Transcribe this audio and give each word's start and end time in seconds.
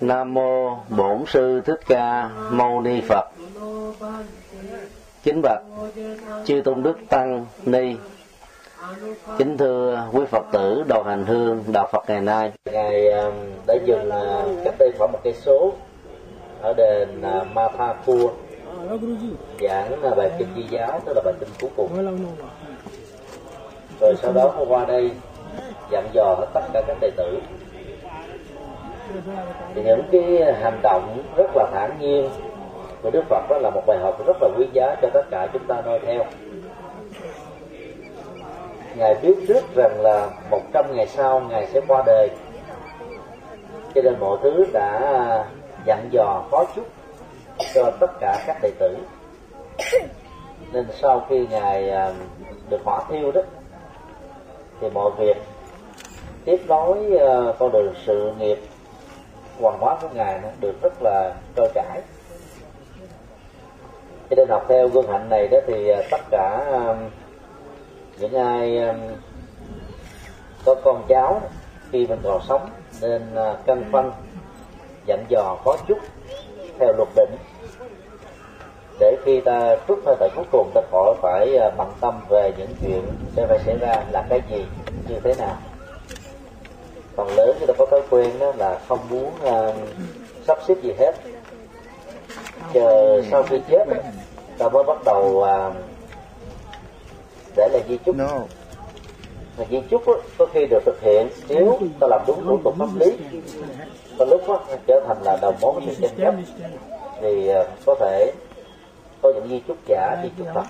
Nam 0.00 0.34
mô 0.34 0.76
Bổn 0.88 1.24
sư 1.26 1.60
Thích 1.64 1.80
Ca 1.86 2.30
Mâu 2.50 2.80
Ni 2.80 3.00
Phật. 3.00 3.24
Kính 5.22 5.42
bạch 5.42 5.62
chư 6.44 6.62
tôn 6.64 6.82
đức 6.82 6.98
tăng 7.08 7.46
ni. 7.64 7.96
Kính 9.38 9.58
thưa 9.58 10.08
quý 10.12 10.24
Phật 10.30 10.46
tử, 10.52 10.84
đầu 10.88 11.02
hành 11.02 11.24
hương, 11.26 11.64
đạo 11.72 11.88
Phật 11.92 12.04
ngày 12.08 12.20
nay. 12.20 12.52
Ngài 12.72 13.08
um, 13.08 13.34
đã 13.66 13.74
dừng 13.86 14.10
à, 14.10 14.44
cách 14.64 14.74
đây 14.78 14.92
khoảng 14.98 15.12
một 15.12 15.18
cây 15.24 15.34
số 15.34 15.72
ở 16.62 16.74
đền 16.76 17.22
à, 17.22 17.44
Ma 17.54 17.68
Pha 17.68 17.86
Mathapur 17.86 18.30
giảng 19.60 20.02
à, 20.02 20.10
bài 20.16 20.30
kinh 20.38 20.48
di 20.56 20.62
giáo, 20.70 21.00
tức 21.06 21.12
là 21.16 21.22
bài 21.24 21.34
kinh 21.40 21.48
cuối 21.60 21.70
cùng 21.76 21.88
rồi 24.00 24.14
sau 24.22 24.32
đó 24.32 24.54
qua 24.68 24.84
đây 24.84 25.10
dặn 25.90 26.08
dò 26.12 26.34
hết 26.38 26.46
tất 26.54 26.60
cả 26.72 26.82
các 26.86 26.96
đệ 27.00 27.10
tử 27.16 27.40
thì 29.74 29.82
những 29.82 30.02
cái 30.12 30.54
hành 30.62 30.80
động 30.82 31.22
rất 31.36 31.50
là 31.54 31.66
thản 31.72 31.96
nhiên 32.00 32.30
của 33.02 33.10
Đức 33.10 33.22
Phật 33.28 33.50
đó 33.50 33.58
là 33.58 33.70
một 33.70 33.82
bài 33.86 33.98
học 33.98 34.26
rất 34.26 34.36
là 34.40 34.48
quý 34.58 34.66
giá 34.72 34.96
cho 35.02 35.08
tất 35.14 35.22
cả 35.30 35.48
chúng 35.52 35.64
ta 35.64 35.82
noi 35.84 36.00
theo. 36.06 36.24
Ngài 38.96 39.14
biết 39.22 39.34
trước 39.48 39.74
rằng 39.74 40.00
là 40.00 40.28
một 40.50 40.60
trăm 40.72 40.84
ngày 40.96 41.06
sau 41.06 41.40
Ngài 41.40 41.66
sẽ 41.66 41.80
qua 41.88 42.02
đời. 42.06 42.28
Cho 43.94 44.02
nên 44.02 44.14
mọi 44.20 44.38
thứ 44.42 44.64
đã 44.72 45.00
dặn 45.86 46.08
dò 46.10 46.42
khó 46.50 46.64
chút 46.76 46.86
cho 47.74 47.90
tất 48.00 48.10
cả 48.20 48.44
các 48.46 48.56
đệ 48.62 48.70
tử. 48.78 48.96
Nên 50.72 50.86
sau 50.92 51.26
khi 51.28 51.46
ngài 51.50 51.90
à, 51.90 52.12
được 52.70 52.80
hỏa 52.84 53.00
thiêu 53.10 53.32
đó, 53.32 53.40
thì 54.80 54.90
mọi 54.90 55.10
việc 55.18 55.36
tiếp 56.44 56.60
nối 56.68 57.18
à, 57.18 57.52
con 57.58 57.72
đường 57.72 57.94
sự 58.06 58.32
nghiệp 58.38 58.58
hoàng 59.62 59.78
hóa 59.80 59.96
của 60.02 60.08
ngài 60.12 60.40
nó 60.42 60.48
được 60.60 60.82
rất 60.82 61.02
là 61.02 61.34
trôi 61.56 61.68
chảy. 61.74 62.00
Cho 64.30 64.36
nên 64.36 64.48
học 64.48 64.64
theo 64.68 64.88
gương 64.88 65.08
hạnh 65.08 65.28
này 65.28 65.48
đó 65.48 65.58
thì 65.66 65.88
à, 65.88 66.02
tất 66.10 66.20
cả 66.30 66.64
à, 66.72 66.94
những 68.18 68.34
ai 68.34 68.78
à, 68.78 68.94
có 70.64 70.74
con 70.74 71.04
cháu 71.08 71.40
khi 71.90 72.06
mình 72.06 72.20
còn 72.22 72.40
sống 72.48 72.70
nên 73.00 73.22
cân 73.66 73.84
phân, 73.92 74.12
dặn 75.06 75.24
dò, 75.28 75.56
có 75.64 75.76
chút 75.88 75.98
theo 76.78 76.92
luật 76.96 77.08
định. 77.16 77.36
Để 79.00 79.16
khi 79.24 79.40
ta 79.40 79.76
rút 79.88 79.98
hơi 80.06 80.16
thở 80.20 80.28
cuối 80.36 80.44
cùng, 80.52 80.70
ta 80.74 80.80
khỏi 80.90 81.14
phải 81.22 81.58
bận 81.76 81.92
tâm 82.00 82.20
về 82.28 82.52
những 82.58 82.74
chuyện 82.82 83.02
sẽ 83.36 83.46
phải 83.46 83.58
xảy 83.58 83.78
ra 83.78 84.04
là 84.10 84.26
cái 84.28 84.40
gì, 84.50 84.66
như 85.08 85.20
thế 85.24 85.34
nào 85.38 85.56
phần 87.16 87.28
lớn 87.28 87.56
chúng 87.58 87.66
ta 87.66 87.74
có 87.78 87.86
thói 87.86 88.00
quen 88.10 88.30
đó 88.38 88.52
là 88.56 88.78
không 88.88 88.98
muốn 89.10 89.30
uh, 89.42 89.74
sắp 90.46 90.58
xếp 90.68 90.74
gì 90.82 90.92
hết. 90.98 91.12
Chờ 92.72 93.22
sau 93.30 93.42
khi 93.42 93.60
chết 93.70 93.84
ta 94.58 94.68
mới 94.68 94.84
bắt 94.84 95.04
đầu 95.04 95.24
uh, 95.24 95.74
để 97.56 97.68
lại 97.72 97.82
di 97.88 97.98
chúc. 98.04 98.16
No. 98.16 98.38
Mà 99.58 99.64
di 99.70 99.80
chúc 99.90 100.06
đó, 100.06 100.14
có 100.38 100.46
khi 100.52 100.66
được 100.66 100.82
thực 100.86 101.00
hiện. 101.00 101.28
Nếu 101.48 101.78
ta 102.00 102.06
làm 102.10 102.20
đúng 102.26 102.44
thủ 102.44 102.58
tục 102.64 102.74
pháp 102.78 102.88
lý 102.96 103.12
có 104.18 104.24
lúc 104.24 104.48
đó, 104.48 104.64
trở 104.86 105.00
thành 105.06 105.22
là 105.22 105.38
đầu 105.42 105.54
mối 105.60 105.74
sự 105.86 105.94
tranh 106.00 106.18
chấp. 106.18 106.34
Thì 107.20 107.50
uh, 107.50 107.66
có 107.86 107.94
thể 108.00 108.32
có 109.22 109.32
những 109.34 109.48
di 109.48 109.60
chúc 109.68 109.76
giả 109.86 110.16
di 110.22 110.30
chúc 110.38 110.46
thật 110.54 110.64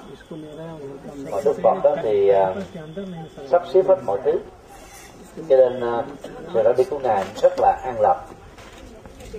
còn 1.30 1.44
đức 1.44 1.56
phật 1.62 1.74
đó 1.84 1.96
thì 2.02 2.30
uh, 2.30 2.56
sắp 3.50 3.62
xếp 3.74 3.82
hết 3.88 3.96
mọi 4.06 4.18
thứ 4.24 4.32
cho 5.36 5.56
nên 5.56 5.80
ờ, 5.80 6.04
người 6.54 6.62
sự 6.62 6.62
ra 6.62 6.72
đi 6.76 6.84
của 6.84 6.98
ngài 6.98 7.24
rất 7.42 7.52
là 7.58 7.80
an 7.84 8.00
lập. 8.00 8.26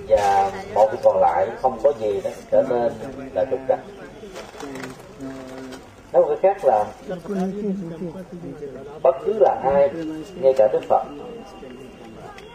Và 0.08 0.52
một 0.74 0.90
việc 0.92 1.00
còn 1.04 1.18
lại 1.22 1.48
không 1.62 1.80
có 1.84 1.94
gì 2.00 2.22
đó 2.22 2.30
trở 2.52 2.64
nên 2.70 2.94
là 3.34 3.46
trục 3.52 3.60
trặc 3.68 3.80
nói 6.14 6.22
một 6.22 6.28
cái 6.28 6.38
khác 6.42 6.66
là 6.66 6.86
bất 9.03 9.16
cứ 9.26 9.34
là 9.40 9.62
ai 9.64 9.90
ngay 10.42 10.53
cả 10.58 10.68
đức 10.74 10.80
phật 10.90 11.03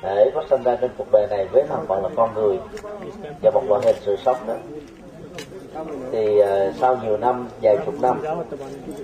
để 0.03 0.31
có 0.35 0.45
sinh 0.51 0.63
ra 0.63 0.77
trên 0.81 0.91
cuộc 0.99 1.07
đời 1.13 1.27
này 1.31 1.47
với 1.53 1.65
thân 1.69 1.87
phận 1.89 2.03
là 2.03 2.09
con 2.17 2.35
người 2.35 2.59
và 3.43 3.51
một 3.51 3.63
loại 3.69 3.83
hình 3.85 3.97
sự 4.01 4.17
sống 4.25 4.37
đó 4.47 4.55
thì 6.13 6.43
uh, 6.43 6.75
sau 6.81 6.97
nhiều 7.03 7.17
năm 7.17 7.49
vài 7.63 7.77
chục 7.87 7.95
năm 8.01 8.23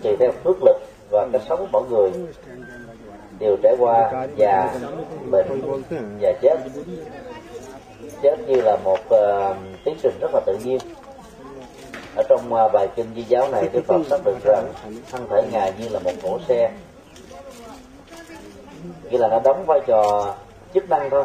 tùy 0.02 0.16
theo 0.18 0.32
phước 0.44 0.56
lực 0.62 0.76
và 1.10 1.28
cách 1.32 1.42
sống 1.48 1.58
của 1.58 1.66
mỗi 1.72 1.82
người 1.90 2.10
đều 3.38 3.56
trải 3.62 3.74
qua 3.78 4.26
già 4.36 4.74
bệnh 5.30 5.60
và 6.20 6.32
chết. 6.42 6.58
Chết 8.22 8.36
như 8.46 8.60
là 8.60 8.76
một 8.84 8.98
uh, 9.00 9.56
tiến 9.84 9.94
trình 10.02 10.18
rất 10.20 10.34
là 10.34 10.40
tự 10.46 10.58
nhiên. 10.64 10.78
Ở 12.16 12.22
trong 12.28 12.40
uh, 12.40 12.72
bài 12.72 12.88
kinh 12.96 13.06
di 13.16 13.22
giáo 13.22 13.48
này 13.48 13.68
đức 13.72 13.84
phật 13.86 14.06
xác 14.10 14.24
định 14.24 14.38
rằng 14.44 14.66
thân 15.10 15.26
thể 15.30 15.42
ngài 15.52 15.72
như 15.78 15.88
là 15.88 15.98
một 15.98 16.12
cỗ 16.22 16.38
xe. 16.48 16.72
Nghĩa 19.10 19.18
là 19.18 19.28
nó 19.28 19.40
đóng 19.44 19.64
vai 19.66 19.80
trò 19.86 20.34
chức 20.74 20.90
năng 20.90 21.10
thôi. 21.10 21.24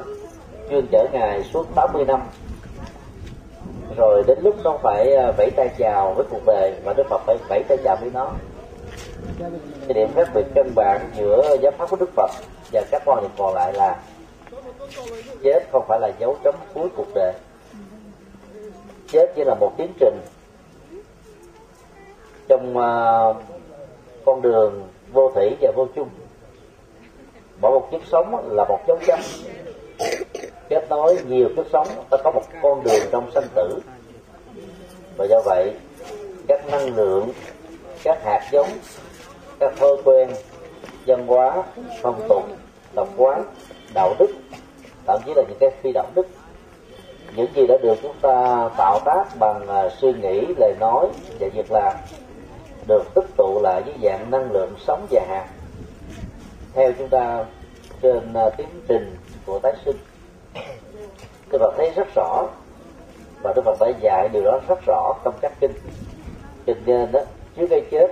Chuyên 0.69 0.85
chở 0.91 1.07
ngài 1.11 1.43
suốt 1.43 1.65
80 1.75 2.05
năm. 2.05 2.21
Rồi 3.97 4.23
đến 4.27 4.37
lúc 4.41 4.55
nó 4.63 4.77
phải 4.83 5.13
ờ, 5.13 5.33
vẫy 5.37 5.51
tay 5.55 5.69
chào 5.77 6.13
với 6.13 6.25
cuộc 6.29 6.41
đời 6.45 6.73
và 6.83 6.93
đức 6.93 7.03
phật 7.09 7.21
phải 7.25 7.37
vẫy 7.49 7.63
tay 7.67 7.77
chào 7.83 7.97
với 8.01 8.09
nó 8.13 8.31
cái 9.87 9.93
điểm 9.93 10.09
khác 10.15 10.29
biệt 10.33 10.45
căn 10.55 10.71
bản 10.75 11.11
giữa 11.17 11.57
giáo 11.61 11.71
pháp 11.77 11.89
của 11.89 11.97
đức 11.97 12.09
phật 12.15 12.31
và 12.71 12.83
các 12.91 13.01
quan 13.05 13.21
niệm 13.21 13.31
còn 13.37 13.53
lại 13.53 13.73
là 13.73 13.99
chết 15.43 15.59
không 15.71 15.85
phải 15.87 15.99
là 15.99 16.11
dấu 16.19 16.37
chấm 16.43 16.55
cuối 16.73 16.89
cuộc 16.95 17.07
đời. 17.15 17.33
Chết 19.11 19.33
chỉ 19.35 19.43
là 19.43 19.55
một 19.55 19.71
tiến 19.77 19.93
trình. 19.99 20.19
Trong 22.47 22.77
uh, 22.77 23.35
con 24.25 24.41
đường 24.41 24.87
vô 25.11 25.31
thủy 25.35 25.57
và 25.61 25.71
vô 25.75 25.87
chung 25.95 26.09
mỗi 27.61 27.71
một 27.71 27.87
kiếp 27.91 28.01
sống 28.11 28.51
là 28.51 28.65
một 28.69 28.79
dấu 28.87 28.97
chấm. 29.05 29.19
Kết 30.69 30.89
nối 30.89 31.17
nhiều 31.27 31.49
kiếp 31.55 31.65
sống 31.73 31.87
ta 32.09 32.17
có 32.23 32.31
một 32.31 32.43
con 32.61 32.83
đường 32.83 33.03
trong 33.11 33.31
sanh 33.31 33.47
tử. 33.55 33.79
Và 35.17 35.25
do 35.29 35.41
vậy 35.45 35.73
các 36.47 36.67
năng 36.71 36.95
lượng 36.95 37.29
các 38.03 38.23
hạt 38.23 38.49
giống 38.51 38.69
các 39.59 39.73
thói 39.77 39.97
quen 40.03 40.29
văn 41.05 41.27
hóa, 41.27 41.63
phong 42.01 42.21
tục, 42.29 42.43
tập 42.95 43.07
quán, 43.17 43.43
đạo 43.93 44.15
đức, 44.19 44.29
thậm 45.07 45.21
chí 45.25 45.33
là 45.35 45.43
những 45.47 45.57
cái 45.59 45.69
phi 45.81 45.91
đạo 45.91 46.07
đức. 46.15 46.27
Những 47.35 47.47
gì 47.55 47.67
đã 47.67 47.77
được 47.81 47.95
chúng 48.01 48.15
ta 48.21 48.69
tạo 48.77 48.99
tác 49.05 49.23
bằng 49.39 49.67
à, 49.67 49.89
suy 50.01 50.13
nghĩ, 50.13 50.45
lời 50.57 50.73
nói 50.79 51.07
và 51.39 51.47
việc 51.53 51.71
làm 51.71 51.93
được 52.87 53.03
tích 53.15 53.25
tụ 53.37 53.59
lại 53.63 53.81
với 53.81 53.93
dạng 54.03 54.31
năng 54.31 54.51
lượng 54.51 54.73
sống 54.87 55.07
dài 55.09 55.25
hạn 55.27 55.47
theo 56.73 56.91
chúng 56.97 57.09
ta 57.09 57.45
trên 58.01 58.33
à, 58.33 58.49
tiến 58.49 58.67
trình 58.87 59.15
của 59.45 59.59
tái 59.59 59.73
sinh, 59.85 59.97
Đức 61.51 61.57
Phật 61.59 61.73
thấy 61.77 61.91
rất 61.95 62.07
rõ 62.15 62.47
và 63.41 63.53
Đức 63.55 63.61
Phật 63.65 63.77
đã 63.79 63.91
dạy 64.01 64.29
điều 64.33 64.43
đó 64.43 64.59
rất 64.67 64.79
rõ 64.85 65.13
trong 65.23 65.33
các 65.41 65.51
kinh. 65.59 65.71
Cho 66.67 66.73
nên 66.85 67.05
à, 67.05 67.11
đó 67.11 67.19
trước 67.55 67.67
cái 67.69 67.81
chết 67.91 68.07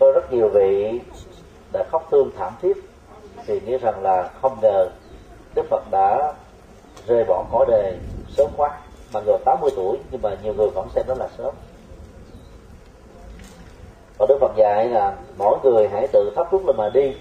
có 0.00 0.12
rất 0.14 0.32
nhiều 0.32 0.48
vị 0.48 1.00
đã 1.72 1.84
khóc 1.90 2.08
thương 2.10 2.30
thảm 2.38 2.52
thiết 2.62 2.76
thì 3.46 3.60
nghĩ 3.60 3.76
rằng 3.76 4.02
là 4.02 4.30
không 4.42 4.58
ngờ 4.62 4.88
Đức 5.54 5.66
Phật 5.70 5.90
đã 5.90 6.34
rời 7.06 7.24
bỏ 7.24 7.44
cõi 7.52 7.66
đời 7.68 7.98
sớm 8.36 8.50
quá. 8.56 8.80
Mặc 9.12 9.22
dù 9.26 9.36
80 9.44 9.70
tuổi, 9.76 9.98
nhưng 10.10 10.22
mà 10.22 10.36
nhiều 10.42 10.54
người 10.54 10.68
vẫn 10.68 10.88
xem 10.94 11.04
đó 11.08 11.14
là 11.18 11.28
sớm. 11.38 11.54
Và 14.18 14.26
Đức 14.28 14.38
Phật 14.40 14.52
dạy 14.56 14.88
là 14.88 15.16
mỗi 15.38 15.58
người 15.62 15.88
hãy 15.88 16.06
tự 16.12 16.32
thắp 16.36 16.52
đuốc 16.52 16.66
lên 16.66 16.76
mà 16.76 16.90
đi. 16.94 17.14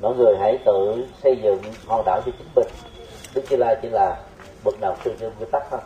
Mỗi 0.00 0.16
người 0.16 0.36
hãy 0.36 0.58
tự 0.64 1.06
xây 1.22 1.36
dựng 1.42 1.62
hòn 1.86 2.04
đảo 2.06 2.20
cho 2.26 2.32
chính 2.38 2.48
mình. 2.56 2.66
Đức 3.34 3.42
như 3.50 3.56
lai 3.56 3.76
chỉ 3.82 3.88
là 3.88 4.16
bậc 4.64 4.80
nào 4.80 4.96
sư 5.04 5.14
trên 5.20 5.30
quy 5.40 5.46
tắc 5.52 5.62
thôi. 5.70 5.80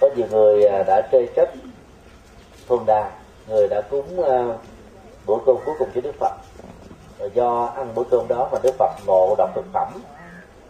Có 0.00 0.08
nhiều 0.16 0.26
người 0.30 0.64
à, 0.64 0.82
đã 0.82 1.08
chơi 1.12 1.28
trách 1.36 1.48
thôn 2.68 2.80
đà 2.86 3.10
người 3.48 3.68
đã 3.68 3.80
cúng 3.90 4.22
ờ, 4.22 4.48
uh, 4.48 4.56
bữa 5.26 5.36
cơm 5.46 5.56
cuối 5.64 5.74
cùng 5.78 5.88
cho 5.94 6.00
đức 6.00 6.14
phật. 6.18 6.32
Và 7.18 7.26
do 7.34 7.72
ăn 7.76 7.94
bữa 7.94 8.02
cơm 8.10 8.28
đó 8.28 8.48
mà 8.52 8.58
đức 8.62 8.74
phật 8.78 8.90
ngộ 9.06 9.34
độc 9.38 9.50
thực 9.54 9.64
phẩm 9.72 9.92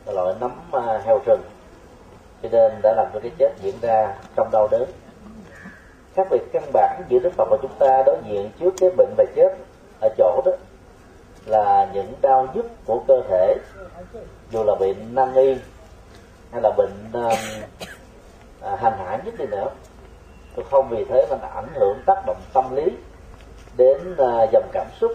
loại 0.07 0.35
nấm 0.41 0.53
uh, 0.77 1.05
heo 1.05 1.21
rừng. 1.27 1.43
Cho 2.43 2.49
nên 2.53 2.73
đã 2.83 2.95
làm 2.97 3.07
cho 3.15 3.21
cái 3.21 3.31
chết 3.39 3.53
diễn 3.63 3.75
ra 3.81 4.15
trong 4.37 4.49
đau 4.53 4.69
đớn. 4.71 4.85
Khác 6.15 6.27
biệt 6.31 6.43
căn 6.53 6.63
bản 6.73 7.03
giữa 7.09 7.19
đức 7.19 7.31
phật 7.37 7.49
và 7.51 7.57
chúng 7.63 7.75
ta 7.79 8.03
đối 8.07 8.17
diện 8.25 8.51
trước 8.61 8.75
cái 8.81 8.91
bệnh 8.97 9.15
và 9.17 9.25
chết 9.37 9.57
ở 10.01 10.09
chỗ 10.19 10.43
đó 10.45 10.53
là 11.47 11.91
những 11.95 12.15
đau 12.21 12.49
nhức 12.55 12.67
của 12.87 13.03
cơ 13.09 13.23
thể. 13.29 13.55
Dù 14.51 14.65
là 14.65 14.75
bệnh 14.75 15.15
nan 15.15 15.35
y 15.35 15.57
hay 16.53 16.63
là 16.63 16.71
bệnh 16.77 17.27
uh, 17.27 17.33
à, 18.61 18.77
hành 18.77 18.99
hạ 18.99 19.21
nhất 19.25 19.35
đi 19.39 19.47
nữa 19.47 19.69
không 20.63 20.89
vì 20.89 21.05
thế 21.05 21.27
mà 21.31 21.49
ảnh 21.55 21.69
hưởng 21.75 21.99
tác 22.07 22.27
động 22.27 22.41
tâm 22.53 22.77
lý 22.77 22.85
đến 23.77 24.17
à, 24.19 24.47
dòng 24.53 24.69
cảm 24.73 24.87
xúc, 25.01 25.13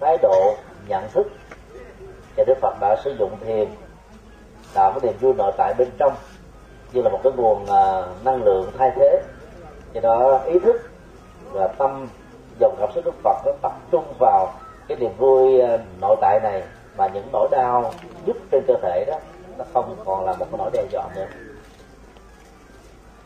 thái 0.00 0.18
độ, 0.22 0.54
nhận 0.88 1.08
thức. 1.12 1.26
Và 2.36 2.44
đức 2.46 2.58
phật 2.60 2.74
đã 2.80 2.96
sử 3.04 3.16
dụng 3.18 3.36
thiền, 3.40 3.68
tạo 4.74 4.92
cái 4.92 5.00
niềm 5.02 5.18
vui 5.20 5.34
nội 5.34 5.52
tại 5.56 5.74
bên 5.78 5.88
trong 5.98 6.14
như 6.92 7.02
là 7.02 7.10
một 7.10 7.20
cái 7.24 7.32
nguồn 7.36 7.66
à, 7.66 8.02
năng 8.24 8.42
lượng 8.42 8.70
thay 8.78 8.90
thế. 8.96 9.22
Do 9.92 10.00
đó 10.00 10.40
ý 10.46 10.58
thức 10.58 10.90
và 11.52 11.68
tâm, 11.68 12.08
dòng 12.60 12.76
cảm 12.78 12.88
xúc 12.94 13.04
đức 13.04 13.14
phật 13.22 13.36
nó 13.46 13.52
tập 13.62 13.72
trung 13.90 14.04
vào 14.18 14.52
cái 14.88 14.98
niềm 14.98 15.12
vui 15.18 15.60
à, 15.60 15.78
nội 16.00 16.16
tại 16.20 16.40
này 16.42 16.62
mà 16.96 17.06
những 17.06 17.28
nỗi 17.32 17.48
đau 17.50 17.92
nhất 18.26 18.36
trên 18.50 18.64
cơ 18.66 18.74
thể 18.82 19.04
đó, 19.06 19.18
nó 19.58 19.64
không 19.72 19.96
còn 20.04 20.24
là 20.24 20.32
một 20.32 20.46
cái 20.50 20.58
nỗi 20.58 20.70
đe 20.72 20.84
dọa 20.92 21.04
nữa 21.14 21.26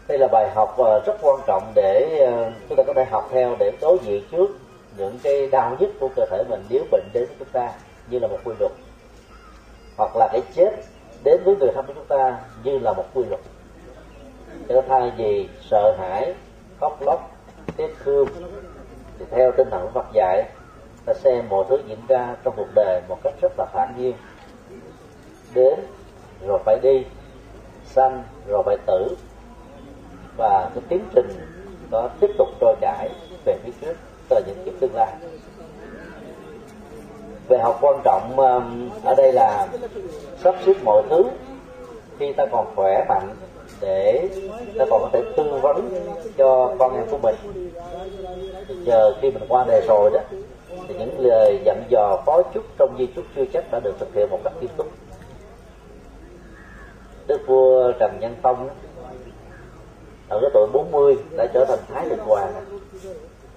đây 0.08 0.18
là 0.18 0.28
bài 0.28 0.50
học 0.54 0.74
ờ, 0.78 1.00
rất 1.06 1.16
quan 1.22 1.40
trọng 1.46 1.72
để 1.74 2.18
ờ, 2.26 2.52
chúng 2.68 2.76
ta 2.76 2.82
có 2.86 2.92
thể 2.94 3.04
học 3.04 3.28
theo 3.32 3.56
để 3.58 3.72
đối 3.80 3.98
diện 4.02 4.22
trước 4.30 4.50
những 4.96 5.18
cái 5.22 5.46
đau 5.46 5.76
nhức 5.80 5.90
của 6.00 6.08
cơ 6.16 6.26
thể 6.26 6.44
mình 6.48 6.64
nếu 6.68 6.84
bệnh 6.90 7.04
đến 7.12 7.24
với 7.26 7.36
chúng 7.38 7.48
ta 7.52 7.72
như 8.08 8.18
là 8.18 8.28
một 8.28 8.38
quy 8.44 8.54
luật. 8.58 8.72
Hoặc 9.96 10.16
là 10.16 10.28
cái 10.32 10.42
chết 10.54 10.70
đến 11.24 11.40
với 11.44 11.56
người 11.56 11.70
thân 11.74 11.86
của 11.86 11.92
chúng 11.92 12.06
ta 12.06 12.38
như 12.64 12.78
là 12.78 12.92
một 12.92 13.04
quy 13.14 13.24
luật. 13.24 13.40
Cho 14.68 14.82
thay 14.88 15.12
vì 15.16 15.48
sợ 15.70 15.96
hãi, 15.98 16.34
khóc 16.80 17.02
lóc, 17.02 17.30
tiếc 17.76 17.94
thương, 18.04 18.28
thì 19.18 19.24
theo 19.30 19.52
tinh 19.52 19.70
thần 19.70 19.90
Phật 19.94 20.06
dạy, 20.12 20.44
ta 21.06 21.14
xem 21.14 21.48
mọi 21.48 21.64
thứ 21.68 21.78
diễn 21.86 21.98
ra 22.08 22.36
trong 22.44 22.54
cuộc 22.56 22.68
đời 22.74 23.00
một 23.08 23.18
cách 23.22 23.34
rất 23.40 23.52
là 23.58 23.66
thản 23.72 23.94
nhiên. 23.98 24.14
Đến 25.54 25.74
rồi 26.46 26.58
phải 26.64 26.78
đi, 26.82 27.04
sanh 27.84 28.22
rồi 28.46 28.62
phải 28.66 28.76
tử 28.86 29.16
và 30.36 30.70
cái 30.74 30.84
tiến 30.88 31.00
trình 31.14 31.28
đó 31.90 32.08
tiếp 32.20 32.30
tục 32.38 32.48
trôi 32.60 32.74
chảy 32.80 33.10
về 33.44 33.56
phía 33.64 33.72
trước 33.80 33.94
tới 34.28 34.42
những 34.46 34.64
kiếp 34.64 34.80
tương 34.80 34.94
lai. 34.94 35.12
Về 37.48 37.58
học 37.58 37.78
quan 37.80 38.00
trọng 38.04 38.36
um, 38.36 38.90
ở 39.04 39.14
đây 39.14 39.32
là 39.32 39.68
sắp 40.42 40.54
xếp 40.66 40.74
mọi 40.84 41.02
thứ 41.10 41.22
khi 42.18 42.32
ta 42.32 42.46
còn 42.52 42.72
khỏe 42.76 43.04
mạnh 43.08 43.34
để 43.80 44.28
ta 44.78 44.84
còn 44.90 45.02
có 45.02 45.08
thể 45.12 45.22
tư 45.36 45.58
vấn 45.62 45.90
cho 46.36 46.74
con 46.78 46.94
em 46.94 47.04
của 47.10 47.18
mình. 47.22 47.34
Chờ 48.86 49.14
khi 49.20 49.30
mình 49.30 49.42
qua 49.48 49.64
đời 49.68 49.82
rồi 49.88 50.10
đó 50.14 50.20
thì 50.88 50.94
những 50.98 51.14
lời 51.18 51.60
dặn 51.64 51.82
dò 51.88 52.22
phó 52.26 52.42
chúc 52.54 52.64
trong 52.78 52.94
di 52.98 53.06
chúc 53.16 53.24
chưa 53.36 53.44
chắc 53.52 53.64
đã 53.72 53.80
được 53.80 53.94
thực 53.98 54.14
hiện 54.14 54.30
một 54.30 54.38
cách 54.44 54.52
nghiêm 54.60 54.70
túc. 54.76 54.86
Đức 57.26 57.40
vua 57.46 57.92
trần 57.92 58.20
nhân 58.20 58.34
tông 58.42 58.68
ở 60.28 60.38
cái 60.40 60.50
tuổi 60.54 60.68
40 60.72 61.16
đã 61.36 61.46
trở 61.54 61.64
thành 61.64 61.78
thái 61.94 62.08
thượng 62.08 62.26
hoàng. 62.26 62.52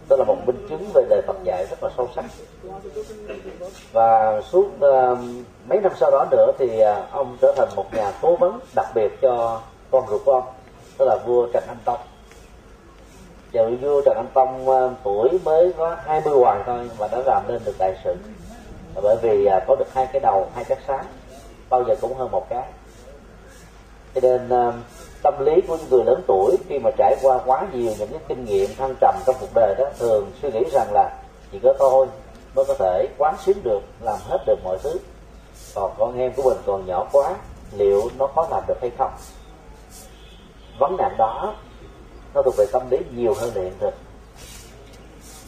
Đó 0.09 0.15
là 0.17 0.23
một 0.23 0.37
minh 0.45 0.65
chứng 0.69 0.89
về 0.93 1.05
đời 1.09 1.21
Phật 1.27 1.35
dạy 1.43 1.65
rất 1.69 1.83
là 1.83 1.89
sâu 1.97 2.09
sắc. 2.15 2.25
Và 3.91 4.41
suốt 4.41 4.65
uh, 4.65 5.19
mấy 5.69 5.79
năm 5.81 5.91
sau 5.99 6.11
đó 6.11 6.25
nữa 6.31 6.51
thì 6.57 6.81
uh, 6.81 7.11
ông 7.11 7.37
trở 7.41 7.53
thành 7.57 7.69
một 7.75 7.93
nhà 7.93 8.11
cố 8.21 8.35
vấn 8.35 8.59
đặc 8.75 8.87
biệt 8.95 9.21
cho 9.21 9.61
con 9.91 10.07
ruột 10.09 10.21
của 10.25 10.31
ông 10.31 10.43
đó 10.99 11.05
là 11.05 11.17
vua 11.25 11.47
Trần 11.53 11.63
Anh 11.67 11.77
Tông. 11.85 11.99
Và 13.53 13.63
vua 13.81 14.01
Trần 14.01 14.17
Anh 14.17 14.27
Tông 14.33 14.69
uh, 14.69 14.91
tuổi 15.03 15.29
mới 15.43 15.73
có 15.77 15.97
20 16.05 16.33
hoàng 16.33 16.63
thôi 16.65 16.89
mà 16.99 17.07
đã 17.07 17.19
làm 17.25 17.43
nên 17.47 17.61
được 17.65 17.75
đại 17.79 17.95
sự. 18.03 18.15
Bởi 19.03 19.17
vì 19.21 19.47
uh, 19.47 19.63
có 19.67 19.75
được 19.75 19.93
hai 19.93 20.07
cái 20.13 20.19
đầu 20.19 20.49
hai 20.55 20.63
cái 20.63 20.77
sáng 20.87 21.05
bao 21.69 21.83
giờ 21.83 21.95
cũng 22.01 22.13
hơn 22.17 22.31
một 22.31 22.49
cái. 22.49 22.63
Cho 24.15 24.21
nên 24.21 24.69
uh, 24.69 24.73
tâm 25.21 25.45
lý 25.45 25.61
của 25.67 25.77
những 25.77 25.89
người 25.89 26.05
lớn 26.05 26.21
tuổi 26.27 26.57
khi 26.69 26.79
mà 26.79 26.89
trải 26.97 27.15
qua 27.21 27.39
quá 27.45 27.67
nhiều 27.73 27.93
những 27.99 28.09
cái 28.09 28.19
kinh 28.27 28.45
nghiệm 28.45 28.69
thăng 28.77 28.95
trầm 29.01 29.15
trong 29.25 29.35
cuộc 29.39 29.49
đời 29.55 29.75
đó 29.77 29.85
thường 29.99 30.31
suy 30.41 30.51
nghĩ 30.51 30.63
rằng 30.71 30.87
là 30.93 31.19
chỉ 31.51 31.59
có 31.63 31.73
tôi 31.79 32.07
mới 32.55 32.65
có 32.65 32.73
thể 32.73 33.07
quán 33.17 33.35
xuyến 33.45 33.57
được 33.63 33.79
làm 34.01 34.19
hết 34.29 34.37
được 34.45 34.57
mọi 34.63 34.77
thứ. 34.83 34.99
Còn 35.75 35.91
con 35.97 36.19
em 36.19 36.33
của 36.33 36.43
mình 36.43 36.57
còn 36.65 36.85
nhỏ 36.85 37.07
quá 37.11 37.35
liệu 37.71 38.09
nó 38.17 38.27
có 38.27 38.47
làm 38.51 38.63
được 38.67 38.77
hay 38.81 38.91
không? 38.97 39.11
Vấn 40.79 40.97
nạn 40.97 41.15
đó 41.17 41.55
nó 42.33 42.41
thuộc 42.41 42.53
về 42.57 42.65
tâm 42.71 42.81
lý 42.91 42.97
nhiều 43.15 43.33
hơn 43.33 43.51
là 43.55 43.61
hiện 43.61 43.73
thực. 43.79 43.93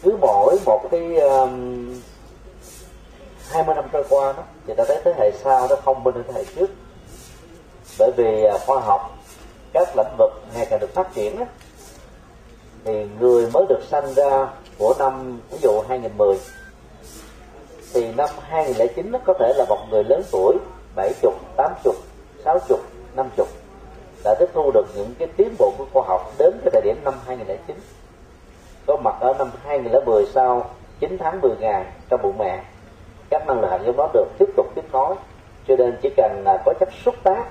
Cứ 0.02 0.18
mỗi 0.22 0.58
một 0.66 0.82
cái 0.92 1.16
um, 1.16 1.94
20 3.50 3.76
năm 3.76 3.86
trôi 3.92 4.04
qua 4.10 4.34
đó 4.34 4.44
thì 4.68 4.74
ta 4.78 4.84
thấy 4.88 5.02
thế 5.06 5.14
hệ 5.18 5.32
sau 5.44 5.68
nó 5.70 5.76
không 5.86 6.04
bên 6.04 6.16
thế 6.28 6.34
hệ 6.34 6.46
trước. 6.56 6.70
Bởi 8.00 8.12
vì 8.18 8.44
à, 8.44 8.58
khoa 8.66 8.80
học 8.80 9.19
các 9.74 9.98
lĩnh 9.98 10.16
vực 10.18 10.32
ngày 10.54 10.68
càng 10.70 10.80
được 10.80 10.94
phát 10.94 11.14
triển 11.14 11.36
thì 12.84 13.08
người 13.20 13.50
mới 13.54 13.66
được 13.70 13.80
sanh 13.90 14.14
ra 14.14 14.48
của 14.78 14.94
năm 15.00 15.40
ví 15.52 15.58
dụ 15.62 15.82
2010 15.90 16.38
thì 17.94 18.12
năm 18.18 18.30
2009 18.42 19.12
nó 19.12 19.20
có 19.26 19.34
thể 19.40 19.54
là 19.58 19.66
một 19.70 19.80
người 19.90 20.04
lớn 20.04 20.22
tuổi 20.32 20.58
70, 20.96 21.34
80, 21.56 21.94
60, 22.44 22.80
50 23.16 23.48
đã 24.24 24.36
tiếp 24.40 24.50
thu 24.54 24.72
được 24.72 24.86
những 24.96 25.14
cái 25.20 25.28
tiến 25.38 25.56
bộ 25.60 25.74
của 25.78 25.86
khoa 25.94 26.04
học 26.08 26.34
đến 26.38 26.52
cái 26.64 26.70
thời 26.74 26.82
điểm 26.82 27.04
năm 27.04 27.14
2009 27.28 27.76
có 28.88 28.98
mặt 28.98 29.16
ở 29.20 29.34
năm 29.38 29.52
2010 29.66 30.26
sau 30.34 30.70
9 31.00 31.18
tháng 31.20 31.42
10 31.42 31.52
ngày 31.60 31.86
trong 32.10 32.22
bụng 32.22 32.38
mẹ 32.38 32.64
các 33.30 33.48
năng 33.48 33.60
lượng 33.62 33.72
hạt 33.72 33.80
giống 33.86 33.98
đó 33.98 34.10
được 34.14 34.28
tiếp 34.40 34.50
tục 34.58 34.66
tiếp 34.76 34.86
nối 34.92 35.16
cho 35.68 35.76
nên 35.76 35.98
chỉ 36.02 36.10
cần 36.18 36.42
là 36.46 36.64
có 36.66 36.74
chất 36.80 36.90
xúc 37.06 37.16
tác 37.24 37.46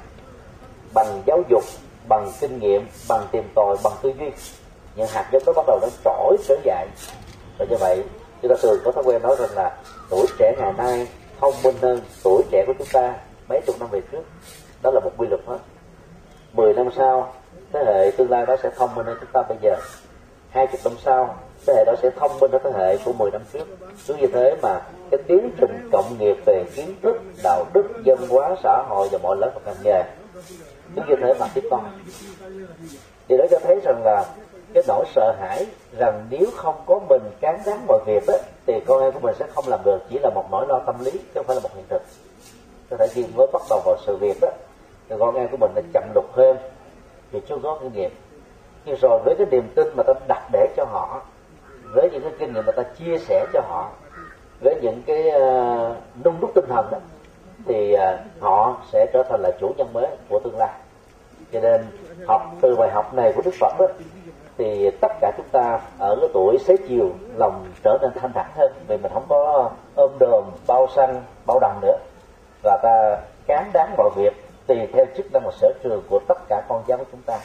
bằng 0.94 1.22
giáo 1.26 1.42
dục 1.48 1.64
bằng 2.08 2.32
kinh 2.40 2.58
nghiệm, 2.58 2.86
bằng 3.08 3.26
tìm 3.32 3.42
tòi, 3.54 3.76
bằng 3.84 3.92
tư 4.02 4.12
duy. 4.18 4.30
Những 4.96 5.08
hạt 5.08 5.28
giống 5.32 5.42
đó 5.46 5.52
bắt 5.56 5.64
đầu 5.66 5.78
nó 5.82 5.88
trỗi 6.04 6.36
trở 6.48 6.56
dậy. 6.64 6.86
và 7.58 7.66
như 7.70 7.76
vậy, 7.76 8.04
chúng 8.42 8.50
ta 8.50 8.56
thường 8.62 8.80
có 8.84 8.92
thói 8.92 9.04
quen 9.04 9.22
nói 9.22 9.36
rằng 9.38 9.50
là 9.54 9.76
tuổi 10.10 10.26
trẻ 10.38 10.54
ngày 10.58 10.72
nay 10.72 11.08
thông 11.40 11.54
minh 11.64 11.74
hơn 11.82 12.00
tuổi 12.24 12.42
trẻ 12.50 12.64
của 12.66 12.72
chúng 12.78 12.88
ta 12.92 13.14
mấy 13.48 13.60
chục 13.66 13.76
năm 13.80 13.88
về 13.92 14.00
trước. 14.12 14.22
Đó 14.82 14.90
là 14.90 15.00
một 15.00 15.10
quy 15.16 15.26
luật 15.28 15.40
hết 15.46 15.58
mười 16.52 16.74
năm 16.74 16.88
sau, 16.96 17.32
thế 17.72 17.80
hệ 17.86 18.10
tương 18.16 18.30
lai 18.30 18.46
đó 18.46 18.56
sẽ 18.62 18.70
thông 18.76 18.94
minh 18.94 19.06
hơn 19.06 19.16
chúng 19.20 19.30
ta 19.32 19.42
bây 19.48 19.58
giờ. 19.62 19.76
Hai 20.50 20.66
chục 20.66 20.80
năm 20.84 20.92
sau, 21.04 21.36
thế 21.66 21.74
hệ 21.76 21.84
đó 21.84 21.94
sẽ 22.02 22.10
thông 22.10 22.38
minh 22.40 22.50
hơn 22.52 22.62
thế 22.64 22.70
hệ 22.76 22.96
của 23.04 23.12
10 23.12 23.30
năm 23.30 23.42
trước. 23.52 23.64
Cứ 24.06 24.14
như 24.14 24.26
thế 24.32 24.56
mà 24.62 24.80
cái 25.10 25.20
tiến 25.26 25.50
trình 25.60 25.88
cộng 25.92 26.18
nghiệp 26.18 26.36
về 26.46 26.64
kiến 26.74 26.94
thức, 27.02 27.22
đạo 27.42 27.64
đức 27.74 27.84
dân 28.04 28.18
hóa, 28.28 28.56
xã 28.62 28.82
hội 28.88 29.08
và 29.12 29.18
mọi 29.22 29.36
lớp 29.36 29.50
và 29.54 29.60
ngành 29.66 29.82
nghề 29.84 30.02
cứ 30.96 31.02
như 31.08 31.14
thế 31.20 31.34
mà 31.40 31.46
tiếp 31.54 31.64
con. 31.70 31.84
Thì 33.28 33.36
đó 33.36 33.44
cho 33.50 33.58
thấy 33.62 33.80
rằng 33.84 34.02
là 34.04 34.24
cái 34.74 34.82
nỗi 34.88 35.04
sợ 35.14 35.34
hãi 35.40 35.66
rằng 35.98 36.26
nếu 36.30 36.46
không 36.56 36.74
có 36.86 37.00
mình 37.08 37.22
cán 37.40 37.60
đáng 37.66 37.86
mọi 37.86 37.98
việc 38.06 38.26
ấy, 38.26 38.40
thì 38.66 38.80
con 38.86 39.02
em 39.02 39.12
của 39.12 39.20
mình 39.20 39.34
sẽ 39.38 39.46
không 39.54 39.64
làm 39.68 39.80
được 39.84 39.98
chỉ 40.10 40.18
là 40.18 40.30
một 40.34 40.44
nỗi 40.50 40.66
lo 40.68 40.78
tâm 40.86 40.94
lý 41.04 41.10
chứ 41.10 41.34
không 41.34 41.46
phải 41.46 41.56
là 41.56 41.62
một 41.62 41.70
hiện 41.74 41.84
thực. 41.88 42.02
Có 42.90 42.96
thể 42.96 43.06
khi 43.10 43.24
mới 43.36 43.46
bắt 43.52 43.62
đầu 43.70 43.80
vào 43.84 43.96
sự 44.06 44.16
việc 44.16 44.38
đó 44.40 44.48
thì 45.08 45.16
con 45.18 45.34
em 45.34 45.48
của 45.48 45.56
mình 45.56 45.70
đã 45.74 45.82
chậm 45.94 46.04
lục 46.14 46.32
hơn 46.32 46.56
vì 47.30 47.40
chưa 47.48 47.56
có 47.62 47.78
kinh 47.80 47.92
nghiệm. 47.92 48.10
Nhưng 48.84 48.96
rồi 49.02 49.20
với 49.24 49.34
cái 49.38 49.46
niềm 49.50 49.72
tin 49.74 49.86
mà 49.96 50.02
ta 50.02 50.12
đặt 50.28 50.48
để 50.52 50.68
cho 50.76 50.84
họ 50.84 51.22
với 51.94 52.10
những 52.12 52.22
cái 52.22 52.32
kinh 52.38 52.54
nghiệm 52.54 52.66
mà 52.66 52.72
ta 52.72 52.82
chia 52.82 53.18
sẻ 53.18 53.46
cho 53.52 53.60
họ 53.60 53.90
với 54.60 54.74
những 54.82 55.02
cái 55.06 55.24
uh, 55.28 55.96
nung 56.24 56.40
đúc 56.40 56.50
tinh 56.54 56.64
thần 56.68 56.90
đó 56.90 56.98
thì 57.68 57.92
à, 57.92 58.18
họ 58.40 58.76
sẽ 58.92 59.06
trở 59.12 59.22
thành 59.28 59.40
là 59.42 59.50
chủ 59.60 59.74
nhân 59.76 59.92
mới 59.92 60.06
của 60.28 60.40
tương 60.44 60.58
lai. 60.58 60.70
Cho 61.52 61.60
nên 61.60 61.86
học 62.26 62.42
từ 62.60 62.76
bài 62.76 62.90
học 62.90 63.14
này 63.14 63.32
của 63.32 63.42
đức 63.44 63.54
phật 63.60 63.74
đó, 63.78 63.86
thì 64.58 64.90
tất 65.00 65.12
cả 65.20 65.32
chúng 65.36 65.46
ta 65.52 65.80
ở 65.98 66.16
cái 66.20 66.28
tuổi 66.34 66.58
xế 66.58 66.76
chiều 66.88 67.10
lòng 67.36 67.66
trở 67.84 67.98
nên 68.02 68.10
thanh 68.20 68.32
thản 68.32 68.50
hơn 68.56 68.72
vì 68.88 68.96
mình 68.96 69.12
không 69.14 69.26
có 69.28 69.70
ôm 69.94 70.10
đồm 70.20 70.44
bao 70.66 70.86
xanh 70.96 71.22
bao 71.46 71.58
đồng 71.60 71.78
nữa. 71.82 71.98
Và 72.62 72.78
ta 72.82 73.16
cán 73.46 73.70
đáng 73.72 73.94
mọi 73.96 74.10
việc 74.16 74.32
tùy 74.66 74.78
theo 74.92 75.04
chức 75.16 75.32
năng 75.32 75.42
và 75.44 75.50
sở 75.60 75.72
trường 75.82 76.02
của 76.10 76.20
tất 76.28 76.38
cả 76.48 76.62
con 76.68 76.82
cháu 76.88 76.98
của 76.98 77.04
chúng 77.12 77.22
ta. 77.26 77.38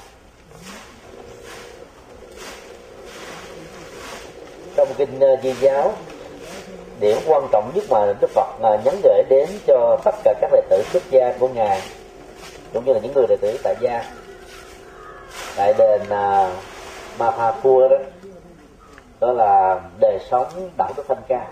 Trong 4.76 4.88
kinh 4.98 5.20
à, 5.20 5.36
di 5.44 5.54
giáo 5.54 5.92
điểm 7.00 7.18
quan 7.28 7.48
trọng 7.52 7.72
nhất 7.76 7.84
mà 7.90 8.14
đức 8.22 8.30
phật 8.30 8.48
uh, 8.58 8.86
nhấn 8.86 8.96
gửi 9.04 9.24
đến 9.30 9.50
cho 9.68 9.98
tất 10.06 10.16
cả 10.24 10.34
các 10.42 10.52
đệ 10.52 10.62
tử 10.70 10.84
xuất 10.92 11.04
gia 11.10 11.34
của 11.40 11.48
ngài 11.48 11.82
cũng 12.74 12.86
như 12.86 12.94
là 12.94 13.00
những 13.00 13.14
người 13.14 13.26
đệ 13.30 13.36
tử 13.42 13.58
tại 13.64 13.76
gia 13.80 14.04
tại 15.56 15.74
đền 15.78 16.02
à, 16.10 16.48
uh, 16.48 16.54
Mathapur 17.20 17.92
đó 17.92 17.98
đó 19.20 19.32
là 19.32 19.82
đời 20.00 20.20
sống 20.32 20.70
đạo 20.78 20.94
đức 20.98 21.04
thanh 21.08 21.22
cao. 21.28 21.48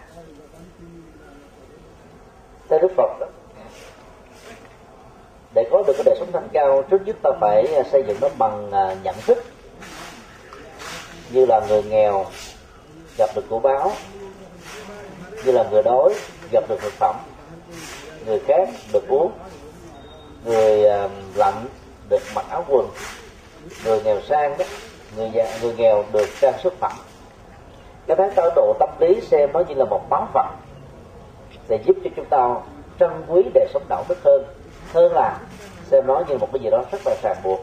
Theo 2.70 2.80
đức 2.80 2.92
phật 2.98 3.20
đó 3.20 3.28
để 5.56 5.68
có 5.72 5.84
được 5.88 5.94
cái 5.94 6.04
đời 6.06 6.16
sống 6.20 6.32
thanh 6.34 6.48
cao 6.54 6.84
trước 6.90 7.02
nhất 7.06 7.16
ta 7.24 7.30
phải 7.42 7.84
xây 7.92 8.04
dựng 8.08 8.18
nó 8.22 8.28
bằng 8.38 8.72
à, 8.72 8.96
nhận 9.04 9.16
thức. 9.26 9.44
Như 11.32 11.46
là 11.46 11.62
người 11.70 11.84
nghèo 11.84 12.26
gặp 13.18 13.30
được 13.36 13.46
của 13.50 13.60
báo 13.60 13.92
như 15.46 15.52
là 15.52 15.64
người 15.72 15.84
đói 15.84 16.14
gặp 16.52 16.64
được 16.70 16.82
thực 16.82 16.94
phẩm 16.94 17.16
người 18.26 18.40
khác 18.48 18.70
được 18.94 19.08
uống 19.08 19.32
người 20.46 20.86
à, 20.86 21.10
lạnh 21.36 21.66
được 22.10 22.22
mặc 22.36 22.46
áo 22.50 22.66
quần 22.68 22.88
người 23.86 24.02
nghèo 24.04 24.22
sang 24.22 24.58
đó 24.58 24.66
người 25.18 25.30
già 25.34 25.58
người 25.62 25.74
nghèo 25.78 26.04
được 26.14 26.30
trang 26.42 26.54
sức 26.64 26.74
phẩm. 26.80 26.92
Cái 28.08 28.18
thái 28.18 28.50
độ 28.56 28.76
tâm 28.80 28.90
lý 29.00 29.22
xem 29.22 29.50
nó 29.54 29.60
như 29.68 29.74
là 29.76 29.86
một 29.86 30.02
báo 30.10 30.28
vật 30.34 30.50
để 31.68 31.80
giúp 31.86 31.96
cho 32.04 32.10
chúng 32.16 32.26
ta 32.26 32.56
trân 33.00 33.10
quý 33.28 33.44
đời 33.54 33.68
sống 33.74 33.84
đạo 33.90 34.06
đức 34.10 34.18
hơn. 34.24 34.44
Hơn 34.94 35.14
là 35.14 35.40
xem 35.92 36.08
nó 36.08 36.24
như 36.28 36.38
một 36.38 36.50
cái 36.54 36.60
gì 36.64 36.70
đó 36.70 36.84
rất 36.92 37.02
là 37.06 37.16
ràng 37.24 37.38
buộc. 37.44 37.60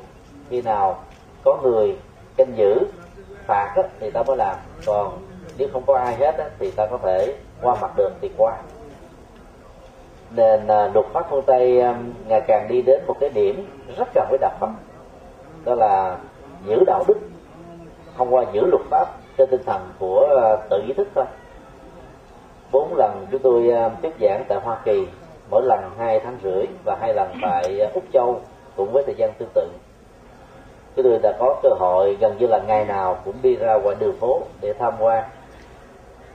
Khi 0.50 0.62
nào 0.62 1.02
có 1.44 1.58
người 1.62 1.96
canh 2.36 2.56
giữ 2.56 2.78
phạt 3.46 3.72
á, 3.76 3.82
thì 4.00 4.10
ta 4.10 4.22
mới 4.22 4.36
làm. 4.36 4.56
Còn 4.86 5.18
nếu 5.58 5.68
không 5.72 5.82
có 5.86 5.98
ai 5.98 6.14
hết 6.14 6.38
á, 6.38 6.44
thì 6.58 6.70
ta 6.70 6.86
có 6.90 6.98
thể 7.02 7.34
qua 7.62 7.76
mặt 7.80 7.90
đường 7.96 8.12
thì 8.20 8.30
qua. 8.36 8.56
Nên 10.30 10.66
à, 10.66 10.90
luật 10.94 11.06
pháp 11.12 11.26
phương 11.30 11.42
tây 11.46 11.80
à, 11.80 11.94
ngày 12.28 12.40
càng 12.40 12.68
đi 12.68 12.82
đến 12.82 13.00
một 13.06 13.16
cái 13.20 13.30
điểm 13.30 13.66
rất 13.96 14.08
cần 14.14 14.26
với 14.30 14.38
đạo 14.38 14.52
phật. 14.60 14.70
Đó 15.64 15.74
là 15.74 16.16
giữ 16.64 16.84
đạo 16.86 17.04
đức, 17.08 17.18
thông 18.16 18.34
qua 18.34 18.44
giữ 18.52 18.60
luật 18.66 18.82
pháp 18.90 19.06
trên 19.38 19.48
tinh 19.50 19.62
thần 19.66 19.80
của 19.98 20.26
à, 20.42 20.66
tự 20.70 20.82
ý 20.86 20.92
thức 20.92 21.08
thôi. 21.14 21.24
Bốn 22.72 22.94
lần 22.96 23.26
chúng 23.30 23.42
tôi 23.42 23.72
tiếp 24.02 24.12
giảng 24.20 24.44
tại 24.48 24.58
hoa 24.62 24.78
kỳ, 24.84 25.06
mỗi 25.50 25.62
lần 25.62 25.90
hai 25.98 26.20
tháng 26.20 26.38
rưỡi 26.42 26.66
và 26.84 26.96
hai 27.00 27.14
lần 27.14 27.28
tại 27.42 27.90
úc 27.94 28.04
châu 28.12 28.40
cũng 28.76 28.92
với 28.92 29.02
thời 29.06 29.14
gian 29.14 29.32
tương 29.38 29.48
tự. 29.54 29.68
Chúng 30.96 31.04
tôi 31.04 31.18
đã 31.22 31.32
có 31.38 31.60
cơ 31.62 31.68
hội 31.78 32.16
gần 32.20 32.38
như 32.38 32.46
là 32.46 32.58
ngày 32.66 32.84
nào 32.84 33.16
cũng 33.24 33.34
đi 33.42 33.56
ra 33.56 33.74
ngoài 33.74 33.96
đường 33.98 34.16
phố 34.20 34.40
để 34.60 34.72
tham 34.78 34.94
quan 34.98 35.24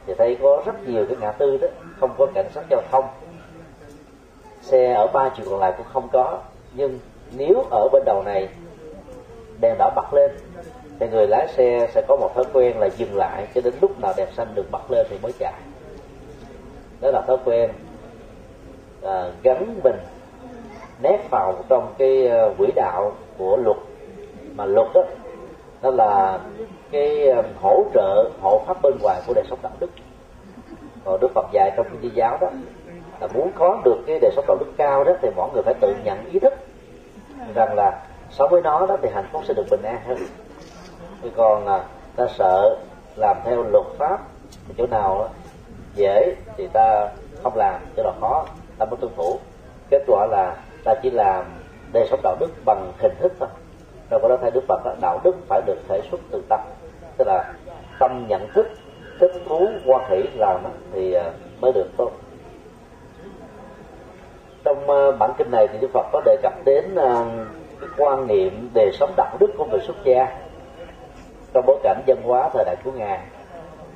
thì 0.05 0.13
thấy 0.17 0.37
có 0.41 0.63
rất 0.65 0.87
nhiều 0.87 1.05
cái 1.05 1.17
ngã 1.21 1.31
tư 1.31 1.57
đó 1.57 1.67
không 1.99 2.11
có 2.17 2.27
cảnh 2.35 2.49
sát 2.53 2.63
giao 2.69 2.81
thông. 2.91 3.05
Xe 4.61 4.93
ở 4.93 5.07
ba 5.07 5.29
chiều 5.37 5.45
còn 5.49 5.59
lại 5.59 5.73
cũng 5.77 5.85
không 5.93 6.09
có 6.11 6.39
nhưng 6.73 6.99
nếu 7.37 7.65
ở 7.71 7.87
bên 7.91 8.03
đầu 8.05 8.23
này 8.23 8.49
đèn 9.61 9.75
đỏ 9.77 9.91
bật 9.95 10.13
lên 10.13 10.31
thì 10.99 11.07
người 11.07 11.27
lái 11.27 11.47
xe 11.47 11.87
sẽ 11.93 12.01
có 12.07 12.15
một 12.15 12.31
thói 12.35 12.45
quen 12.53 12.79
là 12.79 12.89
dừng 12.97 13.15
lại 13.15 13.47
cho 13.55 13.61
đến 13.61 13.73
lúc 13.81 13.99
nào 13.99 14.13
đèn 14.17 14.27
xanh 14.37 14.47
được 14.55 14.71
bật 14.71 14.91
lên 14.91 15.07
thì 15.09 15.17
mới 15.21 15.31
chạy. 15.39 15.53
Đó 17.01 17.11
là 17.11 17.21
thói 17.21 17.37
quen 17.45 17.69
à, 19.01 19.31
gắn 19.43 19.79
mình 19.83 19.95
nét 21.01 21.27
vào 21.29 21.63
trong 21.69 21.93
cái 21.97 22.27
à, 22.27 22.47
quỹ 22.57 22.67
đạo 22.75 23.15
của 23.37 23.57
luật. 23.57 23.77
Mà 24.55 24.65
luật 24.65 24.87
đó 24.93 25.03
đó 25.83 25.91
là 25.91 26.39
cái 26.91 27.27
um, 27.29 27.45
hỗ 27.61 27.83
trợ, 27.93 28.29
hộ 28.41 28.61
pháp 28.67 28.81
bên 28.81 28.93
ngoài 29.01 29.21
của 29.27 29.33
đời 29.33 29.45
sống 29.49 29.59
đạo 29.61 29.71
đức. 29.79 29.89
Còn 31.05 31.19
đức 31.19 31.31
phật 31.35 31.45
dạy 31.51 31.71
trong 31.77 31.85
kinh 31.91 32.01
di 32.01 32.09
giáo 32.09 32.37
đó, 32.41 32.47
là 33.21 33.27
muốn 33.33 33.51
có 33.55 33.81
được 33.85 33.97
cái 34.07 34.19
đời 34.19 34.31
sống 34.35 34.45
đạo 34.47 34.57
đức 34.59 34.71
cao 34.77 35.03
đó 35.03 35.13
thì 35.21 35.29
mọi 35.35 35.49
người 35.53 35.63
phải 35.63 35.73
tự 35.73 35.95
nhận 36.03 36.25
ý 36.31 36.39
thức 36.39 36.53
rằng 37.55 37.75
là 37.75 38.01
sống 38.31 38.49
với 38.51 38.61
nó 38.61 38.85
đó 38.85 38.97
thì 39.01 39.09
hạnh 39.13 39.27
phúc 39.31 39.41
sẽ 39.47 39.53
được 39.53 39.65
bình 39.71 39.81
an 39.83 39.97
hơn. 40.07 40.17
Thì 41.21 41.31
còn 41.35 41.67
à, 41.67 41.83
ta 42.15 42.27
sợ 42.37 42.77
làm 43.15 43.37
theo 43.45 43.63
luật 43.63 43.85
pháp 43.97 44.19
thì 44.67 44.73
chỗ 44.77 44.87
nào 44.87 45.29
dễ 45.95 46.35
thì 46.57 46.67
ta 46.73 47.09
không 47.43 47.55
làm, 47.55 47.81
chỗ 47.97 48.03
nào 48.03 48.13
khó 48.21 48.45
ta 48.77 48.85
mới 48.85 48.97
tuân 49.01 49.11
thủ. 49.15 49.39
Kết 49.89 50.03
quả 50.07 50.25
là 50.25 50.55
ta 50.83 50.93
chỉ 51.03 51.09
làm 51.09 51.45
đời 51.93 52.07
sống 52.09 52.19
đạo 52.23 52.35
đức 52.39 52.49
bằng 52.65 52.91
hình 52.97 53.13
thức 53.19 53.33
thôi 53.39 53.49
trong 54.21 54.29
đó 54.29 54.37
thay 54.41 54.51
đức 54.51 54.63
phật 54.67 54.85
đó, 54.85 54.93
đạo 55.01 55.19
đức 55.23 55.35
phải 55.47 55.61
được 55.65 55.77
thể 55.87 56.01
xuất 56.11 56.19
từ 56.31 56.41
tâm. 56.49 56.59
Tức 57.17 57.27
là 57.27 57.53
tâm 57.99 58.25
nhận 58.27 58.47
thức 58.53 58.67
thích 59.19 59.31
thú 59.47 59.67
quan 59.85 60.11
hỷ 60.11 60.23
làm 60.37 60.63
thì 60.93 61.13
à, 61.13 61.31
mới 61.61 61.71
được 61.73 61.87
tốt. 61.97 62.11
Trong 64.63 64.89
à, 64.89 65.11
bản 65.19 65.33
kinh 65.37 65.51
này 65.51 65.67
thì 65.67 65.77
đức 65.81 65.87
phật 65.93 66.05
có 66.11 66.21
đề 66.25 66.37
cập 66.41 66.53
đến 66.65 66.95
à, 66.95 67.25
cái 67.79 67.89
quan 67.97 68.27
niệm 68.27 68.69
đề 68.73 68.91
sống 68.93 69.13
đạo 69.17 69.37
đức 69.39 69.51
của 69.57 69.65
người 69.65 69.79
xuất 69.79 69.95
gia. 70.03 70.27
Trong 71.53 71.65
bối 71.67 71.79
cảnh 71.83 72.01
dân 72.05 72.21
hóa 72.23 72.49
thời 72.53 72.65
đại 72.65 72.75
của 72.83 72.91
ngài 72.91 73.19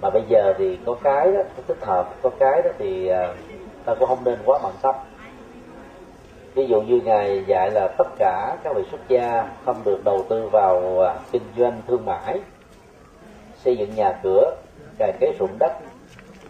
mà 0.02 0.10
bây 0.10 0.24
giờ 0.28 0.54
thì 0.58 0.80
có 0.86 0.96
cái 1.04 1.32
đó 1.32 1.40
có 1.58 1.64
thích 1.68 1.86
hợp 1.86 2.10
có 2.22 2.30
cái 2.40 2.62
đó 2.62 2.70
thì 2.78 3.12
ta 3.86 3.96
cũng 4.00 4.08
không 4.08 4.24
nên 4.24 4.38
quá 4.46 4.60
bận 4.64 4.74
tâm 4.82 4.96
ví 6.58 6.68
dụ 6.68 6.82
như 6.82 7.02
ngài 7.06 7.44
dạy 7.48 7.72
là 7.72 7.88
tất 7.88 8.08
cả 8.18 8.58
các 8.64 8.76
vị 8.76 8.84
xuất 8.92 9.00
gia 9.08 9.50
không 9.66 9.82
được 9.86 10.04
đầu 10.04 10.26
tư 10.30 10.50
vào 10.52 11.00
à, 11.02 11.16
kinh 11.32 11.42
doanh 11.58 11.82
thương 11.88 12.06
mại, 12.06 12.40
xây 13.64 13.78
dựng 13.78 13.96
nhà 13.96 14.20
cửa, 14.24 14.56
cài 14.98 15.14
kế 15.20 15.34
ruộng 15.40 15.58
đất, 15.60 15.72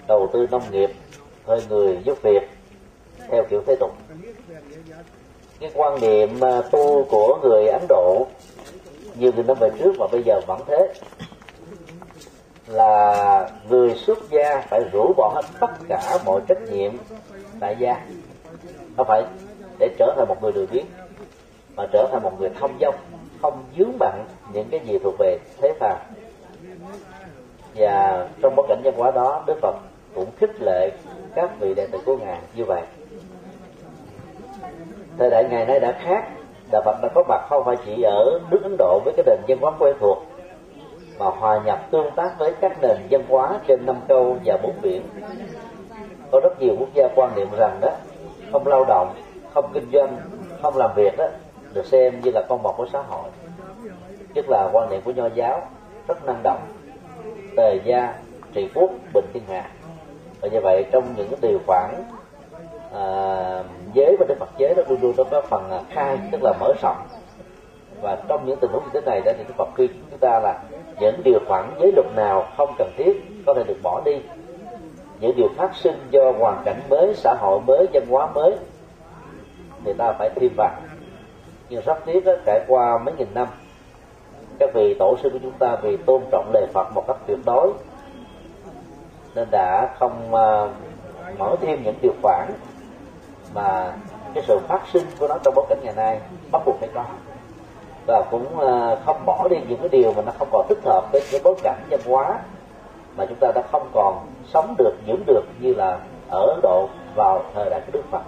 đầu 0.08 0.30
tư 0.34 0.48
nông 0.52 0.62
nghiệp, 0.72 0.92
thuê 1.46 1.58
người 1.70 1.98
giúp 2.04 2.18
việc 2.24 2.50
theo 3.30 3.44
kiểu 3.50 3.62
thế 3.68 3.76
tục. 3.80 3.92
Cái 5.60 5.72
quan 5.74 6.02
niệm 6.02 6.42
à, 6.42 6.62
tu 6.72 7.04
của 7.04 7.40
người 7.44 7.68
ấn 7.68 7.82
độ 7.90 8.28
nhiều 9.16 9.32
nghìn 9.36 9.48
năm 9.48 9.58
về 9.60 9.70
trước 9.80 9.92
và 10.00 10.08
bây 10.12 10.24
giờ 10.24 10.42
vẫn 10.48 10.62
thế. 10.68 10.94
Là 12.68 13.50
người 13.70 13.96
xuất 13.96 14.20
gia 14.30 14.62
phải 14.70 14.82
rũ 14.92 15.14
bỏ 15.18 15.32
hết 15.36 15.48
tất 15.60 15.72
cả 15.88 16.18
mọi 16.26 16.42
trách 16.48 16.62
nhiệm 16.62 16.92
tại 17.60 17.76
gia. 17.80 18.06
Không 18.98 19.08
phải 19.08 19.24
để 19.80 19.90
trở 19.98 20.14
thành 20.18 20.28
một 20.28 20.44
người 20.44 20.52
lười 20.54 20.68
biếng, 20.68 20.86
mà 21.76 21.86
trở 21.92 22.08
thành 22.12 22.24
một 22.24 22.40
người 22.40 22.50
thông 22.60 22.78
dong, 22.82 22.96
không 23.42 23.64
dướng 23.78 23.98
bận 24.00 24.26
những 24.54 24.68
cái 24.72 24.80
gì 24.80 25.00
thuộc 25.04 25.16
về 25.20 25.38
thế 25.62 25.74
phàm. 25.80 25.98
Và 27.76 28.28
trong 28.42 28.56
bối 28.56 28.66
cảnh 28.70 28.82
văn 28.84 28.94
hóa 28.98 29.12
đó, 29.12 29.44
đức 29.48 29.58
phật 29.62 29.76
cũng 30.16 30.32
khích 30.38 30.62
lệ 30.62 30.92
các 31.36 31.60
vị 31.60 31.74
đệ 31.74 31.88
tử 31.88 32.00
của 32.06 32.18
ngài 32.18 32.40
như 32.56 32.66
vậy. 32.66 32.82
Thời 35.18 35.30
đại 35.30 35.44
ngày 35.50 35.66
nay 35.66 35.80
đã 35.80 35.92
khác. 35.92 36.30
Đạo 36.72 36.82
phật 36.86 37.02
đã 37.02 37.10
có 37.16 37.24
mặt 37.28 37.46
không 37.50 37.66
phải 37.66 37.76
chỉ 37.86 38.02
ở 38.02 38.40
nước 38.52 38.60
ấn 38.64 38.76
độ 38.78 39.02
với 39.06 39.14
cái 39.18 39.24
nền 39.26 39.40
văn 39.48 39.58
hóa 39.62 39.72
quen 39.80 39.96
thuộc, 40.00 40.18
mà 41.20 41.26
hòa 41.26 41.60
nhập 41.66 41.80
tương 41.92 42.12
tác 42.16 42.40
với 42.40 42.54
các 42.62 42.82
nền 42.82 42.98
văn 43.10 43.24
hóa 43.30 43.60
trên 43.68 43.86
năm 43.86 43.96
châu 44.08 44.38
và 44.46 44.58
bốn 44.58 44.74
biển. 44.82 45.02
Có 46.32 46.40
rất 46.40 46.62
nhiều 46.62 46.76
quốc 46.80 46.90
gia 46.94 47.08
quan 47.16 47.36
niệm 47.36 47.48
rằng 47.58 47.78
đó, 47.82 47.90
không 48.52 48.68
lao 48.68 48.86
động 48.86 49.14
không 49.54 49.72
kinh 49.74 49.92
doanh 49.94 50.18
không 50.62 50.78
làm 50.78 50.92
việc 50.96 51.18
đó 51.18 51.26
được 51.74 51.86
xem 51.86 52.22
như 52.22 52.32
là 52.32 52.42
con 52.50 52.64
mọt 52.64 52.76
của 52.78 52.88
xã 52.94 53.02
hội. 53.02 53.30
Tức 54.34 54.46
là 54.50 54.70
quan 54.74 54.90
niệm 54.90 55.02
của 55.06 55.12
nho 55.12 55.28
giáo 55.28 55.62
rất 56.08 56.26
năng 56.26 56.44
động 56.44 56.60
tề 57.56 57.80
gia 57.86 58.14
trị 58.54 58.70
quốc 58.76 58.92
bình 59.14 59.26
thiên 59.34 59.44
hạ. 59.48 59.70
Và 60.42 60.48
như 60.48 60.60
vậy 60.64 60.86
trong 60.92 61.04
những 61.18 61.28
cái 61.30 61.40
điều 61.42 61.60
khoản 61.68 61.92
à, 62.94 63.64
giới 63.94 64.16
và 64.20 64.26
đức 64.30 64.36
phật 64.40 64.50
chế 64.58 64.74
đó 64.78 64.84
luôn 64.90 65.02
luôn 65.02 65.14
nó 65.18 65.24
có 65.32 65.42
phần 65.42 65.72
à, 65.72 65.80
khai 65.90 66.18
tức 66.32 66.44
là 66.44 66.54
mở 66.60 66.74
rộng. 66.82 66.98
Và 68.02 68.18
trong 68.28 68.46
những 68.46 68.58
tình 68.62 68.72
huống 68.72 68.84
như 68.84 68.90
thế 68.94 69.02
này 69.02 69.22
đó 69.26 69.32
thì 69.38 69.44
đức 69.48 69.54
phật 69.58 69.68
khuyên 69.76 69.92
chúng 70.10 70.20
ta 70.20 70.40
là 70.40 70.64
những 71.00 71.24
điều 71.24 71.40
khoản 71.48 71.70
giới 71.80 71.92
luật 71.96 72.08
nào 72.16 72.48
không 72.58 72.76
cần 72.78 72.92
thiết 72.98 73.44
có 73.46 73.54
thể 73.54 73.64
được 73.64 73.78
bỏ 73.84 74.02
đi. 74.06 74.22
Những 75.20 75.36
điều 75.38 75.48
phát 75.58 75.76
sinh 75.76 76.08
do 76.12 76.32
hoàn 76.32 76.62
cảnh 76.66 76.82
mới 76.90 77.14
xã 77.16 77.36
hội 77.40 77.60
mới 77.68 77.88
văn 77.94 78.04
hóa 78.10 78.28
mới 78.28 78.56
thì 79.88 79.94
ta 79.94 80.14
phải 80.20 80.30
thêm 80.36 80.52
vào 80.58 80.76
nhưng 81.70 81.82
rất 81.86 82.06
tiếc 82.06 82.26
đó, 82.26 82.34
trải 82.46 82.62
qua 82.68 82.98
mấy 83.06 83.16
nghìn 83.18 83.28
năm 83.34 83.48
các 84.60 84.70
vị 84.74 84.96
tổ 85.00 85.18
sư 85.24 85.30
của 85.34 85.40
chúng 85.42 85.58
ta 85.60 85.76
vì 85.82 85.98
tôn 85.98 86.22
trọng 86.32 86.52
lời 86.54 86.68
Phật 86.74 86.88
một 86.94 87.04
cách 87.08 87.18
tuyệt 87.28 87.38
đối 87.46 87.74
nên 89.36 89.48
đã 89.52 89.96
không 90.00 90.28
uh, 90.28 90.70
mở 91.40 91.56
thêm 91.62 91.84
những 91.84 91.96
điều 92.02 92.14
khoản 92.22 92.48
mà 93.54 93.94
cái 94.34 94.44
sự 94.48 94.60
phát 94.68 94.82
sinh 94.94 95.04
của 95.20 95.28
nó 95.28 95.38
trong 95.44 95.54
bối 95.56 95.66
cảnh 95.70 95.80
ngày 95.84 95.94
nay 95.96 96.20
bắt 96.52 96.62
buộc 96.66 96.76
phải 96.80 96.90
có. 96.94 97.06
Và 98.08 98.24
cũng 98.32 98.46
uh, 98.58 99.00
không 99.06 99.26
bỏ 99.26 99.48
đi 99.50 99.58
những 99.68 99.80
cái 99.80 99.90
điều 99.90 100.14
mà 100.14 100.22
nó 100.26 100.32
không 100.40 100.48
còn 100.52 100.66
thích 100.70 100.80
hợp 100.86 101.10
với 101.12 101.22
cái 101.32 101.42
bối 101.44 101.56
cảnh 101.64 101.80
văn 101.90 102.00
hóa 102.06 102.40
mà 103.18 103.26
chúng 103.26 103.38
ta 103.40 103.52
đã 103.56 103.62
không 103.72 103.90
còn 103.94 104.28
sống 104.54 104.76
được 104.78 104.94
dưỡng 105.08 105.24
được 105.26 105.44
như 105.60 105.74
là 105.74 106.00
ở 106.30 106.48
Ấn 106.48 106.60
Độ 106.64 106.90
vào 107.16 107.44
thời 107.56 107.70
đại 107.70 107.82
của 107.86 107.92
Đức 107.92 108.04
Phật 108.12 108.22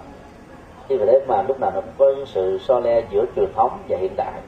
vì 0.98 1.06
thế 1.06 1.20
mà 1.26 1.42
lúc 1.42 1.60
nào 1.60 1.70
nó 1.74 1.80
cũng 1.80 1.92
có 1.98 2.24
sự 2.26 2.58
so 2.58 2.80
le 2.80 3.02
giữa 3.10 3.24
truyền 3.36 3.52
thống 3.54 3.78
và 3.88 3.96
hiện 3.96 4.12
đại. 4.16 4.40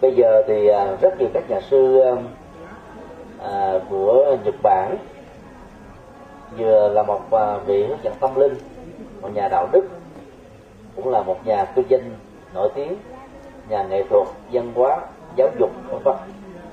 Bây 0.00 0.14
giờ 0.14 0.42
thì 0.46 0.66
à, 0.66 0.96
rất 1.00 1.20
nhiều 1.20 1.28
các 1.34 1.50
nhà 1.50 1.60
sư 1.60 2.00
um, 2.00 2.18
à, 3.42 3.80
của 3.90 4.36
Nhật 4.44 4.54
Bản 4.62 4.96
vừa 6.58 6.88
là 6.88 7.02
một 7.02 7.30
à, 7.30 7.56
vị 7.56 7.86
hướng 7.86 7.98
dẫn 8.02 8.14
tâm 8.20 8.34
linh 8.34 8.54
một 9.20 9.28
nhà 9.34 9.48
đạo 9.48 9.68
đức 9.72 9.88
cũng 10.96 11.08
là 11.08 11.22
một 11.22 11.46
nhà 11.46 11.64
cư 11.64 11.82
dân 11.88 12.14
nổi 12.54 12.68
tiếng 12.74 12.96
nhà 13.68 13.82
nghệ 13.82 14.02
thuật 14.02 14.26
văn 14.52 14.72
hóa 14.74 15.00
giáo 15.36 15.48
dục 15.58 15.70
vân 15.88 16.02
vân 16.02 16.16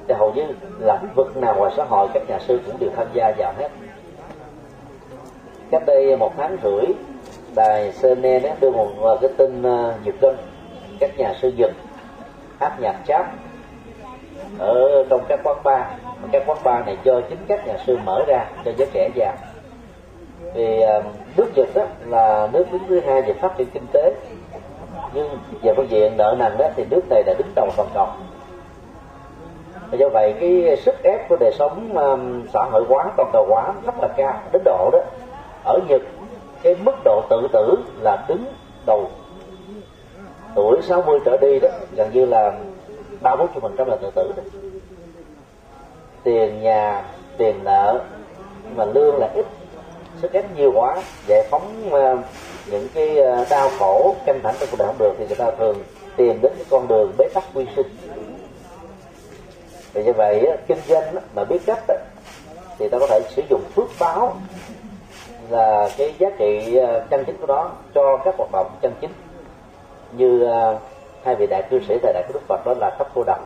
thì 0.08 0.14
hầu 0.14 0.34
như 0.34 0.44
là 0.80 1.02
vực 1.16 1.38
nào 1.38 1.56
ngoài 1.56 1.74
xã 1.78 1.84
hội 1.84 2.08
các 2.14 2.24
nhà 2.28 2.40
sư 2.40 2.60
cũng 2.66 2.80
đều 2.80 2.90
tham 2.96 3.08
gia 3.14 3.32
vào 3.38 3.54
hết. 3.58 3.70
Cách 5.72 5.84
đây 5.86 6.18
một 6.18 6.34
tháng 6.38 6.58
rưỡi 6.64 6.86
đài 7.56 7.92
CNN 8.02 8.60
đưa 8.62 8.72
một 8.72 8.90
à, 9.04 9.12
cái 9.22 9.30
tin 9.38 9.60
uh, 9.60 10.06
Nhật 10.06 10.16
Tân 10.22 10.36
các 11.00 11.18
nhà 11.18 11.34
sư 11.42 11.52
dựng 11.56 11.74
hát 12.60 12.80
nhạc 12.80 12.96
cháp 13.08 13.32
ở 14.60 15.06
trong 15.10 15.22
các 15.28 15.40
quán 15.44 15.58
bar. 15.64 15.82
Các 16.32 16.44
quán 16.46 16.58
bar 16.64 16.86
này 16.86 16.98
do 17.04 17.22
chính 17.30 17.40
các 17.48 17.68
nhà 17.68 17.74
sư 17.88 17.98
mở 18.06 18.24
ra 18.28 18.46
cho 18.66 18.72
giới 18.78 18.88
trẻ 18.94 19.10
già. 19.16 19.36
Vì 20.54 20.80
uh, 20.80 20.90
à, 20.90 21.02
nước 21.38 21.52
Nhật 21.56 21.68
đó 21.76 21.84
là 22.06 22.50
nước 22.54 22.66
đứng 22.72 22.82
thứ 22.90 23.00
hai 23.00 23.22
về 23.22 23.34
phát 23.34 23.58
triển 23.58 23.68
kinh 23.74 23.86
tế. 23.94 24.14
Nhưng 25.14 25.30
về 25.62 25.74
phương 25.76 25.90
diện 25.90 26.18
nợ 26.18 26.36
nần 26.40 26.58
đó 26.58 26.70
thì 26.76 26.86
nước 26.90 27.02
này 27.10 27.24
đã 27.24 27.34
đứng 27.38 27.52
đầu 27.56 27.70
toàn 27.78 27.90
cầu. 27.94 28.08
Và 29.92 29.98
do 29.98 30.10
vậy 30.14 30.34
cái 30.40 30.78
sức 30.78 31.04
ép 31.04 31.30
của 31.30 31.38
đời 31.40 31.52
sống 31.60 31.96
um, 31.96 32.48
xã 32.54 32.64
hội 32.72 32.84
hóa 32.90 33.12
toàn 33.18 33.30
cầu 33.34 33.46
hóa 33.50 33.74
rất 33.86 33.96
là 34.02 34.08
cao 34.18 34.42
đến 34.54 34.62
độ 34.66 34.90
đó. 34.94 35.00
Ở 35.64 35.80
Nhật 35.88 36.02
cái 36.64 36.76
mức 36.76 36.96
độ 37.04 37.22
tự 37.30 37.48
tử 37.54 37.78
là 38.02 38.26
đứng 38.28 38.46
đầu. 38.86 39.10
Tuổi 40.56 40.82
60 40.82 41.20
trở 41.26 41.38
đi 41.38 41.60
đó, 41.60 41.70
gần 41.96 42.14
như 42.14 42.26
là 42.26 42.54
ba 43.22 43.36
bốn 43.36 43.48
phần 43.62 43.76
trăm 43.78 43.88
là 43.88 43.96
tự 43.96 44.12
tử 44.16 44.32
đó. 44.38 44.44
tiền 46.24 46.62
nhà, 46.62 47.04
tiền 47.38 47.64
nợ 47.64 48.00
mà 48.76 48.86
lương 48.86 49.18
là 49.18 49.30
ít, 49.36 49.46
sức 50.22 50.34
ép 50.34 50.56
nhiều 50.56 50.72
quá. 50.76 50.96
Giải 51.28 51.48
phóng 51.50 51.90
ờ, 51.92 52.18
những 52.72 52.88
cái 52.94 53.18
ờ, 53.18 53.46
đau 53.50 53.70
khổ, 53.80 54.16
căng 54.26 54.40
thẳng 54.44 54.56
trong 54.60 54.70
cuộc 54.72 54.78
đời 54.78 54.88
không 54.88 54.98
được 55.00 55.14
thì 55.18 55.26
người 55.28 55.36
ta 55.36 55.52
thường 55.52 55.84
tìm 56.16 56.42
đến 56.42 56.52
cái 56.56 56.66
con 56.70 56.88
đường 56.88 57.14
bế 57.18 57.30
tắc 57.34 57.44
quy 57.54 57.66
sinh. 57.76 57.96
Vì 59.94 60.04
như 60.04 60.14
vậy 60.14 60.48
kinh 60.68 60.80
doanh 60.88 61.16
mà 61.36 61.44
biết 61.44 61.60
cách 61.66 61.84
thì 62.80 62.90
ta 62.90 63.00
có 63.00 63.08
thể 63.08 63.22
sử 63.30 63.42
dụng 63.50 63.62
phước 63.76 63.88
báo 64.00 64.36
là 65.50 65.90
cái 65.98 66.14
giá 66.20 66.30
trị 66.38 66.76
ờ, 66.76 67.06
chân 67.10 67.24
chính 67.26 67.38
của 67.38 67.48
nó 67.48 67.72
cho 67.96 68.18
các 68.26 68.36
hoạt 68.38 68.50
động 68.52 68.72
chân 68.82 68.94
chính 69.02 69.12
như 70.12 70.44
ờ, 70.44 70.80
hai 71.24 71.36
vị 71.36 71.48
đại 71.48 71.64
cư 71.70 71.80
sĩ 71.80 71.98
thời 72.04 72.14
đại 72.14 72.24
của 72.28 72.34
đức 72.34 72.46
phật 72.48 72.66
đó 72.66 72.74
là 72.80 72.96
thấp 72.98 73.08
cô 73.16 73.24
đồng 73.24 73.46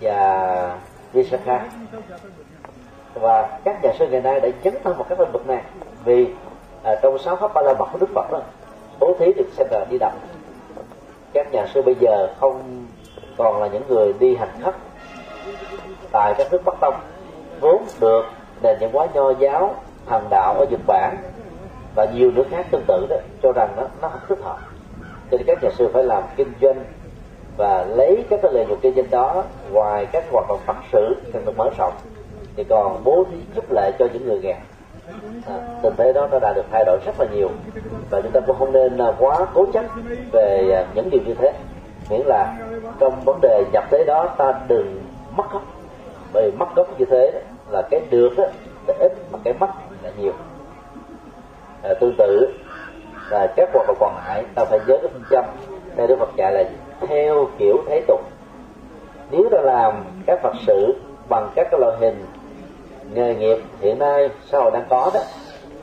và 0.00 0.78
Visakha 1.12 1.68
và 3.14 3.58
các 3.64 3.82
nhà 3.82 3.92
sư 3.98 4.08
ngày 4.08 4.20
nay 4.20 4.40
đã 4.40 4.48
dấn 4.64 4.74
thân 4.84 4.96
vào 4.96 5.06
các 5.08 5.20
lĩnh 5.20 5.32
vực 5.32 5.46
này 5.46 5.62
vì 6.04 6.28
à, 6.82 6.94
trong 7.02 7.18
sáu 7.18 7.36
pháp 7.36 7.54
ba 7.54 7.62
la 7.62 7.74
mật 7.78 7.86
của 7.92 7.98
đức 7.98 8.10
phật 8.14 8.32
đó 8.32 8.40
bố 9.00 9.14
thí 9.18 9.32
được 9.32 9.48
xem 9.56 9.66
là 9.70 9.84
đi 9.90 9.98
đậm 9.98 10.12
các 11.32 11.52
nhà 11.52 11.66
sư 11.74 11.82
bây 11.82 11.94
giờ 12.00 12.34
không 12.40 12.86
còn 13.36 13.62
là 13.62 13.66
những 13.66 13.82
người 13.88 14.12
đi 14.12 14.36
hành 14.36 14.60
khất 14.64 14.74
tại 16.12 16.34
các 16.38 16.52
nước 16.52 16.62
bắc 16.64 16.74
tông 16.80 16.94
vốn 17.60 17.84
được 18.00 18.24
nền 18.62 18.76
văn 18.80 18.90
hóa 18.92 19.06
nho 19.14 19.30
giáo 19.30 19.74
thần 20.08 20.26
đạo 20.30 20.54
ở 20.58 20.66
nhật 20.70 20.80
bản 20.86 21.16
và 21.94 22.06
nhiều 22.14 22.30
nước 22.30 22.44
khác 22.50 22.66
tương 22.70 22.84
tự 22.86 23.06
đó 23.10 23.16
cho 23.42 23.52
rằng 23.52 23.68
nó 23.76 23.82
nó 24.02 24.08
không 24.08 24.20
thích 24.28 24.38
hợp. 24.42 24.58
Cho 25.30 25.36
nên 25.36 25.46
các 25.46 25.62
nhà 25.62 25.70
sư 25.78 25.90
phải 25.92 26.04
làm 26.04 26.22
kinh 26.36 26.52
doanh 26.60 26.84
và 27.56 27.84
lấy 27.84 28.24
các 28.30 28.40
cái 28.42 28.52
lợi 28.52 28.66
nhuận 28.66 28.80
kinh 28.80 28.94
doanh 28.94 29.10
đó 29.10 29.44
ngoài 29.70 30.06
các 30.12 30.24
hoạt 30.32 30.48
động 30.48 30.60
phật 30.66 30.76
sự 30.92 31.16
cần 31.32 31.44
được 31.44 31.52
mở 31.56 31.70
rộng 31.78 31.92
thì 32.56 32.64
còn 32.64 33.04
bố 33.04 33.24
thí 33.30 33.36
giúp 33.54 33.64
lệ 33.70 33.92
cho 33.98 34.06
những 34.12 34.26
người 34.26 34.40
nghèo. 34.40 34.56
À, 35.46 35.54
tình 35.82 35.94
thế 35.96 36.12
đó 36.12 36.28
nó 36.30 36.38
đã 36.38 36.52
được 36.52 36.64
thay 36.70 36.84
đổi 36.84 36.98
rất 37.06 37.20
là 37.20 37.26
nhiều 37.32 37.48
và 38.10 38.20
chúng 38.20 38.32
ta 38.32 38.40
cũng 38.40 38.56
không 38.58 38.72
nên 38.72 38.98
à, 38.98 39.12
quá 39.18 39.46
cố 39.54 39.66
chấp 39.72 39.84
về 40.32 40.70
à, 40.72 40.84
những 40.94 41.10
điều 41.10 41.20
như 41.26 41.34
thế. 41.34 41.52
Miễn 42.10 42.20
là 42.26 42.56
trong 43.00 43.20
vấn 43.24 43.38
đề 43.42 43.64
nhập 43.72 43.84
thế 43.90 44.04
đó 44.06 44.34
ta 44.38 44.60
đừng 44.68 45.02
mất 45.36 45.44
gốc. 45.52 45.62
Bởi 46.32 46.50
vì 46.50 46.58
mất 46.58 46.66
gốc 46.76 47.00
như 47.00 47.04
thế 47.04 47.42
là 47.70 47.82
cái 47.90 48.00
được 48.10 48.30
đó 48.36 48.44
ít 48.98 49.12
mà 49.32 49.38
cái 49.44 49.54
mất 49.60 49.68
là 50.08 50.22
nhiều. 50.22 50.32
À, 51.82 51.94
tương 52.00 52.14
tự 52.18 52.54
là 53.30 53.52
các 53.56 53.68
hoạt 53.74 53.86
động 53.86 53.96
còn 54.00 54.14
lại 54.16 54.44
ta 54.54 54.64
phải 54.64 54.78
nhớ 54.86 54.98
cái 55.02 55.10
phương 55.12 55.24
châm. 55.30 55.44
Theo 55.96 56.06
đức 56.06 56.16
phật 56.18 56.36
dạy 56.36 56.52
là 56.52 56.64
theo 57.00 57.48
kiểu 57.58 57.76
thế 57.88 58.02
tục. 58.06 58.20
Nếu 59.30 59.48
ta 59.50 59.58
làm 59.62 60.04
các 60.26 60.42
phật 60.42 60.52
sự 60.66 60.94
bằng 61.28 61.50
các 61.54 61.68
cái 61.70 61.80
loại 61.80 61.96
hình 62.00 62.26
nghề 63.14 63.34
nghiệp 63.34 63.58
hiện 63.80 63.98
nay 63.98 64.28
xã 64.46 64.58
hội 64.58 64.70
đang 64.70 64.84
có 64.88 65.10
đó 65.14 65.20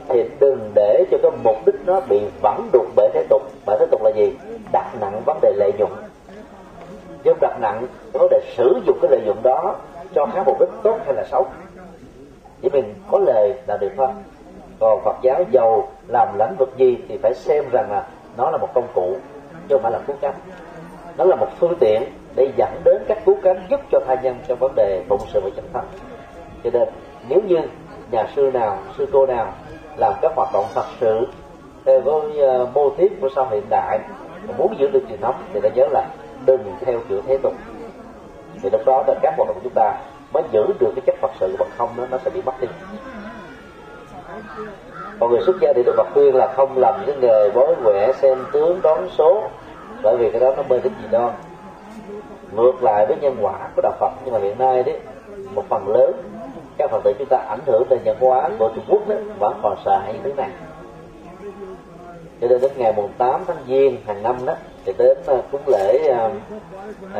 thì 0.08 0.24
đừng 0.40 0.70
để 0.74 1.04
cho 1.10 1.18
cái 1.22 1.30
mục 1.44 1.56
đích 1.66 1.74
nó 1.86 2.00
bị 2.00 2.20
vẫn 2.42 2.68
đục 2.72 2.86
bởi 2.96 3.10
thế 3.14 3.24
tục. 3.28 3.42
Bởi 3.66 3.76
thế 3.80 3.86
tục 3.90 4.04
là 4.04 4.10
gì? 4.10 4.32
Đặt 4.72 4.90
nặng 5.00 5.22
vấn 5.26 5.38
đề 5.42 5.52
lợi 5.56 5.72
dụng. 5.78 5.92
Chứ 7.24 7.32
đặt 7.40 7.60
nặng 7.60 7.86
vấn 8.12 8.28
đề 8.30 8.40
sử 8.56 8.80
dụng 8.86 8.98
cái 9.02 9.10
lợi 9.10 9.20
dụng 9.26 9.42
đó 9.42 9.74
cho 10.14 10.26
các 10.34 10.46
mục 10.46 10.60
đích 10.60 10.68
tốt 10.82 10.98
hay 11.04 11.14
là 11.14 11.24
xấu 11.30 11.46
chỉ 12.66 12.80
mình 12.80 12.94
có 13.10 13.18
lời 13.18 13.54
là 13.66 13.76
được 13.76 13.90
thôi 13.96 14.08
còn 14.80 15.00
Phật 15.04 15.16
giáo 15.22 15.44
giàu 15.50 15.88
làm 16.08 16.28
lãnh 16.38 16.56
vực 16.58 16.76
gì 16.76 16.98
thì 17.08 17.18
phải 17.22 17.34
xem 17.34 17.64
rằng 17.72 17.90
là 17.90 18.06
nó 18.36 18.50
là 18.50 18.58
một 18.58 18.68
công 18.74 18.86
cụ 18.94 19.16
chứ 19.68 19.74
không 19.74 19.82
phải 19.82 19.92
là 19.92 19.98
cứu 20.06 20.16
cánh. 20.20 20.34
Nó 21.18 21.24
là 21.24 21.36
một 21.36 21.48
phương 21.58 21.76
tiện 21.80 22.02
để 22.34 22.52
dẫn 22.56 22.80
đến 22.84 23.02
các 23.08 23.18
cứu 23.24 23.36
cánh 23.42 23.66
giúp 23.70 23.80
cho 23.92 24.00
thai 24.06 24.18
nhân 24.22 24.36
trong 24.48 24.58
vấn 24.58 24.72
đề 24.74 25.02
phụng 25.08 25.20
sự 25.32 25.40
và 25.40 25.50
chẳng 25.56 25.64
thân 25.72 25.84
cho 26.64 26.70
nên 26.72 26.88
nếu 27.28 27.40
như 27.48 27.58
nhà 28.10 28.26
sư 28.36 28.50
nào 28.54 28.78
sư 28.98 29.06
cô 29.12 29.26
nào 29.26 29.52
làm 29.96 30.14
các 30.22 30.32
hoạt 30.36 30.48
động 30.52 30.64
thật 30.74 30.86
sự 31.00 31.26
theo 31.84 32.00
với 32.00 32.30
uh, 32.30 32.40
ờ, 32.40 32.68
mô 32.74 32.90
tiếp 32.90 33.12
của 33.20 33.28
sau 33.34 33.48
hiện 33.50 33.64
đại 33.70 33.98
muốn 34.58 34.74
giữ 34.78 34.88
được 34.90 35.02
truyền 35.08 35.20
thống 35.20 35.34
thì 35.52 35.60
đã 35.60 35.68
nhớ 35.74 35.86
là 35.90 36.06
đừng 36.46 36.74
theo 36.80 37.00
kiểu 37.08 37.22
thế 37.26 37.38
tục. 37.42 37.52
Thì 38.62 38.70
lúc 38.70 38.80
đó 38.86 39.04
là 39.06 39.14
các 39.22 39.34
hoạt 39.36 39.48
động 39.48 39.54
của 39.54 39.60
chúng 39.64 39.74
ta 39.74 39.98
mới 40.36 40.44
giữ 40.52 40.66
được 40.78 40.92
cái 40.94 41.02
chất 41.06 41.14
phật 41.20 41.30
sự 41.40 41.56
bằng 41.58 41.68
không 41.76 41.90
nó 41.96 42.06
nó 42.10 42.18
sẽ 42.24 42.30
bị 42.30 42.42
mất 42.42 42.60
đi. 42.60 42.68
Còn 45.20 45.30
người 45.30 45.40
xuất 45.40 45.56
gia 45.60 45.72
thì 45.72 45.82
đức 45.82 45.94
phật 45.96 46.06
khuyên 46.14 46.34
là 46.34 46.52
không 46.56 46.78
làm 46.78 47.06
những 47.06 47.20
nghề 47.20 47.50
bói 47.50 47.74
quẻ 47.84 48.12
xem 48.12 48.38
tướng 48.52 48.80
đoán 48.82 49.08
số. 49.18 49.42
Bởi 50.02 50.16
vì 50.16 50.30
cái 50.30 50.40
đó 50.40 50.54
nó 50.56 50.62
mê 50.62 50.78
tín 50.78 50.92
gì 51.02 51.08
đó 51.10 51.32
ngược 52.52 52.82
lại 52.82 53.06
với 53.06 53.16
nhân 53.20 53.36
quả 53.40 53.68
của 53.76 53.82
đạo 53.82 53.92
phật 54.00 54.12
nhưng 54.24 54.34
mà 54.34 54.40
hiện 54.40 54.58
nay 54.58 54.82
đấy 54.82 54.98
một 55.54 55.64
phần 55.68 55.88
lớn 55.88 56.12
các 56.78 56.90
phật 56.90 57.00
tử 57.04 57.12
chúng 57.18 57.28
ta 57.28 57.36
ảnh 57.36 57.60
hưởng 57.66 57.82
từ 57.90 57.98
nhân 58.04 58.16
hóa 58.20 58.50
của 58.58 58.70
trung 58.74 58.84
quốc 58.88 59.08
đó 59.08 59.16
vẫn 59.38 59.60
còn 59.62 59.76
sợ 59.84 59.98
hãi 60.04 60.14
thứ 60.24 60.32
này. 60.36 60.50
Cho 62.40 62.48
nên 62.48 62.60
đến 62.60 62.70
ngày 62.76 62.92
mùng 62.92 63.10
8 63.18 63.44
tháng 63.46 63.56
giêng 63.68 63.96
hàng 64.06 64.22
năm 64.22 64.36
đó 64.44 64.54
thì 64.84 64.92
đến 64.98 65.18
ờ, 65.26 65.42
cúng 65.52 65.60
lễ 65.66 66.16
uh, 66.26 66.32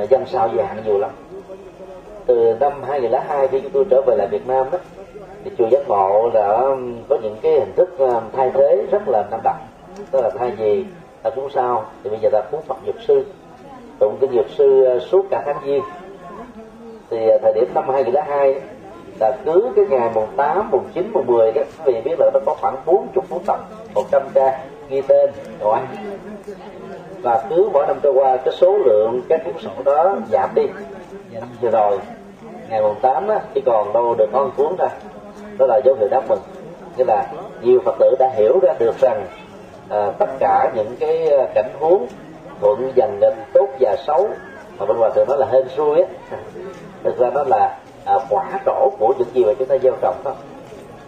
uh, 0.02 0.10
dân 0.10 0.26
sao 0.26 0.50
dạng 0.56 0.82
nhiều 0.84 0.98
lắm 0.98 1.10
từ 2.26 2.56
năm 2.60 2.72
2002 2.82 3.48
khi 3.48 3.60
chúng 3.60 3.72
tôi 3.72 3.84
trở 3.90 4.02
về 4.06 4.16
lại 4.16 4.28
Việt 4.30 4.46
Nam 4.46 4.66
đó 4.72 4.78
thì 5.44 5.50
chùa 5.58 5.68
giác 5.70 5.88
ngộ 5.88 6.30
đã 6.34 6.58
có 7.08 7.16
um, 7.16 7.22
những 7.22 7.36
cái 7.42 7.52
hình 7.52 7.72
thức 7.76 7.98
um, 7.98 8.22
thay 8.32 8.50
thế 8.54 8.86
rất 8.90 9.08
là 9.08 9.24
năng 9.30 9.40
động. 9.44 9.56
Tức 10.10 10.20
là 10.22 10.30
thay 10.38 10.50
vì 10.50 10.84
ta 11.22 11.30
cúng 11.30 11.48
sao 11.54 11.84
thì 12.04 12.10
bây 12.10 12.18
giờ 12.22 12.28
ta 12.32 12.40
cúng 12.50 12.60
Phật 12.66 12.76
Dược 12.86 12.94
Sư 13.08 13.24
tụng 13.98 14.16
kinh 14.20 14.32
Dược 14.32 14.46
Sư 14.58 14.96
uh, 14.96 15.02
suốt 15.02 15.26
cả 15.30 15.42
tháng 15.46 15.56
giêng. 15.66 15.82
Thì 17.10 17.34
uh, 17.34 17.42
thời 17.42 17.52
điểm 17.52 17.64
năm 17.74 17.84
2002 17.88 18.54
là 19.20 19.36
cứ 19.44 19.72
cái 19.76 19.84
ngày 19.90 20.10
mùng 20.14 20.28
8, 20.36 20.70
mùng 20.70 20.84
9, 20.94 21.10
mùng 21.12 21.26
10 21.26 21.52
đó 21.52 21.62
vì 21.84 22.00
biết 22.00 22.16
là 22.18 22.30
nó 22.34 22.40
có 22.46 22.54
khoảng 22.60 22.76
40 22.86 23.24
cuốn 23.30 23.38
tập 23.46 23.60
100 23.94 24.22
ca 24.34 24.64
ghi 24.88 25.00
tên 25.00 25.30
gọi 25.60 25.80
và 27.22 27.46
cứ 27.50 27.68
mỗi 27.72 27.86
năm 27.86 27.96
trôi 28.02 28.12
qua 28.12 28.36
cái 28.36 28.54
số 28.58 28.78
lượng 28.78 29.20
các 29.28 29.40
cuốn 29.44 29.54
sổ 29.60 29.70
đó 29.84 30.16
giảm 30.30 30.50
đi. 30.54 30.62
Vừa 31.60 31.70
rồi 31.70 31.98
ngày 32.70 32.82
mùng 32.82 33.00
8 33.02 33.28
á, 33.28 33.40
chỉ 33.54 33.60
còn 33.66 33.92
đâu 33.92 34.14
được 34.14 34.28
con 34.32 34.50
cuốn 34.56 34.76
thôi. 34.78 34.88
Đó 35.58 35.66
là 35.66 35.80
dấu 35.84 35.94
hiệu 35.94 36.08
đáng 36.08 36.28
mừng 36.28 36.40
nghĩa 36.96 37.04
là 37.04 37.26
nhiều 37.62 37.80
phật 37.84 37.94
tử 37.98 38.14
đã 38.18 38.30
hiểu 38.36 38.58
ra 38.62 38.74
được 38.78 38.98
rằng 39.00 39.26
à, 39.88 40.12
tất 40.18 40.30
cả 40.38 40.72
những 40.74 40.96
cái 41.00 41.30
à, 41.30 41.46
cảnh 41.54 41.70
huống 41.80 42.06
thuận 42.60 42.92
dần 42.94 43.18
nghịch 43.20 43.34
tốt 43.52 43.68
và 43.80 43.96
xấu 44.06 44.28
mà 44.78 44.86
bên 44.86 44.96
ngoài 44.96 45.10
thường 45.14 45.28
nói 45.28 45.38
là 45.38 45.46
hên 45.50 45.68
xui 45.76 46.00
á. 46.00 46.08
Thực 47.04 47.18
ra 47.18 47.30
nó 47.34 47.44
là 47.46 47.78
à, 48.04 48.14
quả 48.28 48.60
trổ 48.66 48.90
của 48.98 49.14
những 49.18 49.28
gì 49.34 49.44
mà 49.44 49.52
chúng 49.58 49.68
ta 49.68 49.76
gieo 49.82 49.92
trồng 50.02 50.16
đó, 50.24 50.34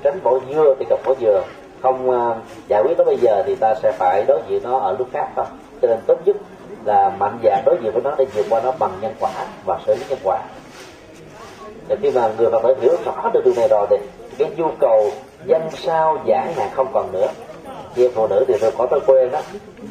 tránh 0.02 0.18
bỏ 0.22 0.38
dưa 0.50 0.74
thì 0.78 0.86
gặp 0.90 0.98
bỏ 1.04 1.14
dừa. 1.20 1.42
Không 1.82 2.10
à, 2.10 2.34
giải 2.68 2.82
quyết 2.82 2.98
nó 2.98 3.04
bây 3.04 3.16
giờ 3.16 3.42
thì 3.46 3.54
ta 3.54 3.74
sẽ 3.74 3.92
phải 3.92 4.24
đối 4.28 4.40
diện 4.48 4.62
nó 4.64 4.78
ở 4.78 4.96
lúc 4.98 5.08
khác 5.12 5.28
thôi. 5.36 5.44
Cho 5.82 5.88
nên 5.88 5.98
tốt 6.06 6.18
nhất 6.24 6.36
là 6.84 7.10
mạnh 7.18 7.38
dạn 7.42 7.62
đối 7.66 7.76
diện 7.82 7.92
với 7.92 8.02
nó 8.02 8.14
để 8.18 8.24
vượt 8.34 8.46
qua 8.50 8.60
nó 8.64 8.72
bằng 8.78 8.90
nhân 9.00 9.14
quả 9.20 9.30
và 9.66 9.78
xử 9.86 9.94
lý 9.94 10.04
nhân 10.08 10.18
quả 10.24 10.42
và 11.88 11.96
khi 12.02 12.10
mà 12.10 12.30
người 12.38 12.50
phật 12.50 12.62
tử 12.62 12.74
hiểu 12.80 12.96
rõ 13.04 13.30
được 13.34 13.40
điều 13.44 13.54
này 13.56 13.68
rồi 13.68 13.86
thì 13.90 13.96
cái 14.38 14.50
nhu 14.56 14.68
cầu 14.80 15.10
dân 15.44 15.62
sao 15.74 16.18
giải 16.26 16.54
nạn 16.56 16.70
không 16.74 16.88
còn 16.92 17.12
nữa. 17.12 17.28
Chị 17.96 18.08
phụ 18.14 18.26
nữ 18.26 18.44
thì 18.48 18.54
thường 18.60 18.74
có 18.78 18.86
thói 18.86 19.00
quen 19.06 19.30
đó 19.30 19.40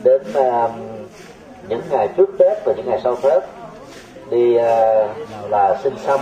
đến 0.03 0.21
uh, 0.29 0.71
những 1.69 1.81
ngày 1.91 2.07
trước 2.17 2.29
tết 2.39 2.65
và 2.65 2.73
những 2.77 2.89
ngày 2.89 3.01
sau 3.03 3.15
tết 3.15 3.43
đi 4.29 4.55
uh, 4.55 4.61
là 5.49 5.77
sinh 5.83 5.95
xăm. 6.05 6.19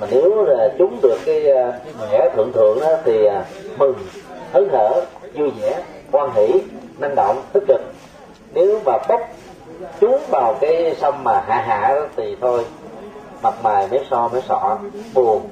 Mà 0.00 0.06
nếu 0.10 0.44
là 0.44 0.68
chúng 0.78 0.98
được 1.02 1.18
cái 1.26 1.44
uh, 1.52 1.74
vẻ 2.10 2.30
thượng 2.36 2.52
thượng 2.52 2.80
đó, 2.80 2.96
thì 3.04 3.26
uh, 3.26 3.78
mừng 3.78 3.94
hớn 4.52 4.68
hở 4.72 5.04
vui 5.34 5.50
vẻ 5.60 5.82
quan 6.12 6.30
hỷ 6.34 6.60
năng 6.98 7.14
động 7.14 7.42
tích 7.52 7.64
cực. 7.68 7.80
Nếu 8.54 8.80
mà 8.84 8.98
bốc 9.08 9.20
chúng 10.00 10.18
vào 10.30 10.54
cái 10.60 10.96
sông 11.00 11.24
mà 11.24 11.44
hạ 11.46 11.64
hạ 11.66 11.94
đó, 11.94 12.06
thì 12.16 12.36
thôi 12.40 12.64
mặt 13.42 13.54
mày 13.62 13.88
mấy 13.90 14.06
so 14.10 14.28
mấy 14.32 14.42
sọ 14.48 14.78
buồn. 15.14 15.48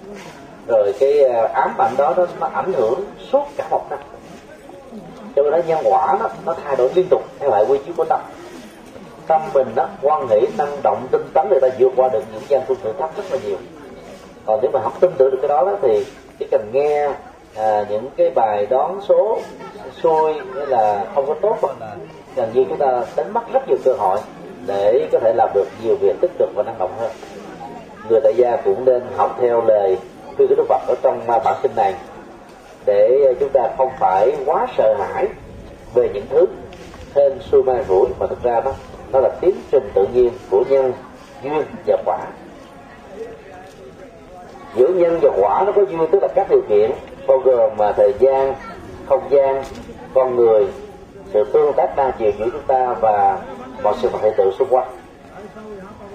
Rồi 0.66 0.94
cái 1.01 1.24
à, 1.24 1.48
ám 1.55 1.74
ảnh 1.79 1.94
đó 1.98 2.14
nó, 2.16 2.27
nó 2.40 2.46
ảnh 2.53 2.72
hưởng 2.72 3.05
suốt 3.33 3.44
cả 3.57 3.68
một 3.70 3.87
năm. 3.90 3.98
Cho 5.37 5.42
nên 5.42 5.66
nhân 5.66 5.79
quả 5.85 6.16
nó, 6.20 6.29
nó 6.46 6.55
thay 6.64 6.77
đổi 6.77 6.90
liên 6.94 7.07
tục 7.11 7.22
theo 7.38 7.51
hệ 7.51 7.64
quy 7.64 7.79
chiếu 7.87 7.94
của 7.96 8.05
tâm. 8.05 8.20
Tâm 9.27 9.40
mình 9.55 9.74
đó 9.74 9.88
quan 10.03 10.29
nghĩ 10.29 10.46
năng 10.59 10.83
động 10.83 11.07
tinh 11.11 11.22
tấn 11.35 11.48
người 11.48 11.61
ta 11.61 11.68
vượt 11.79 11.92
qua 11.96 12.09
được 12.09 12.22
những 12.33 12.42
gian 12.48 12.62
phương 12.68 12.79
thử 12.83 12.92
thách 12.92 13.16
rất 13.16 13.24
là 13.31 13.38
nhiều. 13.44 13.57
Còn 14.46 14.61
nếu 14.62 14.70
mà 14.74 14.81
không 14.83 14.92
tin 15.01 15.11
tưởng 15.18 15.31
được 15.31 15.38
cái 15.42 15.48
đó, 15.48 15.64
đó 15.64 15.72
thì 15.83 16.07
chỉ 16.38 16.46
cần 16.51 16.70
nghe 16.72 17.09
à, 17.55 17.85
những 17.88 18.09
cái 18.16 18.31
bài 18.31 18.66
đoán 18.66 19.01
số 19.09 19.38
xui 20.03 20.35
hay 20.55 20.66
là 20.66 21.07
không 21.14 21.27
có 21.27 21.35
tốt 21.42 21.57
hoặc 21.62 21.77
là 21.81 21.96
gần 22.37 22.51
như 22.55 22.64
chúng 22.68 22.79
ta 22.79 23.03
đánh 23.16 23.33
mất 23.33 23.53
rất 23.53 23.68
nhiều 23.68 23.79
cơ 23.85 23.92
hội 23.98 24.18
để 24.66 25.09
có 25.12 25.18
thể 25.18 25.33
làm 25.37 25.48
được 25.55 25.66
nhiều 25.83 25.96
việc 26.01 26.16
tích 26.20 26.31
cực 26.38 26.48
và 26.55 26.62
năng 26.62 26.79
động 26.79 26.90
hơn 27.01 27.11
người 28.08 28.20
tại 28.20 28.34
gia 28.36 28.56
cũng 28.56 28.84
nên 28.84 29.02
học 29.16 29.36
theo 29.40 29.64
lời 29.64 29.98
khuyên 30.36 30.48
của 30.48 30.54
đức 30.54 30.64
phật 30.68 30.80
ở 30.88 30.94
trong 31.02 31.20
bản 31.26 31.56
kinh 31.62 31.72
này. 31.76 31.94
Để 32.86 33.34
chúng 33.40 33.48
ta 33.52 33.68
không 33.76 33.90
phải 34.00 34.32
quá 34.46 34.66
sợ 34.76 34.94
hãi 34.98 35.26
về 35.94 36.10
những 36.14 36.26
thứ 36.30 36.46
hên 37.14 37.38
xui 37.40 37.62
mai 37.62 37.84
rủi, 37.88 38.06
mà 38.18 38.26
thực 38.26 38.42
ra 38.42 38.60
đó, 38.60 38.72
nó 39.12 39.20
là 39.20 39.28
tiến 39.40 39.54
trình 39.70 39.90
tự 39.94 40.06
nhiên 40.06 40.30
của 40.50 40.64
nhân, 40.68 40.92
duyên 41.42 41.62
và 41.86 41.96
quả. 42.04 42.18
Giữa 44.76 44.88
nhân 44.88 45.18
và 45.22 45.30
quả 45.36 45.62
nó 45.66 45.72
có 45.72 45.82
duyên, 45.82 46.06
tức 46.12 46.22
là 46.22 46.28
các 46.34 46.46
điều 46.50 46.60
kiện, 46.68 46.90
bao 47.26 47.38
gồm 47.38 47.76
mà 47.76 47.92
thời 47.92 48.12
gian, 48.18 48.54
không 49.06 49.30
gian, 49.30 49.62
con 50.14 50.36
người, 50.36 50.66
sự 51.32 51.44
tương 51.52 51.72
tác 51.72 51.96
đa 51.96 52.10
chiều 52.18 52.30
giữa 52.38 52.46
chúng 52.52 52.62
ta 52.66 52.94
và 53.00 53.38
mọi 53.82 53.94
sự 54.02 54.08
vật 54.08 54.18
hiện 54.22 54.32
tượng 54.36 54.52
xung 54.58 54.68
quanh 54.70 54.88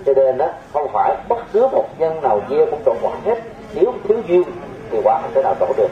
cho 0.06 0.14
nên 0.14 0.38
đó 0.38 0.48
không 0.74 0.88
phải 0.94 1.16
bất 1.30 1.40
cứ 1.54 1.68
một 1.68 1.86
nhân 1.98 2.22
nào 2.22 2.42
gieo 2.50 2.66
cũng 2.66 2.80
trộn 2.86 2.96
quả 3.02 3.12
hết. 3.26 3.40
Nếu 3.74 3.94
thiếu 4.08 4.18
duyên 4.28 4.44
thì 4.92 4.98
quả 5.04 5.20
không 5.22 5.32
thể 5.34 5.44
nào 5.44 5.56
trổ 5.60 5.74
được. 5.78 5.90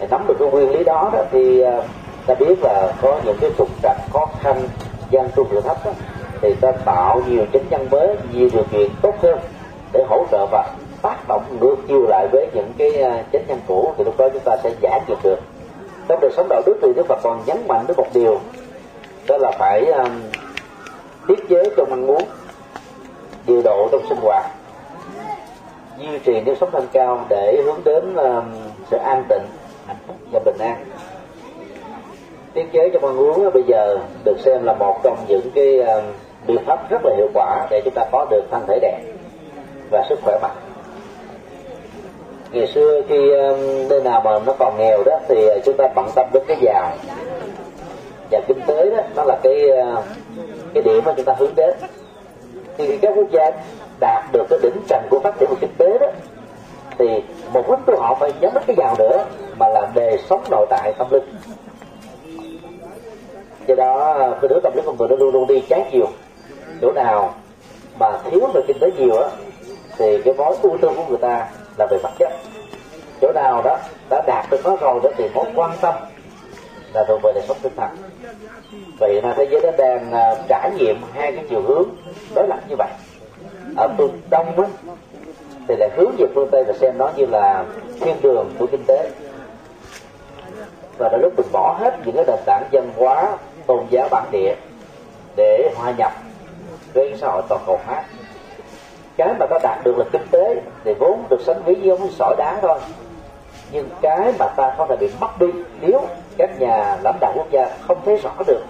Để 0.00 0.06
nắm 0.10 0.24
được 0.28 0.34
cái 0.38 0.48
nguyên 0.48 0.70
lý 0.70 0.84
đó, 0.84 1.10
đó 1.12 1.24
thì 1.30 1.60
à, 1.60 1.82
ta 2.26 2.34
biết 2.34 2.62
là 2.62 2.92
có 3.02 3.20
những 3.24 3.36
cái 3.40 3.50
trục 3.58 3.68
trặc 3.82 3.96
khó 4.12 4.26
khăn 4.40 4.62
gian 5.10 5.28
trung 5.36 5.46
lượng 5.50 5.62
thấp 5.62 5.76
đó, 5.84 5.92
thì 6.40 6.54
ta 6.60 6.72
tạo 6.72 7.22
nhiều 7.28 7.44
chính 7.52 7.64
nhân 7.70 7.88
mới 7.90 8.16
nhiều 8.32 8.48
điều 8.52 8.64
kiện 8.72 8.88
tốt 9.02 9.14
hơn 9.22 9.38
để 9.92 10.04
hỗ 10.08 10.24
trợ 10.30 10.46
và 10.50 10.70
tác 11.02 11.28
động 11.28 11.42
ngược 11.60 11.76
chiều 11.88 12.06
lại 12.08 12.28
với 12.32 12.46
những 12.54 12.72
cái 12.78 12.90
chính 12.92 13.26
chánh 13.32 13.46
nhân 13.46 13.60
cũ 13.66 13.94
thì 13.96 14.04
lúc 14.04 14.14
đó 14.18 14.28
chúng 14.32 14.42
ta 14.44 14.56
sẽ 14.62 14.70
giải 14.80 15.00
quyết 15.06 15.16
được. 15.22 15.38
Trong 16.08 16.20
đời 16.20 16.30
sống 16.36 16.46
đạo 16.48 16.62
đức 16.66 16.78
thì 16.82 16.92
đức 16.96 17.06
phật 17.08 17.18
còn 17.22 17.40
nhấn 17.46 17.56
mạnh 17.68 17.84
đến 17.88 17.96
một 17.96 18.06
điều 18.14 18.40
đó 19.28 19.36
là 19.38 19.50
phải 19.58 19.86
um, 19.86 20.22
tiết 21.28 21.48
chế 21.48 21.62
trong 21.76 21.90
ăn 21.90 22.06
uống 22.06 22.22
điều 23.46 23.62
độ 23.62 23.88
trong 23.92 24.06
sinh 24.08 24.18
hoạt. 24.22 24.50
Duy 25.98 26.18
trì 26.24 26.40
nếp 26.40 26.58
sống 26.60 26.70
thanh 26.72 26.86
cao 26.92 27.26
để 27.28 27.62
hướng 27.64 27.80
đến 27.84 28.14
um, 28.16 28.44
sự 28.90 28.96
an 28.96 29.24
tịnh 29.28 29.42
hạnh 29.86 29.96
phúc 30.06 30.16
và 30.32 30.40
bình 30.44 30.58
an. 30.58 30.84
Tiết 32.54 32.72
chế 32.72 32.90
trong 32.92 33.04
ăn 33.04 33.16
uống 33.16 33.52
bây 33.54 33.62
giờ 33.62 33.98
được 34.24 34.36
xem 34.44 34.64
là 34.64 34.72
một 34.72 35.00
trong 35.02 35.16
những 35.28 35.50
cái 35.54 35.80
um, 35.80 36.04
biện 36.46 36.58
pháp 36.66 36.90
rất 36.90 37.04
là 37.04 37.14
hiệu 37.16 37.28
quả 37.34 37.66
để 37.70 37.80
chúng 37.84 37.94
ta 37.94 38.04
có 38.12 38.26
được 38.30 38.42
thân 38.50 38.64
thể 38.68 38.78
đẹp 38.82 39.00
và 39.90 40.04
sức 40.08 40.18
khỏe 40.22 40.38
mạnh. 40.42 40.56
Ngày 42.50 42.66
xưa 42.66 43.02
khi 43.08 43.30
um, 43.30 43.88
nơi 43.88 44.02
nào 44.02 44.20
mà 44.24 44.30
nó 44.46 44.52
còn 44.58 44.76
nghèo 44.78 45.02
đó 45.06 45.18
thì 45.28 45.48
chúng 45.64 45.76
ta 45.76 45.88
bận 45.94 46.06
tâm 46.14 46.26
đến 46.32 46.42
cái 46.46 46.56
giàu. 46.60 46.92
Và 48.30 48.40
kinh 48.48 48.60
tế 48.66 48.90
đó 48.90 49.02
nó 49.16 49.24
là 49.24 49.38
cái 49.42 49.70
uh, 49.70 50.04
cái 50.74 50.82
điểm 50.82 51.02
mà 51.04 51.12
chúng 51.16 51.26
ta 51.26 51.34
hướng 51.38 51.54
đến 51.56 51.74
thì 52.78 52.98
các 52.98 53.12
quốc 53.16 53.30
gia 53.30 53.50
đạt 54.00 54.24
được 54.32 54.46
cái 54.50 54.58
đỉnh 54.62 54.76
trần 54.88 55.02
của 55.10 55.20
phát 55.20 55.38
triển 55.38 55.48
của 55.48 55.56
kinh 55.60 55.74
tế 55.78 55.98
đó, 55.98 56.06
thì 56.98 57.22
một 57.52 57.70
lúc 57.70 57.80
của 57.86 57.96
họ 58.00 58.14
phải 58.14 58.32
nhắm 58.40 58.54
đến 58.54 58.62
cái 58.66 58.76
giàu 58.78 58.94
nữa, 58.98 59.24
mà 59.58 59.68
là 59.68 59.90
đề 59.94 60.18
sống 60.28 60.44
nội 60.50 60.66
tại 60.70 60.92
tâm 60.98 61.06
linh. 61.10 61.34
Do 63.66 63.74
đó, 63.74 64.18
cái 64.40 64.48
đứa 64.48 64.60
tâm 64.62 64.72
lý 64.76 64.82
con 64.86 64.96
người 64.96 65.08
nó 65.08 65.16
luôn 65.16 65.34
luôn 65.34 65.46
đi 65.46 65.62
trái 65.68 65.84
chiều. 65.92 66.06
Chỗ 66.80 66.92
nào 66.92 67.34
mà 67.98 68.18
thiếu 68.30 68.40
về 68.54 68.60
kinh 68.66 68.78
tế 68.80 68.90
nhiều 68.96 69.16
á, 69.16 69.28
thì 69.98 70.22
cái 70.24 70.34
mối 70.34 70.56
ưu 70.62 70.78
tư 70.78 70.88
của 70.96 71.04
người 71.08 71.18
ta 71.18 71.46
là 71.78 71.86
về 71.90 71.98
vật 72.02 72.10
chất. 72.18 72.32
Chỗ 73.20 73.32
nào 73.32 73.62
đó 73.62 73.78
đã 74.10 74.22
đạt 74.26 74.46
được 74.50 74.60
nó 74.64 74.76
rồi 74.76 75.00
đó 75.02 75.10
thì 75.16 75.28
mối 75.34 75.44
quan 75.54 75.70
tâm 75.80 75.94
là 76.94 77.04
thuộc 77.08 77.20
về 77.22 77.32
đời 77.34 77.44
sống 77.48 77.56
tinh 77.62 77.72
thần. 77.76 77.90
Vậy 78.98 79.22
là 79.22 79.34
thế 79.36 79.46
giới 79.50 79.60
nó 79.62 79.70
đang 79.78 80.12
à, 80.12 80.34
trải 80.48 80.70
nghiệm 80.70 81.02
hai 81.12 81.32
cái 81.32 81.44
chiều 81.50 81.62
hướng 81.62 81.88
đối 82.34 82.48
lập 82.48 82.58
như 82.68 82.76
vậy. 82.78 82.88
Ở 83.76 83.88
phương 83.98 84.20
đông 84.30 84.56
đó, 84.56 84.64
thì 85.68 85.74
lại 85.78 85.90
hướng 85.96 86.14
về 86.18 86.26
phương 86.34 86.48
tây 86.50 86.64
và 86.64 86.72
xem 86.72 86.98
nó 86.98 87.10
như 87.16 87.26
là 87.26 87.64
thiên 88.00 88.16
đường 88.22 88.50
của 88.58 88.66
kinh 88.66 88.84
tế. 88.86 89.10
Và 90.98 91.08
đã 91.08 91.18
lúc 91.18 91.32
mình 91.36 91.46
bỏ 91.52 91.76
hết 91.80 91.98
những 92.04 92.16
cái 92.16 92.24
nền 92.26 92.38
tảng 92.46 92.68
văn 92.72 92.90
hóa 92.96 93.36
tôn 93.66 93.86
giáo 93.90 94.08
bản 94.10 94.24
địa 94.30 94.54
để 95.36 95.70
hòa 95.76 95.92
nhập 95.98 96.12
với 96.94 97.14
xã 97.20 97.28
hội 97.28 97.42
toàn 97.48 97.60
cầu 97.66 97.80
khác. 97.86 98.04
Cái 99.16 99.34
mà 99.38 99.46
ta 99.46 99.58
đạt 99.62 99.84
được 99.84 99.98
là 99.98 100.04
kinh 100.12 100.26
tế 100.30 100.62
thì 100.84 100.94
vốn 100.94 101.24
được 101.30 101.40
sánh 101.40 101.62
ví 101.64 101.74
như 101.74 101.96
sỏi 102.10 102.34
đá 102.38 102.58
thôi 102.62 102.78
nhưng 103.72 103.88
cái 104.02 104.32
mà 104.38 104.46
ta 104.56 104.74
có 104.78 104.86
thể 104.88 104.96
bị 104.96 105.10
mất 105.20 105.38
đi 105.38 105.46
nếu 105.80 106.00
các 106.38 106.60
nhà 106.60 106.98
lãnh 107.02 107.18
đạo 107.20 107.32
quốc 107.36 107.50
gia 107.50 107.70
không 107.80 108.00
thấy 108.04 108.16
rõ 108.16 108.32
được 108.46 108.62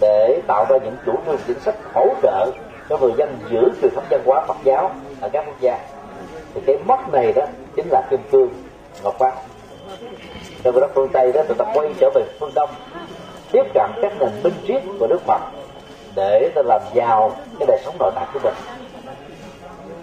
để 0.00 0.40
tạo 0.46 0.66
ra 0.68 0.76
những 0.84 0.96
chủ 1.06 1.12
trương 1.26 1.38
chính 1.46 1.60
sách 1.60 1.74
hỗ 1.94 2.08
trợ 2.22 2.50
cho 2.88 2.98
người 2.98 3.12
dân 3.16 3.38
giữ 3.50 3.70
truyền 3.82 3.94
thống 3.94 4.04
văn 4.10 4.20
hóa 4.26 4.44
Phật 4.48 4.56
giáo 4.64 4.90
ở 5.20 5.28
các 5.28 5.44
quốc 5.46 5.60
gia, 5.60 5.78
thì 6.54 6.60
cái 6.66 6.76
mất 6.86 7.12
này 7.12 7.32
đó 7.32 7.42
chính 7.76 7.86
là 7.90 8.02
kim 8.10 8.20
cương 8.30 8.48
ngọc 9.02 9.14
quan 9.18 9.32
trong 10.62 10.80
đất 10.80 10.90
phương 10.94 11.08
tây 11.12 11.32
đó 11.32 11.42
tụi 11.42 11.56
ta 11.56 11.64
quay 11.74 11.94
trở 12.00 12.10
về 12.14 12.22
phương 12.40 12.52
đông, 12.54 12.70
tiếp 13.52 13.62
cận 13.74 13.90
các 14.02 14.12
nền 14.20 14.30
minh 14.42 14.54
triết 14.66 14.82
của 15.00 15.06
nước 15.06 15.20
phật 15.26 15.40
để 16.14 16.50
ta 16.54 16.62
làm 16.64 16.80
giàu 16.94 17.32
cái 17.58 17.66
đời 17.66 17.78
sống 17.84 17.96
nội 17.98 18.12
tại 18.14 18.26
của 18.32 18.40
mình. 18.42 18.54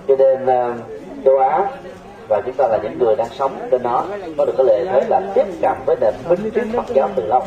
Cho 0.08 0.16
nên 0.16 0.46
ờ, 0.46 0.74
châu 1.26 1.38
á 1.38 1.68
và 2.28 2.42
chúng 2.46 2.54
ta 2.54 2.68
là 2.68 2.80
những 2.84 3.00
người 3.00 3.16
đang 3.16 3.30
sống 3.30 3.68
trên 3.72 3.84
nó 3.84 4.06
có 4.38 4.46
được 4.46 4.54
cái 4.58 4.66
lợi 4.66 4.86
thế 4.92 5.08
là 5.10 5.22
tiếp 5.36 5.46
cận 5.62 5.72
với 5.86 5.96
nền 6.02 6.14
minh 6.30 6.52
triết 6.56 6.64
Phật 6.74 6.94
giáo 6.94 7.10
từ 7.16 7.26
lâu. 7.26 7.42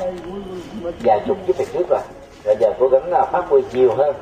Vài 1.02 1.20
chục 1.26 1.36
kiếp 1.46 1.56
về 1.56 1.64
trước 1.72 1.86
rồi. 1.90 2.00
Bây 2.44 2.56
giờ 2.60 2.72
cố 2.78 2.88
gắng 2.88 3.12
là 3.12 3.24
phát 3.24 3.44
huy 3.48 3.62
nhiều 3.72 3.94
hơn 3.94 4.16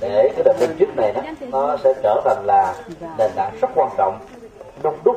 để 0.00 0.30
cái 0.36 0.44
nền 0.44 0.56
minh 0.60 0.76
triết 0.78 0.96
này 0.96 1.12
đó, 1.12 1.22
nó 1.52 1.76
sẽ 1.84 1.94
trở 2.02 2.20
thành 2.24 2.46
là 2.46 2.74
nền 3.18 3.30
tảng 3.36 3.52
rất 3.60 3.70
quan 3.74 3.88
trọng 3.98 4.18
đông 4.82 4.98
đúc 5.04 5.16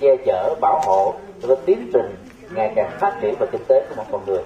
che 0.00 0.16
chở 0.26 0.54
bảo 0.60 0.80
hộ 0.84 1.14
cho 1.42 1.48
cái 1.48 1.56
tiến 1.66 1.90
trình 1.92 2.16
ngày 2.54 2.72
càng 2.76 2.90
phát 3.00 3.18
triển 3.20 3.34
về 3.38 3.46
kinh 3.52 3.64
tế 3.68 3.86
của 3.88 3.94
một 3.96 4.04
con 4.12 4.20
người. 4.26 4.42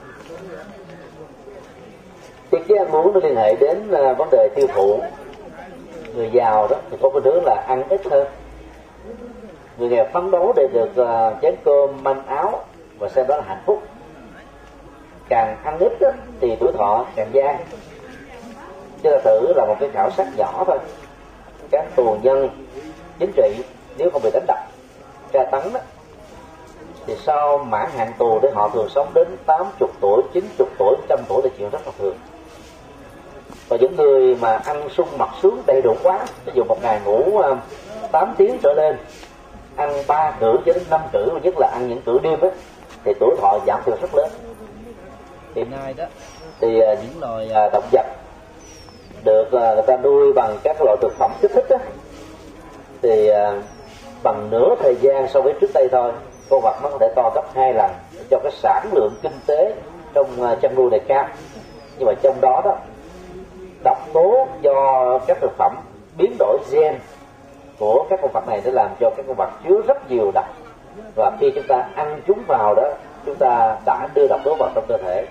Thì 2.50 2.58
cái 2.68 2.78
ăn 2.78 2.90
uống 2.90 3.12
nó 3.12 3.20
liên 3.22 3.36
hệ 3.36 3.54
đến 3.60 3.90
à, 3.90 4.12
vấn 4.12 4.28
đề 4.30 4.48
tiêu 4.54 4.66
thụ 4.74 5.00
người 6.14 6.30
giàu 6.32 6.68
đó 6.68 6.76
thì 6.90 6.96
có 7.02 7.10
cái 7.10 7.20
đứa 7.24 7.40
là 7.44 7.64
ăn 7.68 7.82
ít 7.88 8.00
hơn 8.10 8.26
người 9.76 9.88
nghèo 9.88 10.06
phấn 10.12 10.30
đấu 10.30 10.52
để 10.56 10.68
được 10.72 10.90
uh, 10.90 11.42
chén 11.42 11.54
cơm 11.64 12.02
manh 12.02 12.26
áo 12.26 12.64
và 12.98 13.08
xem 13.08 13.26
đó 13.26 13.36
là 13.36 13.42
hạnh 13.46 13.62
phúc. 13.66 13.82
Càng 15.28 15.56
ăn 15.64 15.78
ít 15.78 15.92
đó, 16.00 16.10
thì 16.40 16.56
tuổi 16.60 16.72
thọ 16.72 17.06
càng 17.16 17.30
dài. 17.32 17.58
chứ 19.02 19.10
là 19.10 19.20
tử 19.24 19.52
là 19.56 19.66
một 19.66 19.76
cái 19.80 19.88
khảo 19.92 20.10
sát 20.10 20.26
nhỏ 20.36 20.64
thôi. 20.66 20.78
Các 21.70 21.84
tù 21.96 22.16
nhân 22.22 22.48
chính 23.18 23.32
trị 23.36 23.64
nếu 23.98 24.10
không 24.10 24.22
bị 24.22 24.30
đánh 24.32 24.44
đập 24.46 24.58
tra 25.32 25.44
tấn 25.52 25.72
đó, 25.72 25.80
thì 27.06 27.16
sau 27.16 27.58
mãn 27.58 27.88
hạn 27.96 28.12
tù 28.18 28.38
để 28.42 28.50
họ 28.54 28.68
thường 28.68 28.88
sống 28.88 29.10
đến 29.14 29.28
80 29.46 29.88
tuổi, 30.00 30.22
90 30.32 30.68
tuổi, 30.78 30.96
trăm 31.08 31.18
tuổi 31.28 31.42
là 31.42 31.48
chuyện 31.58 31.70
rất 31.70 31.86
là 31.86 31.92
thường. 31.98 32.16
Và 33.68 33.76
những 33.76 33.96
người 33.96 34.36
mà 34.40 34.56
ăn 34.56 34.88
sung 34.88 35.08
mặc 35.18 35.28
sướng 35.42 35.62
đầy 35.66 35.82
đủ 35.82 35.94
quá 36.02 36.18
ví 36.44 36.52
dụ 36.54 36.64
một 36.64 36.82
ngày 36.82 37.00
ngủ 37.04 37.38
ờ, 37.38 37.56
8 38.12 38.34
tiếng 38.38 38.58
trở 38.62 38.72
lên 38.72 38.96
ăn 39.76 39.90
ba 40.08 40.32
cử 40.40 40.58
cho 40.66 40.72
đến 40.72 40.82
năm 40.90 41.00
cử 41.12 41.38
nhất 41.42 41.54
là 41.58 41.70
ăn 41.72 41.88
những 41.88 42.02
cử 42.02 42.18
đêm 42.22 42.40
á 42.40 42.48
thì 43.04 43.12
tuổi 43.20 43.36
thọ 43.40 43.58
giảm 43.66 43.82
thiểu 43.86 43.96
rất 44.02 44.14
lớn. 44.14 44.28
Hiện 45.54 45.70
nay 45.70 45.94
đó 45.96 46.04
thì 46.60 46.80
à, 46.80 46.94
những 46.94 47.20
loài 47.20 47.50
à, 47.52 47.68
động 47.72 47.84
vật 47.92 48.06
được 49.24 49.48
người 49.52 49.82
ta 49.86 49.96
nuôi 49.96 50.32
bằng 50.32 50.58
các 50.62 50.76
loại 50.80 50.96
thực 51.00 51.12
phẩm 51.18 51.30
kích 51.40 51.50
thích 51.54 51.68
á 51.70 51.78
thì 53.02 53.30
bằng 54.22 54.48
nửa 54.50 54.74
thời 54.80 54.96
gian 55.00 55.28
so 55.28 55.40
với 55.40 55.54
trước 55.60 55.70
đây 55.74 55.88
thôi 55.92 56.12
con 56.50 56.60
vật 56.60 56.76
nó 56.82 56.88
có 56.88 56.98
thể 57.00 57.08
to 57.16 57.30
gấp 57.34 57.44
hai 57.54 57.74
lần 57.74 57.90
cho 58.30 58.38
cái 58.42 58.52
sản 58.52 58.90
lượng 58.92 59.14
kinh 59.22 59.38
tế 59.46 59.74
trong 60.14 60.26
chăn 60.62 60.74
nuôi 60.74 60.90
này 60.90 61.00
cao. 61.08 61.28
Nhưng 61.98 62.06
mà 62.06 62.12
trong 62.22 62.40
đó 62.40 62.62
đó 62.64 62.76
độc 63.84 63.98
tố 64.12 64.48
do 64.60 65.18
các 65.26 65.38
thực 65.40 65.52
phẩm 65.58 65.76
biến 66.16 66.36
đổi 66.38 66.58
gen 66.70 66.98
của 67.78 68.06
các 68.10 68.18
con 68.22 68.30
vật 68.32 68.48
này 68.48 68.60
để 68.64 68.70
làm 68.70 68.90
cho 69.00 69.10
các 69.16 69.24
con 69.28 69.36
vật 69.36 69.50
chứa 69.64 69.82
rất 69.86 70.10
nhiều 70.10 70.30
độc 70.34 70.46
và 71.14 71.32
khi 71.40 71.50
chúng 71.54 71.66
ta 71.68 71.88
ăn 71.94 72.20
chúng 72.26 72.42
vào 72.46 72.74
đó, 72.74 72.90
chúng 73.26 73.34
ta 73.34 73.76
đã 73.86 74.08
đưa 74.14 74.26
độc 74.28 74.40
tố 74.44 74.54
vào 74.58 74.70
trong 74.74 74.84
cơ 74.88 74.96
thể. 74.96 75.26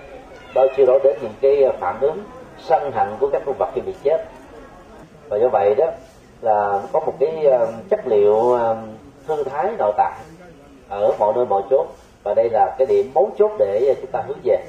Đó 0.54 0.66
chưa 0.76 0.86
nói 0.86 0.98
đến 1.04 1.16
những 1.22 1.34
cái 1.40 1.72
phản 1.80 2.00
ứng 2.00 2.24
sân 2.58 2.92
hận 2.92 3.08
của 3.20 3.28
các 3.32 3.42
con 3.46 3.54
vật 3.58 3.68
khi 3.74 3.80
bị 3.80 3.94
chết. 4.02 4.24
Và 5.28 5.36
do 5.36 5.48
vậy 5.48 5.74
đó 5.74 5.86
là 6.40 6.80
có 6.92 7.00
một 7.00 7.14
cái 7.20 7.46
ờ, 7.46 7.72
chất 7.90 8.06
liệu 8.06 8.52
ờ, 8.52 8.76
thư 9.26 9.44
thái 9.44 9.70
nội 9.78 9.92
tại 9.96 10.12
ở 10.88 11.12
mọi 11.18 11.32
nơi 11.36 11.46
mọi 11.46 11.62
chốt 11.70 11.86
và 12.22 12.34
đây 12.34 12.50
là 12.50 12.74
cái 12.78 12.86
điểm 12.86 13.10
mấu 13.14 13.30
chốt 13.38 13.50
để 13.58 13.94
chúng 14.00 14.10
ta 14.10 14.22
hướng 14.26 14.38
về. 14.44 14.64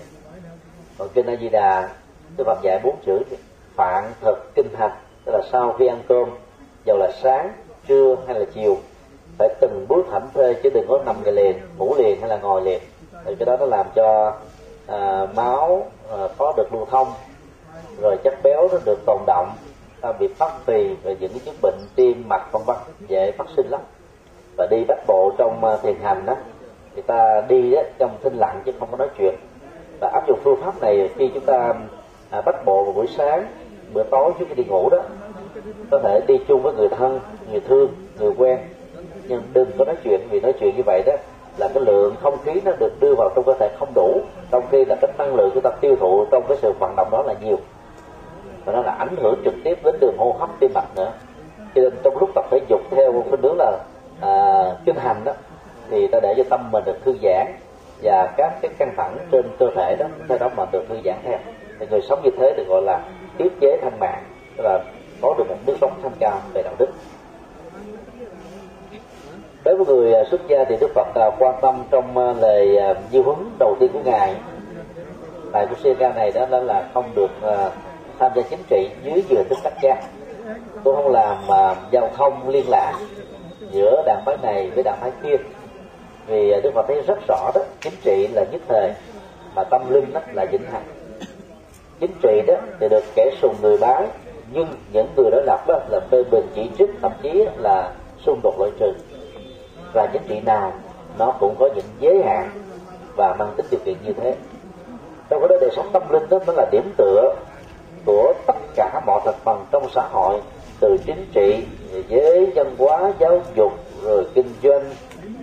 Còn 0.98 1.08
kinh 1.14 1.26
A 1.26 1.36
Di 1.36 1.50
Đà 1.50 1.90
tôi 2.38 2.46
Phật 2.46 2.62
dạy 2.62 2.80
bốn 2.84 2.96
chữ 3.06 3.20
phạn 3.76 4.12
thực 4.22 4.56
kinh 4.56 4.68
hành 4.78 4.92
tức 5.26 5.32
là 5.32 5.42
sau 5.52 5.76
khi 5.80 5.88
ăn 5.88 6.02
cơm, 6.08 6.30
dầu 6.86 6.98
là 6.98 7.12
sáng 7.24 7.54
trưa 7.88 8.16
hay 8.28 8.40
là 8.40 8.46
chiều. 8.54 8.78
Phải 9.38 9.50
từng 9.60 9.86
bước 9.90 10.06
thảnh 10.12 10.28
thơi 10.34 10.56
chứ 10.64 10.70
đừng 10.70 10.86
có 10.88 11.00
nằm 11.06 11.16
cái 11.24 11.34
liền 11.34 11.60
ngủ 11.78 11.96
liền 11.98 12.20
hay 12.20 12.30
là 12.30 12.38
ngồi 12.38 12.62
liền. 12.62 12.82
Thì 13.26 13.36
cái 13.36 13.46
đó 13.46 13.58
nó 13.60 13.66
làm 13.66 13.86
cho 13.96 14.34
à, 14.88 15.28
máu 15.36 15.86
à, 16.12 16.28
có 16.38 16.54
được 16.58 16.74
lưu 16.74 16.86
thông. 16.92 17.08
Rồi 18.02 18.18
chất 18.24 18.34
béo 18.44 18.68
nó 18.72 18.78
được 18.86 19.00
tồn 19.06 19.18
động 19.28 19.52
ta 20.02 20.12
bị 20.12 20.28
phát 20.28 20.52
phì 20.66 20.96
và 21.04 21.12
những 21.20 21.32
cái 21.32 21.40
chứng 21.46 21.56
bệnh 21.62 21.80
tim 21.96 22.24
mạch 22.28 22.52
vân 22.52 22.62
vân 22.66 22.78
dễ 23.08 23.32
phát 23.32 23.48
sinh 23.56 23.68
lắm. 23.70 23.82
Và 24.58 24.68
đi 24.72 24.84
bắt 24.88 24.98
bộ 25.08 25.32
trong 25.38 25.62
uh, 25.74 25.82
thiền 25.82 25.96
hành 26.04 26.26
đó 26.26 26.36
thì 26.96 27.02
ta 27.02 27.42
đi 27.48 27.72
đó, 27.72 27.82
trong 28.00 28.18
thinh 28.24 28.38
lặng 28.38 28.62
chứ 28.66 28.72
không 28.80 28.88
có 28.92 28.98
nói 28.98 29.10
chuyện. 29.18 29.36
Và 30.02 30.10
áp 30.14 30.28
dụng 30.28 30.40
phương 30.44 30.60
pháp 30.62 30.82
này 30.82 31.10
khi 31.16 31.32
chúng 31.34 31.46
ta 31.46 31.74
à, 32.30 32.42
bắt 32.42 32.66
bộ 32.66 32.84
vào 32.84 32.94
buổi 32.94 33.08
sáng 33.18 33.48
bữa 33.94 34.04
tối 34.12 34.32
trước 34.40 34.46
khi 34.50 34.56
đi 34.56 34.64
ngủ 34.64 34.90
đó 34.90 35.00
có 35.92 36.00
thể 36.00 36.22
đi 36.28 36.40
chung 36.48 36.62
với 36.62 36.74
người 36.74 36.90
thân 36.90 37.20
người 37.52 37.60
thương 37.60 37.90
người 38.20 38.32
quen. 38.38 38.60
Nhưng 39.28 39.42
đừng 39.54 39.72
có 39.78 39.86
nói 39.86 39.96
chuyện 40.04 40.22
vì 40.30 40.40
nói 40.40 40.54
chuyện 40.60 40.76
như 40.76 40.84
vậy 40.86 41.04
đó 41.06 41.14
là 41.58 41.68
cái 41.74 41.84
lượng 41.84 42.16
không 42.22 42.38
khí 42.46 42.62
nó 42.66 42.72
được 42.80 43.00
đưa 43.00 43.16
vào 43.16 43.30
trong 43.36 43.46
cơ 43.46 43.54
thể 43.60 43.70
không 43.80 43.94
đủ. 43.96 44.22
Trong 44.52 44.64
khi 44.72 44.86
là 44.86 44.96
cái 45.02 45.12
năng 45.18 45.36
lượng 45.36 45.50
chúng 45.54 45.64
ta 45.64 45.70
tiêu 45.82 45.96
thụ 46.00 46.26
trong 46.32 46.44
cái 46.48 46.58
sự 46.62 46.74
vận 46.80 46.94
động 46.96 47.08
đó 47.12 47.24
là 47.24 47.34
nhiều. 47.42 47.58
Và 48.66 48.74
nó 48.74 48.82
là 48.82 48.92
ảnh 48.92 49.16
hưởng 49.18 49.42
trực 49.46 49.54
tiếp 49.64 49.80
đến 49.84 49.96
đường 50.00 50.18
hô 50.18 50.36
hấp 50.40 50.50
tim 50.60 50.72
mạch 50.74 50.96
nữa. 50.96 51.12
Cho 51.76 51.82
nên 51.82 51.94
trong 52.04 52.18
lúc 52.18 52.30
tập 52.36 52.46
thể 52.52 52.60
dục 52.68 52.82
theo 52.92 53.12
một 53.12 53.24
cái 53.32 53.40
hướng 53.42 53.58
là 53.58 53.80
à, 54.22 54.66
kinh 54.86 54.96
hành 54.96 55.22
đó 55.26 55.34
thì 55.90 56.08
ta 56.08 56.20
để 56.20 56.34
cho 56.38 56.44
tâm 56.50 56.72
mình 56.72 56.84
được 56.86 56.98
thư 57.06 57.16
giãn 57.24 57.48
và 58.04 58.34
các 58.38 58.54
cái 58.62 58.72
căng 58.78 58.94
thẳng 58.98 59.18
trên 59.32 59.46
cơ 59.60 59.70
thể 59.76 59.96
đó 60.00 60.06
theo 60.30 60.38
đó 60.38 60.50
mà 60.58 60.66
được 60.72 60.84
thư 60.90 60.96
giãn 61.06 61.16
theo. 61.24 61.38
Thì 61.80 61.86
người 61.90 62.02
sống 62.02 62.22
như 62.24 62.30
thế 62.38 62.54
được 62.58 62.68
gọi 62.68 62.82
là 62.82 63.02
tiết 63.38 63.50
chế 63.62 63.78
thanh 63.82 64.00
mạng 64.00 64.24
tức 64.58 64.64
là 64.64 64.80
có 65.24 65.36
được 65.38 65.50
một 65.50 65.58
nước 65.66 65.78
sống 65.82 66.00
thanh 66.04 66.12
cao 66.20 66.40
về 66.54 66.64
đạo 66.64 66.74
đức. 66.80 66.90
Đối 69.64 69.76
với 69.76 69.86
người 69.86 70.14
à, 70.14 70.24
xuất 70.32 70.42
gia 70.48 70.64
thì 70.64 70.76
đức 70.80 70.92
phật 70.96 71.08
à, 71.16 71.30
quan 71.40 71.56
tâm 71.62 71.84
trong 71.92 72.18
à, 72.18 72.34
lời 72.34 72.78
di 73.12 73.20
huấn 73.20 73.38
đầu 73.60 73.76
tiên 73.80 73.90
của 73.94 74.02
ngài. 74.06 74.36
Tại 75.52 75.66
của 75.70 75.76
sư 75.84 75.94
ca 76.00 76.14
này 76.14 76.32
đó 76.32 76.60
là 76.60 76.90
không 76.94 77.12
được 77.16 77.32
tham 78.20 78.32
gia 78.36 78.42
chính 78.50 78.60
trị 78.70 78.90
dưới 79.04 79.24
vừa 79.30 79.44
thức 79.50 79.58
tách 79.64 79.74
gia 79.82 79.96
tôi 80.84 80.96
không 80.96 81.12
làm 81.12 81.38
giao 81.92 82.10
thông 82.16 82.50
liên 82.50 82.70
lạc 82.70 82.94
giữa 83.72 84.04
đảng 84.06 84.22
phái 84.26 84.38
này 84.42 84.72
với 84.76 84.84
đảng 84.84 84.98
phái 85.02 85.12
kia. 85.24 85.36
Vì 86.28 86.52
đức 86.64 86.72
phật 86.74 86.86
thấy 86.88 87.02
rất 87.08 87.20
rõ 87.28 87.52
đó, 87.56 87.62
chính 87.82 87.94
trị 88.04 88.28
là 88.28 88.46
nhất 88.52 88.62
thời, 88.68 88.92
mà 89.56 89.64
tâm 89.64 89.82
linh 89.94 90.14
đó 90.14 90.20
là 90.34 90.46
vĩnh 90.46 90.66
hằng. 90.72 90.84
Chính 92.00 92.12
trị 92.24 92.42
đó 92.48 92.56
thì 92.80 92.88
được 92.90 93.04
kẻ 93.16 93.30
sùng 93.42 93.56
người 93.62 93.78
bái 93.78 94.08
nhưng 94.54 94.68
những 94.94 95.08
người 95.16 95.32
đối 95.32 95.44
lập 95.46 95.68
đó 95.68 95.80
là 95.90 96.00
phê 96.12 96.24
bình 96.32 96.48
chỉ 96.56 96.70
trích, 96.78 96.90
thậm 97.02 97.12
chí 97.22 97.46
là 97.58 97.92
xung 98.26 98.40
đột 98.44 98.60
loại 98.60 98.72
trừ. 98.80 98.94
Và 99.94 100.08
chính 100.14 100.22
trị 100.28 100.40
nào 100.40 100.74
nó 101.20 101.32
cũng 101.40 101.56
có 101.60 101.70
những 101.76 101.86
giới 102.00 102.24
hạn 102.24 102.50
và 103.16 103.36
mang 103.40 103.54
tính 103.58 103.66
điều 103.72 103.80
kiện 103.86 103.96
như 104.06 104.14
thế. 104.14 104.36
Trong 105.30 105.42
cái 105.42 105.48
đó 105.48 105.56
đời 105.62 105.70
sống 105.76 105.90
tâm 105.94 106.04
linh 106.10 106.30
đó 106.30 106.40
mới 106.48 106.56
là 106.56 106.66
điểm 106.72 106.94
tựa 106.98 107.36
của 108.06 108.34
tất 108.48 108.56
cả 108.76 109.02
mọi 109.06 109.22
thành 109.26 109.36
phần 109.44 109.66
trong 109.72 109.90
xã 109.96 110.08
hội, 110.12 110.42
từ 110.80 110.98
chính 111.06 111.26
trị, 111.34 111.64
giới 112.08 112.52
văn 112.56 112.76
hóa, 112.78 113.14
giáo 113.20 113.42
dục, 113.56 113.74
rồi 114.04 114.26
kinh 114.34 114.50
doanh, 114.64 114.90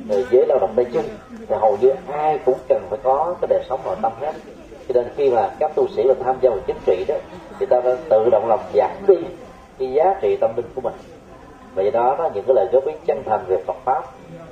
rồi 0.09 0.27
giới 0.31 0.47
lao 0.47 0.59
động 0.59 0.73
tay 0.77 0.87
chân 0.93 1.05
thì 1.49 1.55
hầu 1.61 1.77
như 1.81 1.93
ai 2.13 2.39
cũng 2.45 2.59
cần 2.69 2.87
phải 2.91 2.99
có 3.03 3.35
cái 3.41 3.49
đời 3.49 3.65
sống 3.69 3.81
nội 3.85 3.97
tâm 4.03 4.13
hết 4.21 4.33
cho 4.89 4.95
nên 4.95 5.13
khi 5.17 5.31
mà 5.31 5.51
các 5.59 5.71
tu 5.75 5.89
sĩ 5.89 6.05
mà 6.05 6.15
tham 6.25 6.37
gia 6.41 6.51
vào 6.51 6.59
chính 6.67 6.77
trị 6.87 7.05
đó, 7.09 7.15
thì 7.59 7.67
ta 7.67 7.81
đã 7.85 7.97
tự 8.09 8.29
động 8.31 8.49
lòng 8.49 8.61
giảm 8.75 8.91
đi 9.09 9.17
cái 9.79 9.93
giá 9.93 10.15
trị 10.21 10.37
tâm 10.37 10.51
linh 10.57 10.67
của 10.75 10.81
mình. 10.81 10.95
Vậy 11.75 11.91
đó 11.91 12.17
đó, 12.19 12.31
những 12.35 12.45
cái 12.47 12.55
lời 12.55 12.67
góp 12.73 12.87
ý 12.87 12.93
chân 13.07 13.23
thành 13.27 13.45
về 13.49 13.57
Phật 13.67 13.77
pháp 13.85 14.05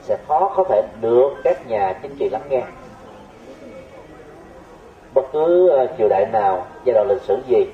sẽ 0.03 0.17
khó 0.29 0.53
có 0.57 0.65
thể 0.65 0.83
được 1.01 1.31
các 1.45 1.69
nhà 1.69 1.99
chính 2.03 2.17
trị 2.19 2.29
lắng 2.29 2.43
nghe. 2.49 2.63
Bất 5.15 5.25
cứ 5.33 5.69
ờ, 5.69 5.87
triều 5.99 6.09
đại 6.09 6.27
nào, 6.33 6.67
giai 6.85 6.95
đoạn 6.95 7.09
lịch 7.09 7.23
sử 7.23 7.39
gì, 7.49 7.67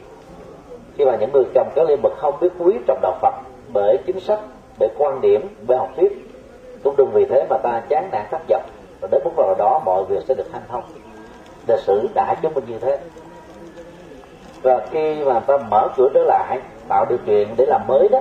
khi 0.96 1.04
mà 1.04 1.16
những 1.16 1.32
người 1.32 1.44
cầm 1.54 1.66
cái 1.74 1.84
liên 1.88 2.02
mực 2.02 2.12
không 2.16 2.34
biết 2.40 2.48
quý 2.58 2.74
trọng 2.86 2.98
đạo 3.02 3.18
Phật 3.22 3.34
bởi 3.72 3.98
chính 4.06 4.20
sách, 4.20 4.40
bởi 4.78 4.88
quan 4.98 5.20
điểm, 5.20 5.48
bởi 5.66 5.78
học 5.78 5.88
thuyết, 5.96 6.30
cũng 6.84 6.96
đừng 6.96 7.10
vì 7.12 7.24
thế 7.24 7.46
mà 7.50 7.58
ta 7.58 7.82
chán 7.88 8.08
nản 8.12 8.26
thất 8.30 8.40
vọng. 8.48 8.62
Và 9.00 9.08
đến 9.10 9.20
mức 9.24 9.30
nào 9.36 9.54
đó, 9.58 9.82
mọi 9.84 10.04
việc 10.04 10.22
sẽ 10.28 10.34
được 10.34 10.52
hanh 10.52 10.62
thông 10.68 10.82
lịch 11.68 11.80
sử 11.80 12.08
đã 12.14 12.34
chứng 12.42 12.54
minh 12.54 12.64
như 12.68 12.78
thế. 12.78 12.98
Và 14.62 14.86
khi 14.90 15.24
mà 15.24 15.40
ta 15.40 15.56
mở 15.56 15.88
cửa 15.96 16.08
trở 16.14 16.24
lại, 16.24 16.60
tạo 16.88 17.06
điều 17.08 17.18
kiện 17.26 17.48
để 17.56 17.66
làm 17.66 17.86
mới 17.86 18.08
đó, 18.08 18.20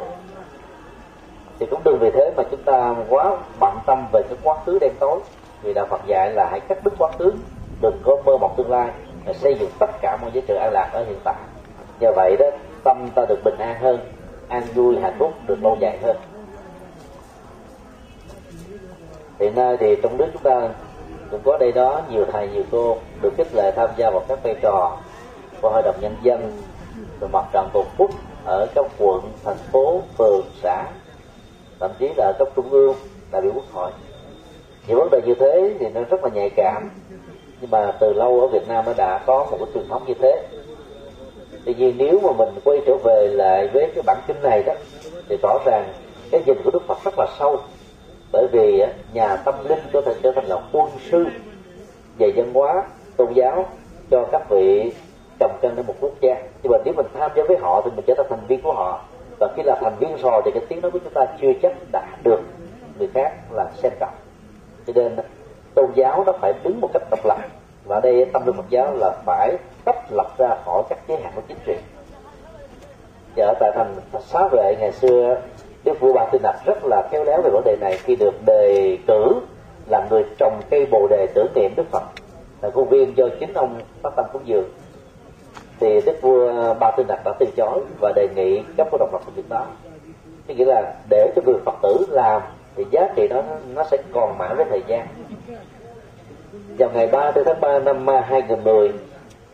thì 1.60 1.66
cũng 1.72 1.82
đừng 1.84 2.00
vì 2.00 2.12
thế 2.12 2.32
mà 2.38 2.44
chúng 2.52 2.64
ta 2.64 2.96
quá 3.10 3.38
bận 3.60 3.78
tâm 3.86 4.06
về 4.14 4.22
cái 4.30 4.38
quá 4.44 4.56
khứ 4.66 4.80
đen 4.80 4.92
tối. 5.00 5.20
Vì 5.62 5.74
đạo 5.74 5.86
Phật 5.90 6.02
dạy 6.06 6.32
là 6.32 6.48
hãy 6.52 6.60
cắt 6.60 6.84
đứt 6.84 6.94
quá 6.98 7.12
khứ, 7.20 7.34
đừng 7.82 8.02
có 8.06 8.18
mơ 8.26 8.38
mộng 8.38 8.54
tương 8.58 8.72
lai, 8.72 8.92
mà 9.26 9.34
xây 9.34 9.56
dựng 9.60 9.70
tất 9.80 9.90
cả 10.02 10.18
mọi 10.22 10.32
giá 10.34 10.42
trị 10.48 10.56
an 10.56 10.74
lạc 10.74 10.90
ở 10.94 11.04
hiện 11.04 11.20
tại. 11.24 11.36
Do 12.00 12.12
vậy 12.16 12.36
đó, 12.40 12.46
tâm 12.84 13.10
ta 13.16 13.26
được 13.30 13.44
bình 13.44 13.58
an 13.58 13.76
hơn, 13.82 14.00
an 14.48 14.64
vui, 14.76 15.00
hạnh 15.02 15.16
phúc 15.20 15.34
được 15.48 15.64
lâu 15.64 15.78
dài 15.80 15.98
hơn. 16.02 16.18
Hiện 19.40 19.56
nay 19.56 19.78
thì 19.80 19.96
trong 20.04 20.18
nước 20.18 20.28
chúng 20.34 20.44
ta 20.44 20.70
cũng 21.34 21.42
có 21.46 21.58
đây 21.58 21.72
đó, 21.72 22.02
nhiều 22.10 22.26
thầy, 22.32 22.48
nhiều 22.48 22.64
cô 22.72 22.98
được 23.22 23.34
khích 23.38 23.56
lệ 23.56 23.72
tham 23.76 23.90
gia 23.98 24.10
vào 24.10 24.26
các 24.28 24.40
vai 24.44 24.56
trò 24.62 24.98
của 25.62 25.70
hội 25.70 25.82
đồng 25.86 25.96
nhân 26.02 26.16
dân, 26.22 26.52
rồi 27.20 27.30
mặt 27.30 27.46
trận 27.54 27.70
tổ 27.74 27.84
quốc 27.98 28.12
ở 28.46 28.68
các 28.76 28.86
quận, 29.00 29.22
thành 29.44 29.58
phố, 29.72 30.02
phường, 30.18 30.42
xã, 30.64 30.86
thậm 31.80 31.92
chí 32.00 32.10
là 32.18 32.34
cấp 32.40 32.48
trung 32.56 32.70
ương, 32.70 32.96
đại 33.32 33.42
biểu 33.42 33.52
quốc 33.56 33.72
hội. 33.74 33.92
Những 34.88 34.98
vấn 34.98 35.10
đề 35.12 35.22
như 35.26 35.34
thế 35.36 35.74
thì 35.80 35.90
nó 35.90 36.02
rất 36.10 36.24
là 36.24 36.30
nhạy 36.30 36.50
cảm, 36.50 36.90
nhưng 37.62 37.72
mà 37.72 37.92
từ 38.00 38.14
lâu 38.14 38.42
ở 38.42 38.48
Việt 38.48 38.68
Nam 38.68 38.86
nó 38.86 38.94
đã 38.98 39.20
có 39.26 39.48
một 39.52 39.58
cái 39.60 39.68
truyền 39.74 39.88
thống 39.90 40.04
như 40.08 40.14
thế. 40.14 40.48
Tuy 41.66 41.74
nhiên 41.74 41.96
nếu 41.98 42.20
mà 42.24 42.32
mình 42.38 42.50
quay 42.64 42.82
trở 42.86 42.96
về 43.04 43.28
lại 43.28 43.68
với 43.74 43.92
cái 43.96 44.04
bản 44.06 44.18
kinh 44.28 44.42
này 44.42 44.64
đó, 44.64 44.74
thì 45.30 45.38
rõ 45.44 45.60
ràng 45.66 45.94
cái 46.32 46.44
nhìn 46.46 46.58
của 46.64 46.72
Đức 46.72 46.82
Phật 46.88 46.98
rất 47.04 47.14
là 47.18 47.28
sâu 47.40 47.58
bởi 48.34 48.48
vì 48.48 48.84
nhà 49.14 49.36
tâm 49.36 49.56
linh 49.70 49.80
có 49.94 50.02
thể 50.06 50.14
trở 50.24 50.32
thành 50.32 50.46
là 50.46 50.58
quân 50.72 50.90
sư 51.12 51.26
về 52.18 52.32
văn 52.36 52.54
hóa, 52.54 52.84
tôn 53.18 53.34
giáo 53.34 53.66
cho 54.12 54.26
các 54.32 54.50
vị 54.50 54.92
cầm 55.40 55.52
cân 55.62 55.76
ở 55.76 55.84
một 55.84 55.94
quốc 56.00 56.12
gia. 56.22 56.36
Nhưng 56.64 56.72
mà 56.72 56.78
nếu 56.86 56.94
mình 56.98 57.06
tham 57.14 57.32
gia 57.36 57.44
với 57.48 57.58
họ 57.58 57.82
thì 57.86 57.92
mình 57.96 58.06
trở 58.08 58.14
thành 58.18 58.26
thành 58.30 58.48
viên 58.48 58.62
của 58.62 58.74
họ. 58.74 59.02
Và 59.40 59.48
khi 59.56 59.64
là 59.64 59.76
thành 59.82 59.96
viên 60.00 60.16
rồi 60.16 60.42
thì 60.46 60.52
cái 60.52 60.64
tiếng 60.70 60.82
nói 60.82 60.92
của 60.92 61.00
chúng 61.00 61.14
ta 61.14 61.26
chưa 61.42 61.52
chắc 61.62 61.74
đã 61.92 62.06
được 62.24 62.40
người 63.00 63.10
khác 63.14 63.34
là 63.52 63.72
xem 63.74 63.92
trọng. 64.00 64.14
Cho 64.88 64.94
nên 64.96 65.16
tôn 65.76 65.92
giáo 65.96 66.24
nó 66.26 66.34
phải 66.42 66.54
đứng 66.64 66.82
một 66.82 66.90
cách 66.94 67.04
độc 67.12 67.26
lập. 67.26 67.38
Và 67.86 68.00
đây 68.00 68.26
tâm 68.34 68.46
linh 68.46 68.56
Phật 68.56 68.70
giáo 68.70 68.96
là 68.96 69.12
phải 69.26 69.58
tách 69.86 70.12
lập 70.12 70.28
ra 70.38 70.56
khỏi 70.66 70.84
các 70.90 71.00
giới 71.08 71.22
hạn 71.22 71.32
của 71.36 71.42
chính 71.48 71.58
trị. 71.66 71.76
Và 73.36 73.46
ở 73.46 73.54
tại 73.60 73.72
thành 73.76 73.96
xá 74.20 74.48
vệ 74.52 74.76
ngày 74.80 74.92
xưa 74.92 75.42
Đức 75.84 76.00
vua 76.00 76.14
Ba 76.14 76.26
Tư 76.32 76.40
Nặc 76.44 76.56
rất 76.66 76.86
là 76.86 77.08
khéo 77.12 77.24
léo 77.24 77.42
về 77.42 77.50
vấn 77.50 77.64
đề 77.66 77.76
này 77.82 77.98
khi 78.04 78.16
được 78.16 78.34
đề 78.46 78.98
cử 79.08 79.40
là 79.90 80.08
người 80.10 80.24
trồng 80.38 80.62
cây 80.70 80.86
bồ 80.92 81.08
đề 81.10 81.28
tưởng 81.36 81.48
niệm 81.56 81.72
Đức 81.76 81.84
Phật. 81.92 82.04
Là 82.62 82.70
công 82.70 82.90
viên 82.90 83.18
do 83.18 83.26
chính 83.40 83.54
ông 83.54 83.80
phát 84.02 84.14
tâm 84.16 84.26
cúng 84.34 84.42
dường. 84.46 84.70
Thì 85.80 86.02
đức 86.06 86.22
vua 86.22 86.74
ba 86.80 86.92
tư 86.98 87.04
nặc 87.08 87.20
đã 87.26 87.34
từ 87.40 87.46
chối 87.58 87.82
và 88.02 88.14
đề 88.16 88.28
nghị 88.36 88.64
cấp 88.78 88.88
của 88.92 88.98
độc 88.98 89.14
lập 89.14 89.22
của 89.26 89.32
việc 89.36 89.50
đó. 89.50 89.66
Có 90.48 90.54
nghĩa 90.54 90.66
là 90.66 90.94
để 91.10 91.32
cho 91.36 91.42
người 91.46 91.56
phật 91.66 91.76
tử 91.84 92.06
làm 92.10 92.42
thì 92.76 92.86
giá 92.92 93.08
trị 93.16 93.28
đó 93.28 93.44
nó 93.76 93.84
sẽ 93.84 93.98
còn 94.14 94.38
mãi 94.38 94.56
với 94.56 94.66
thời 94.70 94.82
gian. 94.88 95.08
Vào 96.78 96.90
ngày 96.94 97.08
3 97.08 97.32
tháng 97.32 97.62
3 97.62 97.80
năm 97.80 98.08
2010 98.08 98.92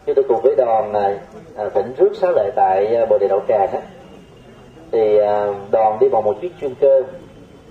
chúng 0.05 0.15
tôi 0.15 0.25
cùng 0.27 0.41
với 0.41 0.55
đoàn 0.55 0.93
à, 0.93 1.19
à, 1.55 1.69
thỉnh 1.69 1.93
rước 1.97 2.11
xá 2.21 2.27
lệ 2.35 2.51
tại 2.55 2.95
à, 2.95 3.05
bồ 3.05 3.17
đề 3.17 3.27
đậu 3.27 3.41
tràng 3.47 3.69
á 3.71 3.79
thì 4.91 5.17
à, 5.17 5.47
đoàn 5.71 5.97
đi 5.99 6.09
bằng 6.09 6.23
một 6.23 6.41
chiếc 6.41 6.51
chuyên 6.61 6.75
cơ 6.75 7.03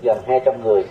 gần 0.01 0.17
200 0.27 0.63
người. 0.63 0.83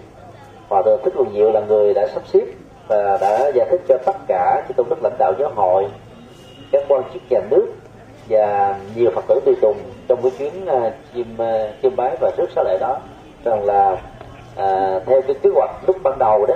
Hòa 0.68 0.82
thượng 0.82 1.00
thích 1.04 1.16
luận 1.16 1.28
diệu 1.34 1.52
là 1.52 1.60
người 1.60 1.94
đã 1.94 2.06
sắp 2.14 2.22
xếp 2.26 2.44
và 2.88 3.18
đã 3.20 3.50
giải 3.54 3.66
thích 3.70 3.80
cho 3.88 3.98
tất 4.06 4.16
cả 4.28 4.62
chư 4.68 4.74
tôn 4.74 4.86
đức 4.90 5.02
lãnh 5.02 5.18
đạo 5.18 5.32
giáo 5.38 5.50
hội 5.54 5.86
các 6.72 6.84
quan 6.88 7.02
chức 7.12 7.22
nhà 7.30 7.40
nước 7.50 7.66
và 8.28 8.78
nhiều 8.96 9.10
phật 9.14 9.24
tử 9.28 9.40
tùy 9.44 9.54
tùng 9.60 9.76
trong 10.08 10.22
cái 10.22 10.32
chuyến 10.38 10.52
uh, 10.64 10.92
chiêm 11.14 11.26
uh, 11.34 11.70
chiêm 11.82 11.96
bái 11.96 12.16
và 12.20 12.30
rước 12.36 12.46
xá 12.56 12.62
lệ 12.62 12.78
đó 12.80 12.98
rằng 13.44 13.64
là 13.64 13.92
uh, 13.92 15.02
theo 15.06 15.22
cái 15.22 15.36
kế 15.42 15.50
hoạch 15.54 15.70
lúc 15.86 15.96
ban 16.02 16.18
đầu 16.18 16.46
đó 16.46 16.54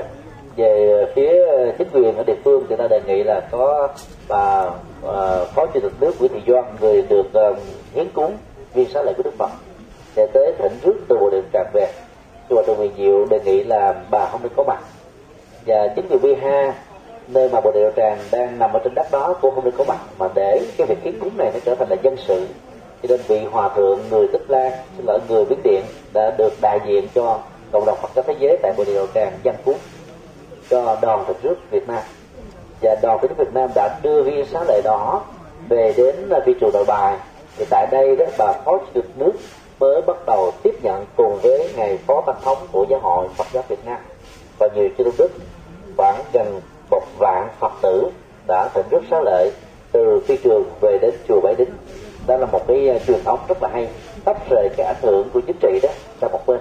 về 0.56 1.04
phía 1.14 1.46
chính 1.78 1.88
quyền 1.92 2.16
ở 2.16 2.24
địa 2.26 2.36
phương 2.44 2.66
thì 2.68 2.76
ta 2.76 2.88
đề 2.88 3.00
nghị 3.06 3.22
là 3.22 3.40
có 3.50 3.88
bà 4.28 4.64
uh, 4.64 5.48
phó 5.54 5.66
chủ 5.66 5.80
tịch 5.80 5.92
nước 6.00 6.12
nguyễn 6.20 6.32
thị 6.34 6.40
doan 6.46 6.64
người 6.80 7.02
được 7.02 7.26
uh, 7.50 7.56
hiến 7.94 8.06
cúng 8.14 8.36
viên 8.74 8.88
xá 8.88 9.02
lệ 9.02 9.12
của 9.16 9.22
đức 9.22 9.34
phật? 9.38 9.50
Sẽ 10.16 10.26
tới 10.26 10.52
thỉnh 10.58 10.78
rước 10.82 10.94
từ 11.08 11.18
bộ 11.18 11.30
điện 11.30 11.44
tràng 11.52 11.70
về 11.72 11.88
nhưng 12.48 12.56
mà 12.56 12.62
từ 12.66 12.76
Nguyễn 12.76 12.92
Diệu 12.98 13.26
đề 13.26 13.40
nghị 13.44 13.64
là 13.64 13.94
bà 14.10 14.26
không 14.26 14.40
nên 14.42 14.52
có 14.56 14.64
mặt. 14.66 14.78
Và 15.66 15.88
chính 15.96 16.06
vì 16.08 16.16
Vi 16.16 16.34
Ha, 16.34 16.74
nơi 17.28 17.48
mà 17.48 17.60
bồ 17.60 17.70
đề 17.70 17.80
đạo 17.82 17.90
tràng 17.96 18.18
đang 18.32 18.58
nằm 18.58 18.72
ở 18.72 18.80
trên 18.84 18.94
đất 18.94 19.06
đó, 19.10 19.34
cũng 19.40 19.54
không 19.54 19.64
được 19.64 19.74
có 19.78 19.84
mặt, 19.84 19.98
mà 20.18 20.28
để 20.34 20.60
cái 20.76 20.86
việc 20.86 21.02
kiến 21.04 21.18
cúng 21.20 21.30
này 21.36 21.50
nó 21.54 21.60
trở 21.64 21.74
thành 21.74 21.88
là 21.88 21.96
dân 22.02 22.16
sự. 22.16 22.46
Cho 23.02 23.08
nên 23.08 23.20
vị 23.26 23.44
hòa 23.44 23.68
thượng 23.76 24.00
người 24.10 24.28
tích 24.32 24.44
lan 24.48 24.72
xin 24.96 25.06
lỗi, 25.06 25.20
người 25.28 25.44
biến 25.44 25.58
điện 25.64 25.82
đã 26.12 26.30
được 26.38 26.52
đại 26.60 26.78
diện 26.86 27.08
cho 27.14 27.38
cộng 27.72 27.84
đồng 27.86 27.98
phật 28.02 28.10
giáo 28.14 28.24
thế 28.28 28.34
giới 28.38 28.56
tại 28.62 28.72
bồ 28.76 28.84
đề 28.84 28.94
đạo 28.94 29.06
tràng 29.14 29.32
dân 29.42 29.54
cúng 29.64 29.76
cho 30.70 30.96
đoàn 31.02 31.24
thực 31.26 31.42
rước 31.42 31.54
việt 31.70 31.88
nam. 31.88 32.02
Và 32.82 32.96
đoàn 33.02 33.18
thực 33.22 33.30
rước 33.30 33.36
việt 33.38 33.54
nam 33.54 33.70
đã 33.74 33.98
đưa 34.02 34.22
viên 34.22 34.46
xá 34.46 34.64
lệ 34.68 34.80
đó 34.84 35.22
về 35.68 35.94
đến 35.96 36.30
phi 36.46 36.54
trường 36.60 36.70
nội 36.72 36.84
bài 36.84 37.16
thì 37.56 37.64
tại 37.70 37.86
đây 37.90 38.16
đó 38.16 38.24
bà 38.38 38.52
phó 38.52 38.78
chủ 38.78 38.86
tịch 38.94 39.10
nước 39.16 39.32
mới 39.80 40.02
bắt 40.02 40.16
đầu 40.26 40.52
tiếp 40.62 40.74
nhận 40.82 41.06
cùng 41.16 41.38
với 41.42 41.72
ngày 41.76 41.98
phó 42.06 42.22
tăng 42.26 42.36
thống 42.42 42.58
của 42.72 42.86
giáo 42.88 43.00
hội 43.00 43.28
phật 43.36 43.46
giáo 43.52 43.62
việt 43.68 43.84
nam. 43.84 43.98
Và 44.58 44.68
nhiều 44.74 44.88
chư 44.98 45.04
tôn 45.04 45.14
đức 45.18 45.30
khoảng 45.96 46.22
gần 46.32 46.60
một 46.90 47.02
vạn 47.18 47.48
phật 47.58 47.72
tử 47.82 48.10
đã 48.46 48.68
thỉnh 48.74 48.86
rất 48.90 49.02
xá 49.10 49.20
lợi 49.24 49.50
từ 49.92 50.20
phi 50.26 50.36
trường 50.36 50.64
về 50.80 50.98
đến 51.02 51.14
chùa 51.28 51.40
Bái 51.40 51.54
Đính. 51.54 51.70
Đó 52.26 52.36
là 52.36 52.46
một 52.46 52.60
cái 52.68 52.88
ờ, 52.88 52.98
truyền 53.06 53.24
thống 53.24 53.38
rất 53.48 53.62
là 53.62 53.68
hay, 53.72 53.88
tách 54.24 54.50
rời 54.50 54.68
cái 54.76 54.86
ảnh 54.86 55.02
hưởng 55.02 55.28
của 55.32 55.40
chính 55.40 55.56
trị 55.60 55.78
đó 55.82 55.88
ra 56.20 56.28
một 56.28 56.46
bên. 56.46 56.60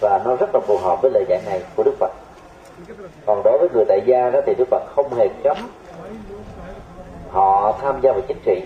Và 0.00 0.20
nó 0.24 0.36
rất 0.36 0.54
là 0.54 0.60
phù 0.60 0.78
hợp 0.78 1.02
với 1.02 1.10
lời 1.10 1.24
dạy 1.28 1.40
này 1.46 1.62
của 1.76 1.82
Đức 1.82 1.94
Phật. 1.98 2.12
Còn 3.26 3.42
đối 3.44 3.58
với 3.58 3.68
người 3.74 3.84
đại 3.88 4.00
gia 4.06 4.30
đó 4.30 4.40
thì 4.46 4.54
Đức 4.54 4.68
Phật 4.70 4.82
không 4.96 5.14
hề 5.14 5.28
cấm 5.44 5.56
họ 7.30 7.78
tham 7.82 8.00
gia 8.00 8.12
vào 8.12 8.20
chính 8.28 8.38
trị 8.44 8.62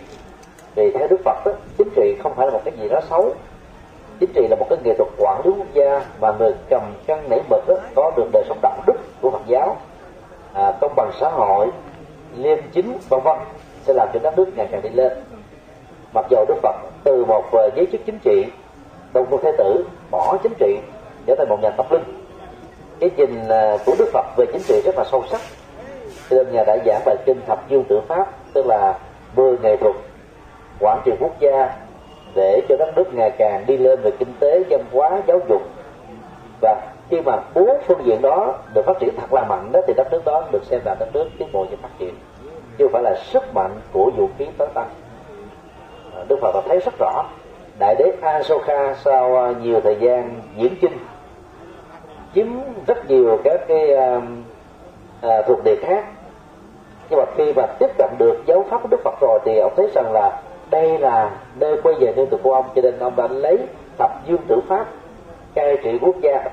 vì 0.79 0.91
theo 0.91 1.09
Đức 1.09 1.21
Phật 1.25 1.47
đó, 1.47 1.53
chính 1.79 1.89
trị 1.97 2.17
không 2.23 2.35
phải 2.35 2.47
là 2.47 2.53
một 2.53 2.61
cái 2.65 2.75
gì 2.81 2.89
đó 2.89 3.01
xấu. 3.11 3.35
Chính 4.21 4.33
trị 4.35 4.47
là 4.51 4.57
một 4.57 4.67
cái 4.71 4.79
nghệ 4.85 4.95
thuật 4.95 5.09
quản 5.19 5.41
lý 5.45 5.51
quốc 5.59 5.67
gia 5.75 6.05
và 6.21 6.33
người 6.39 6.55
cầm 6.71 6.83
cân 7.07 7.19
nảy 7.31 7.41
mực 7.51 7.69
đó, 7.69 7.75
có 7.95 8.13
được 8.17 8.29
đời 8.33 8.45
sống 8.49 8.59
đạo 8.63 8.79
đức 8.87 8.97
của 9.21 9.31
Phật 9.31 9.43
giáo 9.47 9.77
à, 10.55 10.73
công 10.81 10.93
bằng 10.97 11.11
xã 11.21 11.29
hội 11.29 11.67
liêm 12.37 12.59
chính 12.73 12.99
vân 13.09 13.21
vân 13.21 13.37
sẽ 13.87 13.93
làm 13.93 14.09
cho 14.15 14.21
đất 14.23 14.39
nước 14.39 14.47
ngày 14.57 14.69
càng 14.71 14.83
đi 14.83 14.89
lên. 14.89 15.13
Mặc 16.15 16.27
dù 16.31 16.39
Đức 16.49 16.57
Phật 16.63 16.77
từ 17.05 17.25
một 17.25 17.45
giới 17.77 17.87
chức 17.93 18.01
chính 18.07 18.19
trị 18.19 18.47
Đông 19.13 19.27
Phương 19.31 19.41
Thế 19.43 19.53
Tử 19.59 19.85
bỏ 20.11 20.37
chính 20.43 20.55
trị 20.59 20.79
trở 21.27 21.35
thành 21.39 21.49
một 21.49 21.59
nhà 21.63 21.71
tâm 21.71 21.87
linh. 21.91 22.03
Cái 23.01 23.11
nhìn 23.17 23.49
à, 23.49 23.77
của 23.87 23.95
Đức 23.99 24.11
Phật 24.13 24.27
về 24.37 24.47
chính 24.53 24.63
trị 24.63 24.83
rất 24.85 24.97
là 24.97 25.05
sâu 25.11 25.25
sắc. 25.31 25.41
Cho 26.31 26.37
nên 26.37 26.53
nhà 26.53 26.65
đã 26.65 26.79
giảng 26.87 27.03
bài 27.07 27.17
kinh 27.27 27.41
thập 27.47 27.69
dương 27.69 27.85
tự 27.89 28.01
pháp 28.09 28.27
tức 28.53 28.67
là 28.67 28.99
10 29.37 29.59
nghệ 29.63 29.77
thuật 29.77 29.97
quản 30.81 31.01
trị 31.05 31.13
quốc 31.21 31.41
gia 31.41 31.77
để 32.35 32.63
cho 32.69 32.77
đất 32.77 32.97
nước 32.97 33.15
ngày 33.15 33.31
càng 33.39 33.65
đi 33.67 33.77
lên 33.77 34.01
về 34.03 34.11
kinh 34.19 34.33
tế 34.41 34.63
văn 34.71 34.81
hóa 34.93 35.23
giáo 35.27 35.41
dục. 35.49 35.63
Và 36.61 36.81
khi 37.11 37.21
mà 37.21 37.37
bốn 37.55 37.71
phương 37.87 38.05
diện 38.05 38.23
đó 38.23 38.55
được 38.75 38.83
phát 38.87 38.99
triển 39.01 39.15
thật 39.17 39.33
là 39.33 39.45
mạnh 39.45 39.73
đó 39.73 39.81
thì 39.87 39.95
đất 39.97 40.13
nước 40.13 40.25
đó 40.25 40.45
được 40.53 40.65
xem 40.65 40.81
là 40.85 40.97
đất 40.99 41.09
nước 41.13 41.29
tiến 41.39 41.49
bộ 41.53 41.67
và 41.71 41.77
phát 41.83 41.91
triển. 41.99 42.15
Chứ 42.79 42.85
không 42.85 42.93
phải 42.93 43.03
là 43.03 43.15
sức 43.17 43.55
mạnh 43.55 43.81
của 43.93 44.11
vũ 44.17 44.29
khí 44.39 44.47
tấn 44.59 44.69
tăng 44.75 44.89
ờ, 46.15 46.25
đức 46.29 46.39
phật 46.41 46.55
đã 46.55 46.61
thấy 46.69 46.79
rất 46.79 46.95
rõ 46.99 47.25
đại 47.79 47.95
đế 47.99 48.13
asoka 48.21 48.95
sau 48.95 49.37
ờ, 49.37 49.55
nhiều 49.63 49.81
thời 49.81 49.97
gian 49.97 50.41
diễn 50.57 50.75
chinh 50.81 50.99
chiếm 52.35 52.47
rất 52.87 53.11
nhiều 53.11 53.39
các 53.45 53.61
cái 53.69 53.89
uh, 53.95 54.23
uh, 55.27 55.47
thuộc 55.47 55.65
địa 55.65 55.77
khác. 55.77 56.05
Nhưng 57.11 57.19
mà 57.19 57.25
khi 57.37 57.53
mà 57.53 57.67
tiếp 57.79 57.91
cận 57.99 58.11
được 58.19 58.37
giáo 58.47 58.65
pháp 58.71 58.83
của 58.83 58.89
đức 58.89 59.01
phật 59.05 59.15
rồi 59.21 59.39
thì 59.45 59.59
ông 59.59 59.73
thấy 59.77 59.91
rằng 59.95 60.13
là 60.13 60.41
đây 60.71 60.99
là 60.99 61.31
nơi 61.55 61.81
quay 61.83 61.95
về 62.01 62.13
nơi 62.17 62.27
tục 62.27 62.41
của 62.43 62.55
ông 62.55 62.65
cho 62.75 62.83
nên 62.83 62.99
ông 62.99 63.17
đã 63.17 63.29
lấy 63.29 63.59
thập 63.99 64.11
dương 64.27 64.41
tử 64.49 64.61
pháp 64.69 64.87
cai 65.55 65.77
trị 65.85 65.99
quốc 66.01 66.15
gia. 66.21 66.45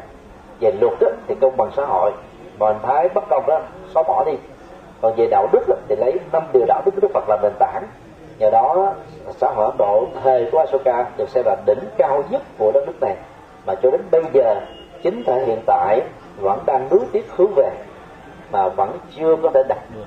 Về 0.60 0.72
luật 0.82 0.94
đó, 1.00 1.08
thì 1.28 1.36
công 1.42 1.58
bằng 1.58 1.70
xã 1.78 1.86
hội 1.86 2.12
mà 2.60 2.74
thái 2.84 3.10
bất 3.10 3.24
công 3.30 3.46
đó 3.48 3.62
xóa 3.94 4.04
bỏ 4.04 4.24
đi. 4.24 4.34
Còn 5.02 5.14
về 5.16 5.28
đạo 5.32 5.48
đức 5.52 5.66
đó, 5.68 5.76
thì 5.88 5.96
lấy 5.96 6.14
năm 6.32 6.44
điều 6.54 6.66
đạo 6.68 6.82
đức 6.86 6.92
của 6.96 7.02
đức 7.02 7.12
phật 7.14 7.30
làm 7.30 7.40
nền 7.42 7.52
tảng. 7.60 7.84
Nhờ 8.40 8.50
đó 8.50 8.94
xã 9.38 9.52
hội 9.56 9.66
ấn 9.66 9.78
độ 9.78 10.08
thời 10.24 10.50
của 10.52 10.60
asoka 10.60 11.06
được 11.18 11.30
xem 11.30 11.46
là 11.46 11.56
đỉnh 11.66 11.80
cao 11.98 12.24
nhất 12.30 12.42
của 12.58 12.72
đất 12.72 12.84
nước 12.88 13.02
này. 13.02 13.16
Mà 13.66 13.76
cho 13.76 13.92
đến 13.92 14.02
bây 14.12 14.24
giờ 14.34 14.56
chính 15.04 15.24
thể 15.24 15.46
hiện 15.46 15.60
tại 15.66 16.02
vẫn 16.38 16.60
đang 16.66 16.88
nuối 16.92 17.02
tiếc 17.12 17.26
hướng 17.36 17.54
về 17.56 17.70
mà 18.52 18.70
vẫn 18.70 18.98
chưa 19.16 19.36
có 19.44 19.50
thể 19.54 19.64
đạt 19.70 19.78
được 19.96 20.06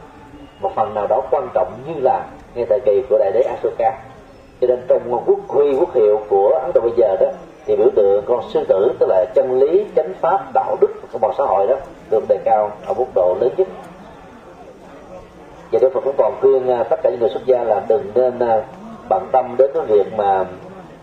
một 0.61 0.71
phần 0.75 0.94
nào 0.94 1.07
đó 1.07 1.21
quan 1.31 1.49
trọng 1.55 1.73
như 1.87 1.94
là 2.01 2.25
ngay 2.55 2.67
thời 2.69 2.81
kỳ 2.81 3.03
của 3.09 3.19
đại 3.19 3.33
đế 3.33 3.41
Asoka 3.41 3.99
cho 4.61 4.67
nên 4.67 4.83
trong 4.89 5.23
quốc 5.27 5.39
huy 5.49 5.75
quốc 5.79 5.95
hiệu 5.95 6.21
của 6.29 6.61
Ấn 6.63 6.71
Độ 6.75 6.81
bây 6.81 6.93
giờ 6.97 7.17
đó 7.21 7.27
thì 7.67 7.77
biểu 7.77 7.89
tượng 7.97 8.25
con 8.27 8.41
sư 8.51 8.65
tử 8.69 8.93
tức 8.99 9.07
là 9.09 9.25
chân 9.35 9.59
lý 9.59 9.85
chánh 9.97 10.13
pháp 10.21 10.41
đạo 10.55 10.77
đức 10.81 10.91
của 11.13 11.19
một 11.19 11.33
xã 11.39 11.45
hội 11.45 11.67
đó 11.67 11.75
được 12.11 12.25
đề 12.29 12.39
cao 12.45 12.71
ở 12.87 12.95
mức 12.95 13.05
độ 13.15 13.37
lớn 13.41 13.51
nhất. 13.57 13.69
Và 15.73 15.79
Đức 15.83 15.93
Phật 15.95 16.01
cũng 16.05 16.15
còn 16.19 16.35
khuyên 16.41 16.69
à, 16.69 16.85
tất 16.91 17.01
cả 17.03 17.11
những 17.11 17.21
người 17.21 17.31
xuất 17.31 17.47
gia 17.47 17.65
là 17.65 17.83
đừng 17.89 18.11
nên 18.15 18.39
à, 18.39 18.63
bận 19.09 19.29
tâm 19.33 19.55
đến 19.59 19.71
cái 19.75 19.83
việc 19.83 20.07
mà 20.17 20.45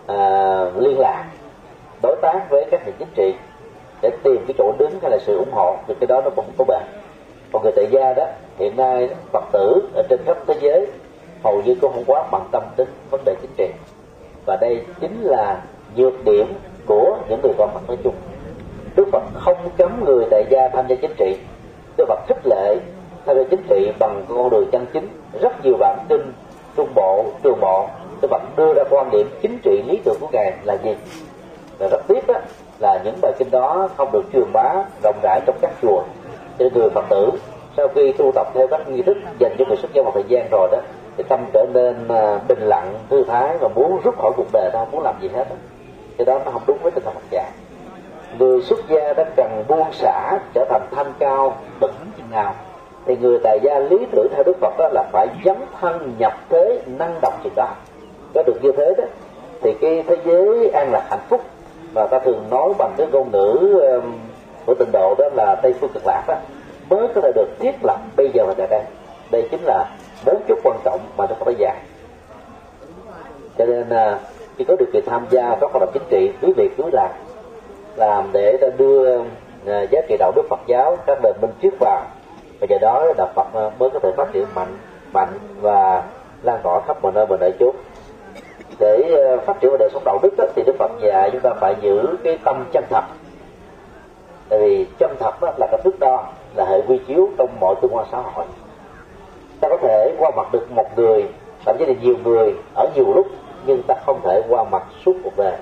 à, 0.06 0.16
liên 0.76 0.98
lạc 0.98 1.24
đối 2.02 2.16
tác 2.22 2.50
với 2.50 2.64
các 2.70 2.80
nền 2.86 2.94
chính 2.98 3.08
trị 3.14 3.34
để 4.02 4.10
tìm 4.22 4.44
cái 4.46 4.54
chỗ 4.58 4.72
đứng 4.78 4.92
hay 5.02 5.10
là 5.10 5.18
sự 5.18 5.38
ủng 5.38 5.52
hộ 5.52 5.76
thì 5.86 5.94
cái 6.00 6.06
đó 6.06 6.20
nó 6.24 6.30
cũng 6.36 6.44
có 6.58 6.64
bền. 6.68 6.82
Còn 7.52 7.62
người 7.62 7.72
tại 7.76 7.86
gia 7.90 8.12
đó 8.12 8.26
hiện 8.58 8.76
nay 8.76 9.08
phật 9.32 9.44
tử 9.52 9.88
ở 9.94 10.02
trên 10.08 10.20
khắp 10.26 10.36
thế 10.46 10.54
giới 10.60 10.86
hầu 11.46 11.62
như 11.62 11.74
cũng 11.80 11.92
không 11.92 12.04
quá 12.06 12.28
bận 12.32 12.42
tâm 12.52 12.62
đến 12.76 12.88
vấn 13.10 13.20
đề 13.24 13.34
chính 13.42 13.50
trị. 13.56 13.70
Và 14.46 14.56
đây 14.60 14.80
chính 15.00 15.22
là 15.22 15.62
nhược 15.96 16.24
điểm 16.24 16.46
của 16.86 17.18
những 17.28 17.40
người 17.42 17.52
con 17.58 17.70
Phật 17.74 17.80
nói 17.88 17.96
chung. 18.04 18.14
Đức 18.96 19.08
Phật 19.12 19.22
không 19.34 19.56
cấm 19.76 20.04
người 20.04 20.24
tại 20.30 20.44
gia 20.50 20.68
tham 20.68 20.84
gia 20.88 20.96
chính 20.96 21.14
trị. 21.18 21.36
Đức 21.96 22.04
Phật 22.08 22.20
khích 22.28 22.46
lệ 22.46 22.76
tham 23.26 23.36
gia 23.36 23.42
chính 23.50 23.62
trị 23.68 23.92
bằng 23.98 24.24
con 24.28 24.50
đường 24.50 24.68
chân 24.72 24.86
chính. 24.92 25.08
Rất 25.40 25.64
nhiều 25.64 25.76
bản 25.80 25.98
tin 26.08 26.32
trung 26.76 26.88
bộ, 26.94 27.24
trường 27.42 27.60
bộ, 27.60 27.88
Đức 28.22 28.28
Phật 28.30 28.42
đưa 28.56 28.74
ra 28.74 28.82
quan 28.90 29.10
điểm 29.10 29.30
chính 29.42 29.58
trị 29.58 29.82
lý 29.86 30.00
tưởng 30.04 30.16
của 30.20 30.28
ngài 30.32 30.52
là 30.64 30.76
gì? 30.84 30.96
Và 31.78 31.88
rất 31.88 32.02
tiếc 32.08 32.26
đó 32.26 32.34
là 32.78 33.00
những 33.04 33.14
bài 33.22 33.32
kinh 33.38 33.50
đó 33.50 33.88
không 33.96 34.12
được 34.12 34.22
truyền 34.32 34.52
bá 34.52 34.74
rộng 35.02 35.16
rãi 35.22 35.40
trong 35.46 35.56
các 35.60 35.72
chùa. 35.82 36.02
Cho 36.58 36.64
người 36.74 36.90
Phật 36.90 37.04
tử, 37.10 37.30
sau 37.76 37.88
khi 37.94 38.12
tu 38.12 38.32
tập 38.34 38.46
theo 38.54 38.66
các 38.66 38.88
nghi 38.88 39.02
thức 39.02 39.16
dành 39.38 39.56
cho 39.58 39.64
người 39.68 39.76
xuất 39.76 39.92
gia 39.94 40.02
một 40.02 40.10
thời 40.14 40.24
gian 40.28 40.48
rồi 40.50 40.68
đó 40.72 40.78
thì 41.16 41.24
tâm 41.28 41.44
trở 41.52 41.66
nên 41.72 42.08
à, 42.08 42.38
bình 42.48 42.60
lặng, 42.60 42.94
thư 43.10 43.24
thái 43.24 43.56
và 43.60 43.68
muốn 43.68 44.00
rút 44.04 44.18
khỏi 44.18 44.32
cuộc 44.36 44.46
đời 44.52 44.70
không 44.72 44.90
muốn 44.90 45.02
làm 45.02 45.14
gì 45.20 45.28
hết 45.28 45.46
đó. 45.50 45.56
cái 46.18 46.24
đó 46.24 46.40
nó 46.44 46.50
không 46.50 46.62
đúng 46.66 46.78
với 46.82 46.90
tinh 46.90 47.04
thần 47.04 47.14
Phật 47.14 47.30
dạy. 47.30 47.50
Người 48.38 48.62
xuất 48.62 48.78
gia 48.88 49.12
đã 49.12 49.24
cần 49.36 49.64
buông 49.68 49.92
xả, 49.92 50.38
trở 50.54 50.64
thành 50.68 50.82
thanh 50.90 51.12
cao 51.18 51.56
bậc 51.80 51.90
chừng 52.16 52.30
nào, 52.30 52.54
thì 53.06 53.16
người 53.16 53.38
tài 53.44 53.58
gia 53.62 53.78
lý 53.78 54.06
tưởng 54.12 54.26
theo 54.34 54.42
đức 54.42 54.56
phật 54.60 54.74
đó 54.78 54.88
là 54.92 55.04
phải 55.12 55.28
dấn 55.44 55.56
thân 55.80 56.14
nhập 56.18 56.32
thế, 56.48 56.80
năng 56.86 57.18
động 57.22 57.34
chừng 57.44 57.52
đó. 57.56 57.68
Có 58.34 58.42
được 58.46 58.56
như 58.62 58.72
thế 58.76 58.94
đó, 58.98 59.04
thì 59.62 59.74
cái 59.80 60.04
thế 60.08 60.16
giới 60.24 60.70
an 60.70 60.92
lạc 60.92 61.06
hạnh 61.10 61.26
phúc 61.28 61.40
và 61.94 62.06
ta 62.06 62.18
thường 62.18 62.44
nói 62.50 62.72
bằng 62.78 62.94
cái 62.96 63.06
ngôn 63.06 63.30
ngữ 63.30 63.80
của 64.66 64.74
tịnh 64.74 64.92
độ 64.92 65.14
đó 65.18 65.24
là 65.34 65.54
tây 65.62 65.74
phương 65.80 65.90
cực 65.94 66.02
lạc 66.06 66.22
đó, 66.28 66.34
mới 66.90 67.08
có 67.14 67.20
thể 67.20 67.32
được 67.34 67.48
thiết 67.58 67.74
lập 67.82 68.00
bây 68.16 68.30
giờ 68.34 68.44
và 68.46 68.54
tại 68.56 68.66
đây. 68.70 68.82
Đây 69.30 69.48
chính 69.50 69.60
là 69.64 69.84
bốn 70.24 70.42
chút 70.48 70.58
quan 70.64 70.78
trọng 70.84 71.00
mà 71.16 71.26
nó 71.26 71.34
có 71.38 71.44
thể 71.46 71.52
dạy 71.58 71.76
cho 73.58 73.66
nên 73.66 73.88
à, 73.88 74.18
khi 74.58 74.64
có 74.64 74.76
điều 74.78 74.88
kiện 74.92 75.04
tham 75.06 75.26
gia 75.30 75.56
các 75.60 75.70
hoạt 75.72 75.80
động 75.80 75.90
chính 75.94 76.02
trị 76.10 76.32
cứ 76.40 76.52
việc 76.56 76.72
cứ 76.76 76.84
làm 76.92 77.10
làm 77.96 78.28
để 78.32 78.56
ta 78.56 78.66
đưa 78.78 79.18
à, 79.66 79.82
giá 79.90 80.00
trị 80.08 80.16
đạo 80.18 80.32
đức 80.36 80.42
Phật 80.50 80.60
giáo 80.66 80.96
các 81.06 81.18
nền 81.22 81.32
minh 81.40 81.50
trước 81.60 81.74
vào 81.80 82.02
và 82.60 82.66
do 82.70 82.78
đó 82.80 83.12
đạo 83.16 83.28
Phật 83.34 83.46
à, 83.54 83.70
mới 83.78 83.90
có 83.90 83.98
thể 83.98 84.12
phát 84.16 84.32
triển 84.32 84.46
mạnh 84.54 84.76
mạnh 85.12 85.38
và 85.60 86.02
lan 86.42 86.60
tỏa 86.62 86.80
khắp 86.86 86.96
mọi 87.02 87.12
nơi 87.12 87.26
mọi 87.26 87.38
nơi 87.40 87.52
chốn 87.60 87.76
để 88.78 89.26
phát 89.46 89.60
triển 89.60 89.70
đời 89.78 89.88
sống 89.92 90.02
đạo 90.04 90.18
đức 90.22 90.34
đó, 90.38 90.44
thì 90.56 90.62
Đức 90.66 90.76
Phật 90.78 90.90
dạy 91.00 91.30
chúng 91.30 91.40
ta 91.40 91.50
phải 91.60 91.74
giữ 91.80 92.16
cái 92.24 92.38
tâm 92.44 92.64
chân 92.72 92.84
thật. 92.90 93.04
Tại 94.48 94.58
vì 94.58 94.86
chân 94.98 95.16
thật 95.20 95.40
đó 95.40 95.52
là 95.58 95.66
cái 95.70 95.80
thước 95.84 96.00
đo 96.00 96.24
là 96.54 96.64
hệ 96.64 96.80
quy 96.88 97.00
chiếu 97.06 97.28
trong 97.38 97.48
mọi 97.60 97.74
tương 97.82 97.96
quan 97.96 98.06
xã 98.12 98.18
hội 98.18 98.44
ta 99.60 99.68
có 99.68 99.76
thể 99.82 100.14
qua 100.18 100.30
mặt 100.36 100.52
được 100.52 100.70
một 100.70 100.86
người 100.96 101.24
thậm 101.64 101.76
chí 101.78 101.86
là 101.86 101.94
nhiều 102.02 102.14
người 102.24 102.54
ở 102.74 102.88
nhiều 102.94 103.12
lúc 103.14 103.26
nhưng 103.66 103.82
ta 103.82 103.94
không 104.06 104.20
thể 104.24 104.42
qua 104.48 104.64
mặt 104.64 104.82
suốt 105.04 105.12
cuộc 105.24 105.36
đời. 105.36 105.56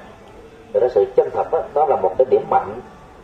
Và 0.72 0.80
đó 0.80 0.86
sự 0.94 1.04
chân 1.16 1.28
thật 1.32 1.52
đó, 1.52 1.62
đó 1.74 1.86
là 1.86 1.96
một 1.96 2.14
cái 2.18 2.26
điểm 2.30 2.42
mạnh 2.50 2.80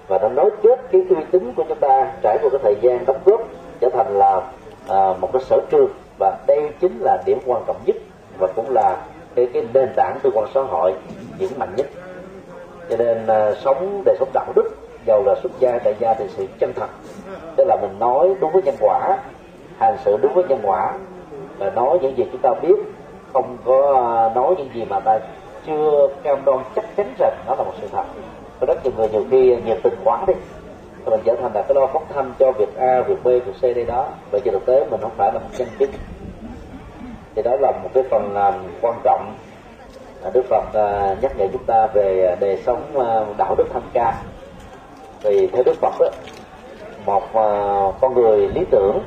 và 0.08 0.18
nó 0.18 0.28
nối 0.28 0.50
kết 0.62 0.80
cái 0.92 1.02
uy 1.08 1.16
tín 1.30 1.52
của 1.56 1.64
chúng 1.68 1.78
ta 1.78 2.12
trải 2.22 2.38
qua 2.42 2.50
cái 2.50 2.60
thời 2.62 2.74
gian 2.80 3.06
đóng 3.06 3.20
góp 3.24 3.40
trở 3.80 3.88
thành 3.92 4.18
là 4.18 4.42
à, 4.88 5.14
một 5.20 5.32
cái 5.32 5.42
sở 5.42 5.60
trường 5.70 5.90
và 6.18 6.38
đây 6.46 6.70
chính 6.80 6.98
là 7.00 7.22
điểm 7.26 7.38
quan 7.46 7.62
trọng 7.66 7.76
nhất 7.86 7.96
và 8.38 8.46
cũng 8.56 8.70
là 8.70 8.96
cái 9.34 9.48
cái 9.52 9.66
nền 9.72 9.88
tảng 9.96 10.18
tư 10.22 10.30
quan 10.34 10.48
xã 10.54 10.60
hội 10.62 10.94
vững 11.38 11.58
mạnh 11.58 11.74
nhất. 11.76 11.86
Cho 12.90 12.96
nên 12.96 13.26
à, 13.26 13.54
sống 13.54 14.02
đời 14.04 14.16
sống 14.20 14.28
đạo 14.34 14.52
đức 14.56 14.70
giàu 15.06 15.22
là 15.26 15.34
xuất 15.42 15.52
gia 15.58 15.78
tại 15.78 15.94
gia 15.98 16.14
thì 16.14 16.24
sự 16.28 16.46
chân 16.58 16.72
thật 16.76 16.88
tức 17.56 17.64
là 17.66 17.76
mình 17.76 17.98
nói 17.98 18.34
đúng 18.40 18.52
với 18.52 18.62
nhân 18.62 18.74
quả 18.80 19.16
hành 19.80 19.96
sự 20.04 20.16
đúng 20.22 20.34
với 20.34 20.44
nhân 20.44 20.60
quả. 20.62 20.92
Và 21.58 21.70
nói 21.70 21.98
những 22.02 22.16
gì 22.16 22.24
chúng 22.32 22.40
ta 22.40 22.50
biết 22.62 22.76
không 23.32 23.56
có 23.64 23.94
à, 23.94 24.34
nói 24.34 24.54
những 24.58 24.68
gì 24.74 24.84
mà 24.90 25.00
ta 25.00 25.18
chưa 25.66 26.08
cam 26.22 26.44
đoan 26.44 26.58
chắc 26.74 26.84
chắn 26.96 27.14
rằng 27.18 27.34
nó 27.46 27.54
là 27.54 27.64
một 27.64 27.72
sự 27.80 27.88
thật. 27.92 28.04
Có 28.60 28.66
rất 28.66 28.84
nhiều 28.84 28.92
người 28.96 29.08
nhiều 29.08 29.24
khi 29.30 29.56
nhiệt 29.66 29.78
tình 29.82 29.94
quá 30.04 30.24
đi 30.26 30.34
mình 31.04 31.20
trở 31.24 31.36
thành 31.42 31.52
là 31.54 31.62
cái 31.62 31.74
lo 31.74 31.86
phóng 31.86 32.04
thanh 32.14 32.32
cho 32.38 32.52
việc 32.52 32.76
A, 32.76 33.00
việc 33.00 33.24
B, 33.24 33.26
việc 33.26 33.52
C 33.60 33.62
đây 33.62 33.84
đó. 33.84 34.06
Vậy 34.30 34.40
trên 34.44 34.54
thực 34.54 34.66
tế 34.66 34.84
mình 34.90 35.00
không 35.00 35.12
phải 35.16 35.32
là 35.32 35.38
một 35.38 35.48
chân 35.56 35.68
chính. 35.78 35.90
Thì 37.34 37.42
đó 37.42 37.56
là 37.60 37.72
một 37.82 37.88
cái 37.94 38.04
phần 38.10 38.34
làm 38.34 38.54
quan 38.80 38.94
trọng 39.04 39.34
Đức 40.32 40.42
Phật 40.48 40.64
à, 40.74 41.16
nhắc 41.22 41.32
nhở 41.38 41.46
chúng 41.52 41.64
ta 41.64 41.86
về 41.86 42.36
đời 42.40 42.62
sống 42.66 42.82
à, 42.98 43.24
đạo 43.38 43.54
đức 43.58 43.64
thanh 43.72 43.82
ca. 43.92 44.14
Thì 45.22 45.46
theo 45.46 45.62
Đức 45.62 45.74
Phật 45.80 45.94
đó, 45.98 46.08
một 47.06 47.22
con 48.00 48.14
người 48.14 48.48
lý 48.48 48.64
tưởng 48.70 49.00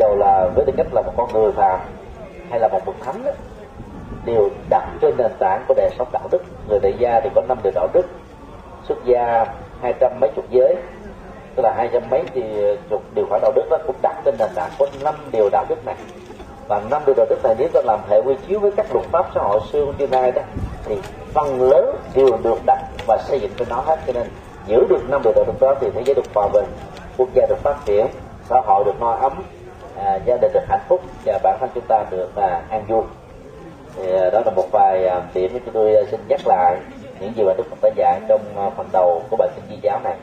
dầu 0.00 0.16
là 0.16 0.48
với 0.54 0.64
tư 0.64 0.72
cách 0.76 0.86
là 0.92 1.02
một 1.02 1.12
con 1.16 1.32
người 1.32 1.52
phàm 1.52 1.80
hay 2.50 2.60
là 2.60 2.68
một 2.68 2.80
bậc 2.86 2.96
thánh 3.04 3.24
đó, 3.24 3.30
đều 4.24 4.48
đặt 4.70 4.88
trên 5.00 5.16
nền 5.16 5.30
tảng 5.38 5.64
của 5.68 5.74
đời 5.76 5.90
sống 5.98 6.08
đạo 6.12 6.28
đức. 6.30 6.42
Người 6.68 6.80
đại 6.80 6.94
gia 6.98 7.20
thì 7.20 7.30
có 7.34 7.42
năm 7.48 7.58
điều 7.62 7.72
đạo 7.74 7.88
đức. 7.92 8.06
Xuất 8.88 9.04
gia 9.04 9.46
hai 9.82 9.94
trăm 10.00 10.12
mấy 10.20 10.30
chục 10.36 10.44
giới 10.50 10.76
tức 11.56 11.62
là 11.62 11.74
hai 11.76 11.88
trăm 11.92 12.02
mấy 12.10 12.22
thì 12.34 12.42
chục 12.90 13.02
điều 13.14 13.26
khoản 13.28 13.40
đạo 13.42 13.52
đức 13.54 13.62
đó 13.70 13.78
cũng 13.86 13.96
đặt 14.02 14.16
trên 14.24 14.34
nền 14.38 14.48
tảng 14.54 14.70
có 14.78 14.86
năm 15.04 15.14
điều 15.32 15.48
đạo 15.52 15.64
đức 15.68 15.86
này. 15.86 15.96
Và 16.68 16.80
năm 16.90 17.02
điều 17.06 17.14
đạo 17.16 17.26
đức 17.30 17.44
này 17.44 17.54
nếu 17.58 17.68
ta 17.68 17.80
làm 17.84 18.00
hệ 18.08 18.20
quy 18.22 18.34
chiếu 18.48 18.60
với 18.60 18.70
các 18.70 18.86
luật 18.92 19.06
pháp 19.06 19.26
xã 19.34 19.40
hội 19.40 19.60
xưa 19.72 19.84
của 19.86 19.92
tương 19.92 20.12
lai 20.12 20.32
đó 20.32 20.42
thì 20.84 20.98
phần 21.34 21.62
lớn 21.62 21.96
đều 22.14 22.38
được 22.42 22.58
đặt 22.66 22.78
và 23.06 23.18
xây 23.28 23.40
dựng 23.40 23.50
trên 23.56 23.68
nó 23.68 23.76
hết. 23.76 23.98
Cho 24.06 24.12
nên 24.12 24.26
giữ 24.66 24.86
được 24.88 25.10
năm 25.10 25.20
điều 25.24 25.32
đạo 25.36 25.44
đức 25.44 25.60
đó 25.60 25.74
thì 25.80 25.90
thế 25.94 26.02
giới 26.04 26.14
được 26.14 26.34
hòa 26.34 26.48
bình 26.52 26.66
quốc 27.16 27.28
gia 27.34 27.46
được 27.46 27.58
phát 27.62 27.76
triển 27.84 28.06
xã 28.48 28.60
hội 28.66 28.84
được 28.84 29.00
no 29.00 29.10
ấm 29.10 29.32
à, 30.04 30.18
gia 30.26 30.36
đình 30.36 30.52
được 30.52 30.68
hạnh 30.68 30.80
phúc 30.88 31.00
và 31.24 31.38
bản 31.42 31.56
thân 31.60 31.70
chúng 31.74 31.84
ta 31.88 32.04
được 32.10 32.36
à, 32.36 32.62
an 32.70 32.84
vui. 32.88 33.02
Thì 33.96 34.12
à, 34.12 34.30
đó 34.30 34.40
là 34.46 34.50
một 34.56 34.66
vài 34.72 35.06
à, 35.06 35.22
điểm 35.34 35.50
mà 35.54 35.60
chúng 35.64 35.74
tôi 35.74 35.96
à, 35.96 36.02
xin 36.10 36.20
nhắc 36.28 36.40
lại 36.46 36.76
những 37.20 37.32
gì 37.36 37.42
mà 37.42 37.52
đức 37.56 37.64
phật 37.70 37.76
đã 37.82 37.90
dạy 37.96 38.20
trong 38.28 38.40
à, 38.56 38.70
phần 38.76 38.88
đầu 38.92 39.22
của 39.30 39.36
bài 39.36 39.48
kinh 39.56 39.64
di 39.70 39.76
giáo 39.82 40.00
này. 40.04 40.16